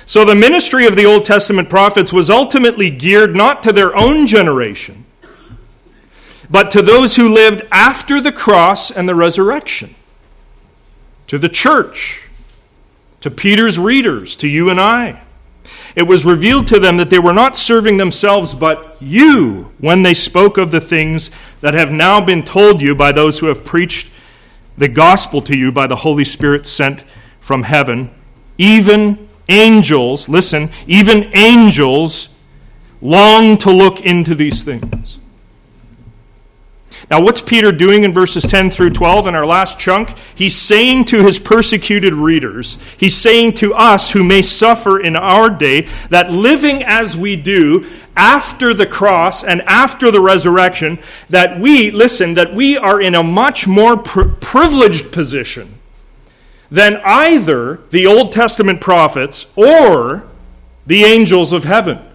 So 0.07 0.25
the 0.25 0.35
ministry 0.35 0.87
of 0.87 0.95
the 0.95 1.05
Old 1.05 1.25
Testament 1.25 1.69
prophets 1.69 2.11
was 2.11 2.29
ultimately 2.29 2.89
geared 2.89 3.35
not 3.35 3.61
to 3.63 3.71
their 3.71 3.95
own 3.95 4.25
generation 4.25 5.05
but 6.49 6.71
to 6.71 6.81
those 6.81 7.15
who 7.15 7.27
lived 7.27 7.61
after 7.71 8.21
the 8.21 8.31
cross 8.31 8.89
and 8.89 9.07
the 9.07 9.15
resurrection, 9.15 9.95
to 11.27 11.37
the 11.37 11.49
church, 11.49 12.23
to 13.21 13.29
Peter's 13.29 13.77
readers, 13.77 14.35
to 14.37 14.47
you 14.47 14.69
and 14.69 14.79
I. 14.79 15.21
It 15.95 16.03
was 16.03 16.25
revealed 16.25 16.67
to 16.67 16.79
them 16.79 16.97
that 16.97 17.09
they 17.09 17.19
were 17.19 17.33
not 17.33 17.55
serving 17.55 17.97
themselves, 17.97 18.53
but 18.53 18.97
you, 18.99 19.71
when 19.79 20.03
they 20.03 20.13
spoke 20.13 20.57
of 20.57 20.71
the 20.71 20.81
things 20.81 21.29
that 21.61 21.73
have 21.73 21.91
now 21.91 22.21
been 22.21 22.43
told 22.43 22.81
you 22.81 22.95
by 22.95 23.11
those 23.11 23.39
who 23.39 23.47
have 23.47 23.65
preached 23.65 24.11
the 24.77 24.87
gospel 24.87 25.41
to 25.41 25.55
you 25.55 25.71
by 25.71 25.87
the 25.87 25.97
Holy 25.97 26.25
Spirit 26.25 26.67
sent 26.67 27.03
from 27.39 27.63
heaven. 27.63 28.11
Even 28.57 29.27
angels, 29.49 30.29
listen, 30.29 30.69
even 30.85 31.31
angels 31.35 32.29
long 33.01 33.57
to 33.57 33.71
look 33.71 34.01
into 34.01 34.35
these 34.35 34.63
things. 34.63 35.19
Now, 37.09 37.21
what's 37.21 37.41
Peter 37.41 37.71
doing 37.71 38.03
in 38.03 38.13
verses 38.13 38.43
10 38.43 38.69
through 38.69 38.89
12 38.91 39.27
in 39.27 39.35
our 39.35 39.45
last 39.45 39.79
chunk? 39.79 40.17
He's 40.35 40.55
saying 40.55 41.05
to 41.05 41.23
his 41.23 41.39
persecuted 41.39 42.13
readers, 42.13 42.77
he's 42.97 43.15
saying 43.15 43.53
to 43.55 43.73
us 43.73 44.11
who 44.11 44.23
may 44.23 44.41
suffer 44.41 44.99
in 44.99 45.15
our 45.15 45.49
day, 45.49 45.87
that 46.09 46.31
living 46.31 46.83
as 46.83 47.15
we 47.15 47.35
do 47.35 47.85
after 48.15 48.73
the 48.73 48.85
cross 48.85 49.43
and 49.43 49.61
after 49.63 50.11
the 50.11 50.21
resurrection, 50.21 50.99
that 51.29 51.59
we, 51.59 51.91
listen, 51.91 52.33
that 52.33 52.53
we 52.53 52.77
are 52.77 52.99
in 52.99 53.15
a 53.15 53.23
much 53.23 53.67
more 53.67 53.95
pri- 53.95 54.33
privileged 54.41 55.11
position 55.11 55.75
than 56.69 56.97
either 57.05 57.81
the 57.91 58.05
Old 58.05 58.31
Testament 58.31 58.81
prophets 58.81 59.47
or 59.55 60.27
the 60.85 61.03
angels 61.03 61.53
of 61.53 61.63
heaven. 61.63 62.06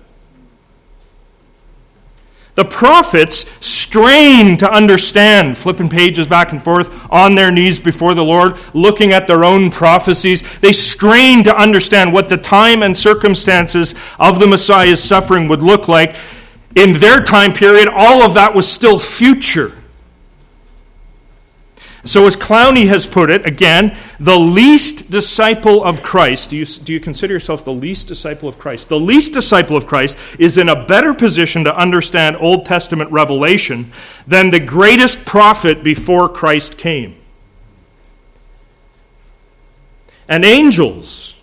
The 2.55 2.65
prophets 2.67 3.47
strain 3.67 4.59
to 4.59 4.71
understand, 4.71 5.57
flipping 5.57 5.89
pages 5.89 6.27
back 6.27 6.53
and 6.53 6.63
forth 6.63 7.11
on 7.11 7.35
their 7.35 7.51
knees 7.51 7.81
before 7.81 8.13
the 8.13 8.25
Lord, 8.25 8.57
looking 8.75 9.13
at 9.13 9.27
their 9.27 9.43
own 9.43 9.71
prophecies. 9.71 10.43
They 10.59 10.73
strain 10.73 11.45
to 11.45 11.57
understand 11.57 12.13
what 12.13 12.29
the 12.29 12.37
time 12.37 12.83
and 12.83 12.95
circumstances 12.97 13.95
of 14.19 14.39
the 14.39 14.47
Messiah's 14.47 15.03
suffering 15.03 15.49
would 15.49 15.63
look 15.63 15.89
like. 15.89 16.15
In 16.77 16.95
their 16.95 17.23
time 17.23 17.55
period, 17.55 17.89
all 17.89 18.23
of 18.23 18.35
that 18.35 18.55
was 18.55 18.69
still 18.69 18.99
future. 18.99 19.73
So, 22.05 22.27
as 22.27 22.35
Clowney 22.35 22.89
has 22.89 23.07
put 23.07 23.31
it, 23.31 23.47
again, 23.47 23.97
the 24.19 24.37
least 24.37 25.09
disciple 25.09 25.85
of 25.85 26.03
Christ, 26.03 26.51
do 26.51 26.57
you, 26.57 26.65
do 26.65 26.93
you 26.93 26.99
consider 26.99 27.33
yourself 27.33 27.65
the 27.65 27.73
least 27.73 28.09
disciple 28.09 28.49
of 28.49 28.59
Christ? 28.59 28.89
The 28.89 28.99
least 28.99 29.33
disciple 29.33 29.77
of 29.77 29.87
Christ 29.87 30.19
is 30.37 30.59
in 30.59 30.69
a 30.69 30.85
better 30.85 31.15
position 31.15 31.63
to 31.63 31.77
understand 31.77 32.37
Old 32.41 32.67
Testament 32.67 33.13
revelation 33.13 33.93
than 34.27 34.51
the 34.51 34.59
greatest 34.59 35.25
prophet 35.25 35.85
before 35.85 36.29
Christ 36.29 36.77
came. 36.77 37.15
And 40.29 40.45
angels, 40.45 41.37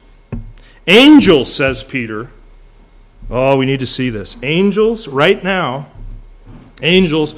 angels, 0.88 1.54
says 1.54 1.86
Peter, 1.86 2.32
oh, 3.30 3.56
we 3.56 3.66
need 3.66 3.80
to 3.80 3.88
see 3.88 4.10
this. 4.10 4.36
Angels, 4.44 5.08
right 5.08 5.42
now, 5.42 5.88
angels 6.82 7.34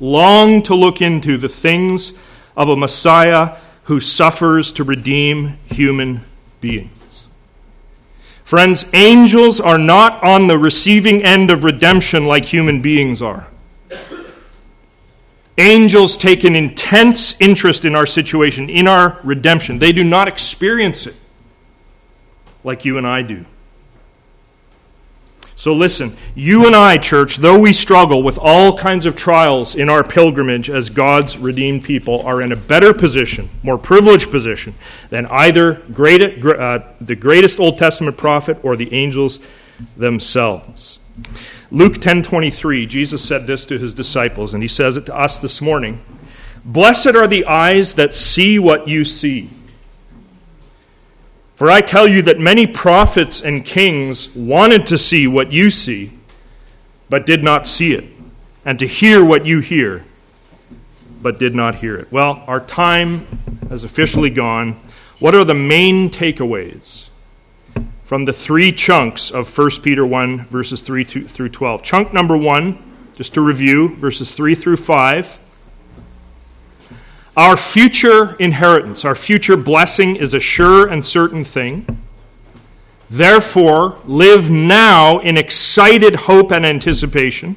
long 0.00 0.60
to 0.62 0.74
look 0.74 1.00
into 1.00 1.38
the 1.38 1.48
things 1.48 2.12
of 2.56 2.68
a 2.68 2.76
Messiah 2.76 3.56
who 3.84 4.00
suffers 4.00 4.72
to 4.72 4.84
redeem 4.84 5.58
human 5.66 6.22
beings. 6.60 6.90
Friends, 8.44 8.86
angels 8.92 9.60
are 9.60 9.78
not 9.78 10.22
on 10.22 10.46
the 10.46 10.58
receiving 10.58 11.22
end 11.22 11.50
of 11.50 11.64
redemption 11.64 12.26
like 12.26 12.44
human 12.44 12.80
beings 12.82 13.22
are. 13.22 13.48
Angels 15.56 16.16
take 16.16 16.44
an 16.44 16.56
intense 16.56 17.40
interest 17.40 17.84
in 17.84 17.94
our 17.94 18.06
situation, 18.06 18.68
in 18.68 18.88
our 18.88 19.20
redemption. 19.22 19.78
They 19.78 19.92
do 19.92 20.02
not 20.02 20.28
experience 20.28 21.06
it 21.06 21.14
like 22.64 22.84
you 22.84 22.98
and 22.98 23.06
I 23.06 23.22
do. 23.22 23.46
So 25.56 25.72
listen, 25.72 26.16
you 26.34 26.66
and 26.66 26.74
I, 26.74 26.98
church, 26.98 27.36
though 27.36 27.60
we 27.60 27.72
struggle 27.72 28.22
with 28.22 28.38
all 28.38 28.76
kinds 28.76 29.06
of 29.06 29.14
trials 29.14 29.76
in 29.76 29.88
our 29.88 30.02
pilgrimage 30.02 30.68
as 30.68 30.90
God's 30.90 31.38
redeemed 31.38 31.84
people, 31.84 32.22
are 32.26 32.42
in 32.42 32.50
a 32.50 32.56
better 32.56 32.92
position, 32.92 33.48
more 33.62 33.78
privileged 33.78 34.30
position, 34.30 34.74
than 35.10 35.26
either 35.26 35.74
great, 35.92 36.44
uh, 36.44 36.80
the 37.00 37.14
greatest 37.14 37.60
Old 37.60 37.78
Testament 37.78 38.16
prophet 38.16 38.58
or 38.64 38.74
the 38.74 38.92
angels 38.92 39.38
themselves. 39.96 40.98
Luke 41.70 42.00
10:23, 42.00 42.86
Jesus 42.86 43.22
said 43.22 43.46
this 43.46 43.64
to 43.66 43.78
his 43.78 43.94
disciples, 43.94 44.54
and 44.54 44.62
he 44.62 44.68
says 44.68 44.96
it 44.96 45.06
to 45.06 45.16
us 45.16 45.38
this 45.38 45.60
morning. 45.60 46.00
Blessed 46.64 47.14
are 47.14 47.28
the 47.28 47.46
eyes 47.46 47.94
that 47.94 48.14
see 48.14 48.58
what 48.58 48.88
you 48.88 49.04
see. 49.04 49.50
For 51.54 51.70
I 51.70 51.82
tell 51.82 52.08
you 52.08 52.20
that 52.22 52.40
many 52.40 52.66
prophets 52.66 53.40
and 53.40 53.64
kings 53.64 54.34
wanted 54.34 54.86
to 54.88 54.98
see 54.98 55.28
what 55.28 55.52
you 55.52 55.70
see, 55.70 56.12
but 57.08 57.26
did 57.26 57.44
not 57.44 57.68
see 57.68 57.94
it, 57.94 58.04
and 58.64 58.76
to 58.80 58.88
hear 58.88 59.24
what 59.24 59.46
you 59.46 59.60
hear, 59.60 60.04
but 61.22 61.38
did 61.38 61.54
not 61.54 61.76
hear 61.76 61.94
it. 61.96 62.10
Well, 62.10 62.42
our 62.48 62.58
time 62.58 63.26
has 63.68 63.84
officially 63.84 64.30
gone. 64.30 64.80
What 65.20 65.34
are 65.34 65.44
the 65.44 65.54
main 65.54 66.10
takeaways 66.10 67.08
from 68.02 68.24
the 68.24 68.32
three 68.32 68.72
chunks 68.72 69.30
of 69.30 69.56
1 69.56 69.70
Peter 69.82 70.04
1, 70.04 70.46
verses 70.46 70.80
3 70.80 71.04
through 71.04 71.50
12? 71.50 71.82
Chunk 71.84 72.12
number 72.12 72.36
one, 72.36 72.78
just 73.16 73.32
to 73.34 73.40
review, 73.40 73.94
verses 73.94 74.34
3 74.34 74.56
through 74.56 74.76
5 74.76 75.38
our 77.36 77.56
future 77.56 78.36
inheritance, 78.36 79.04
our 79.04 79.14
future 79.14 79.56
blessing 79.56 80.16
is 80.16 80.34
a 80.34 80.40
sure 80.40 80.86
and 80.86 81.04
certain 81.04 81.44
thing. 81.44 82.00
Therefore, 83.10 83.98
live 84.04 84.50
now 84.50 85.18
in 85.18 85.36
excited 85.36 86.14
hope 86.14 86.52
and 86.52 86.64
anticipation. 86.64 87.56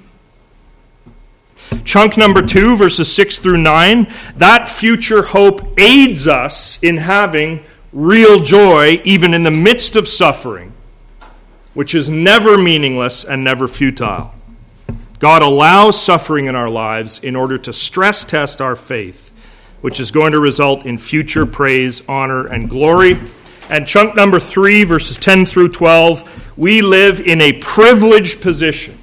Chunk 1.84 2.18
number 2.18 2.42
two, 2.42 2.76
verses 2.76 3.12
6 3.14 3.40
through 3.40 3.58
9, 3.58 4.08
that 4.36 4.68
future 4.68 5.24
hope 5.24 5.80
aids 5.80 6.28
us 6.28 6.82
in 6.82 6.98
having 6.98 7.64
real 7.94 8.40
joy 8.42 9.02
even 9.04 9.34
in 9.34 9.44
the 9.44 9.52
midst 9.52 9.96
of 9.96 10.08
suffering, 10.08 10.74
which 11.74 11.94
is 11.94 12.10
never 12.10 12.58
meaningless 12.58 13.24
and 13.24 13.44
never 13.44 13.68
futile. 13.68 14.34
God 15.20 15.42
allows 15.42 16.02
suffering 16.02 16.46
in 16.46 16.56
our 16.56 16.70
lives 16.70 17.20
in 17.20 17.36
order 17.36 17.58
to 17.60 17.74
stress 17.74 18.24
test 18.24 18.62
our 18.62 18.76
faith 18.76 19.32
which 19.82 20.00
is 20.00 20.12
going 20.12 20.32
to 20.32 20.40
result 20.40 20.86
in 20.86 20.98
future 20.98 21.46
praise, 21.46 22.02
honor, 22.08 22.48
and 22.48 22.70
glory. 22.70 23.20
And 23.70 23.86
chunk 23.86 24.16
number 24.16 24.40
three, 24.40 24.84
verses 24.84 25.18
10 25.18 25.46
through 25.46 25.70
12, 25.70 26.54
we 26.58 26.82
live 26.82 27.20
in 27.20 27.42
a 27.42 27.54
privileged 27.54 28.42
position 28.42 28.98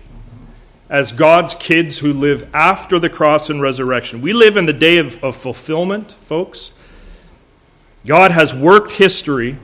as 0.89 1.13
God's 1.13 1.55
kids 1.55 1.99
who 1.99 2.13
live 2.13 2.49
after 2.55 2.99
the 2.99 3.11
cross 3.11 3.51
and 3.51 3.61
resurrection. 3.61 4.21
We 4.21 4.33
live 4.33 4.57
in 4.57 4.67
the 4.67 4.73
day 4.73 4.99
of, 4.99 5.23
of 5.25 5.37
fulfillment, 5.37 6.13
folks. 6.13 6.73
God 8.07 8.31
has 8.31 8.55
worked 8.55 8.93
history 8.93 9.59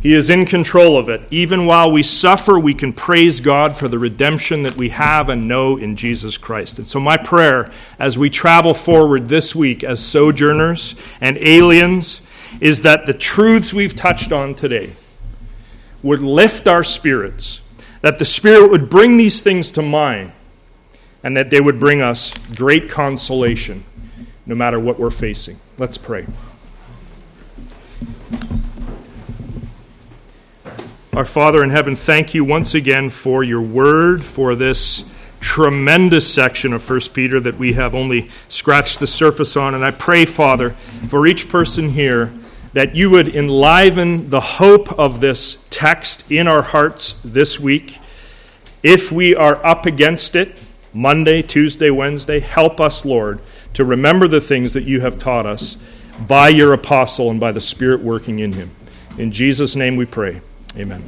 he 0.00 0.14
is 0.14 0.30
in 0.30 0.46
control 0.46 0.96
of 0.96 1.08
it. 1.08 1.22
Even 1.30 1.66
while 1.66 1.90
we 1.90 2.02
suffer, 2.04 2.58
we 2.58 2.72
can 2.72 2.92
praise 2.92 3.40
God 3.40 3.76
for 3.76 3.88
the 3.88 3.98
redemption 3.98 4.62
that 4.62 4.76
we 4.76 4.90
have 4.90 5.28
and 5.28 5.48
know 5.48 5.76
in 5.76 5.96
Jesus 5.96 6.38
Christ. 6.38 6.78
And 6.78 6.86
so, 6.86 7.00
my 7.00 7.16
prayer 7.16 7.68
as 7.98 8.16
we 8.16 8.30
travel 8.30 8.74
forward 8.74 9.28
this 9.28 9.54
week 9.56 9.82
as 9.82 10.04
sojourners 10.04 10.94
and 11.20 11.36
aliens 11.38 12.20
is 12.60 12.82
that 12.82 13.06
the 13.06 13.14
truths 13.14 13.74
we've 13.74 13.96
touched 13.96 14.32
on 14.32 14.54
today 14.54 14.92
would 16.02 16.20
lift 16.20 16.68
our 16.68 16.84
spirits, 16.84 17.60
that 18.00 18.18
the 18.18 18.24
Spirit 18.24 18.70
would 18.70 18.88
bring 18.88 19.16
these 19.16 19.42
things 19.42 19.72
to 19.72 19.82
mind, 19.82 20.32
and 21.24 21.36
that 21.36 21.50
they 21.50 21.60
would 21.60 21.80
bring 21.80 22.00
us 22.00 22.32
great 22.54 22.88
consolation 22.88 23.84
no 24.46 24.54
matter 24.54 24.78
what 24.78 24.98
we're 24.98 25.10
facing. 25.10 25.58
Let's 25.76 25.98
pray. 25.98 26.26
Our 31.18 31.24
Father 31.24 31.64
in 31.64 31.70
heaven, 31.70 31.96
thank 31.96 32.32
you 32.32 32.44
once 32.44 32.74
again 32.74 33.10
for 33.10 33.42
your 33.42 33.60
word, 33.60 34.22
for 34.22 34.54
this 34.54 35.02
tremendous 35.40 36.32
section 36.32 36.72
of 36.72 36.88
1 36.88 37.00
Peter 37.12 37.40
that 37.40 37.58
we 37.58 37.72
have 37.72 37.92
only 37.92 38.30
scratched 38.46 39.00
the 39.00 39.08
surface 39.08 39.56
on. 39.56 39.74
And 39.74 39.84
I 39.84 39.90
pray, 39.90 40.24
Father, 40.24 40.70
for 41.08 41.26
each 41.26 41.48
person 41.48 41.88
here 41.88 42.32
that 42.72 42.94
you 42.94 43.10
would 43.10 43.34
enliven 43.34 44.30
the 44.30 44.38
hope 44.40 44.96
of 44.96 45.20
this 45.20 45.58
text 45.70 46.30
in 46.30 46.46
our 46.46 46.62
hearts 46.62 47.14
this 47.24 47.58
week. 47.58 47.98
If 48.84 49.10
we 49.10 49.34
are 49.34 49.56
up 49.66 49.86
against 49.86 50.36
it, 50.36 50.62
Monday, 50.94 51.42
Tuesday, 51.42 51.90
Wednesday, 51.90 52.38
help 52.38 52.80
us, 52.80 53.04
Lord, 53.04 53.40
to 53.74 53.84
remember 53.84 54.28
the 54.28 54.40
things 54.40 54.72
that 54.74 54.84
you 54.84 55.00
have 55.00 55.18
taught 55.18 55.46
us 55.46 55.78
by 56.28 56.48
your 56.48 56.72
apostle 56.72 57.28
and 57.28 57.40
by 57.40 57.50
the 57.50 57.60
Spirit 57.60 58.02
working 58.02 58.38
in 58.38 58.52
him. 58.52 58.70
In 59.18 59.32
Jesus' 59.32 59.74
name 59.74 59.96
we 59.96 60.06
pray. 60.06 60.42
Amen. 60.76 61.02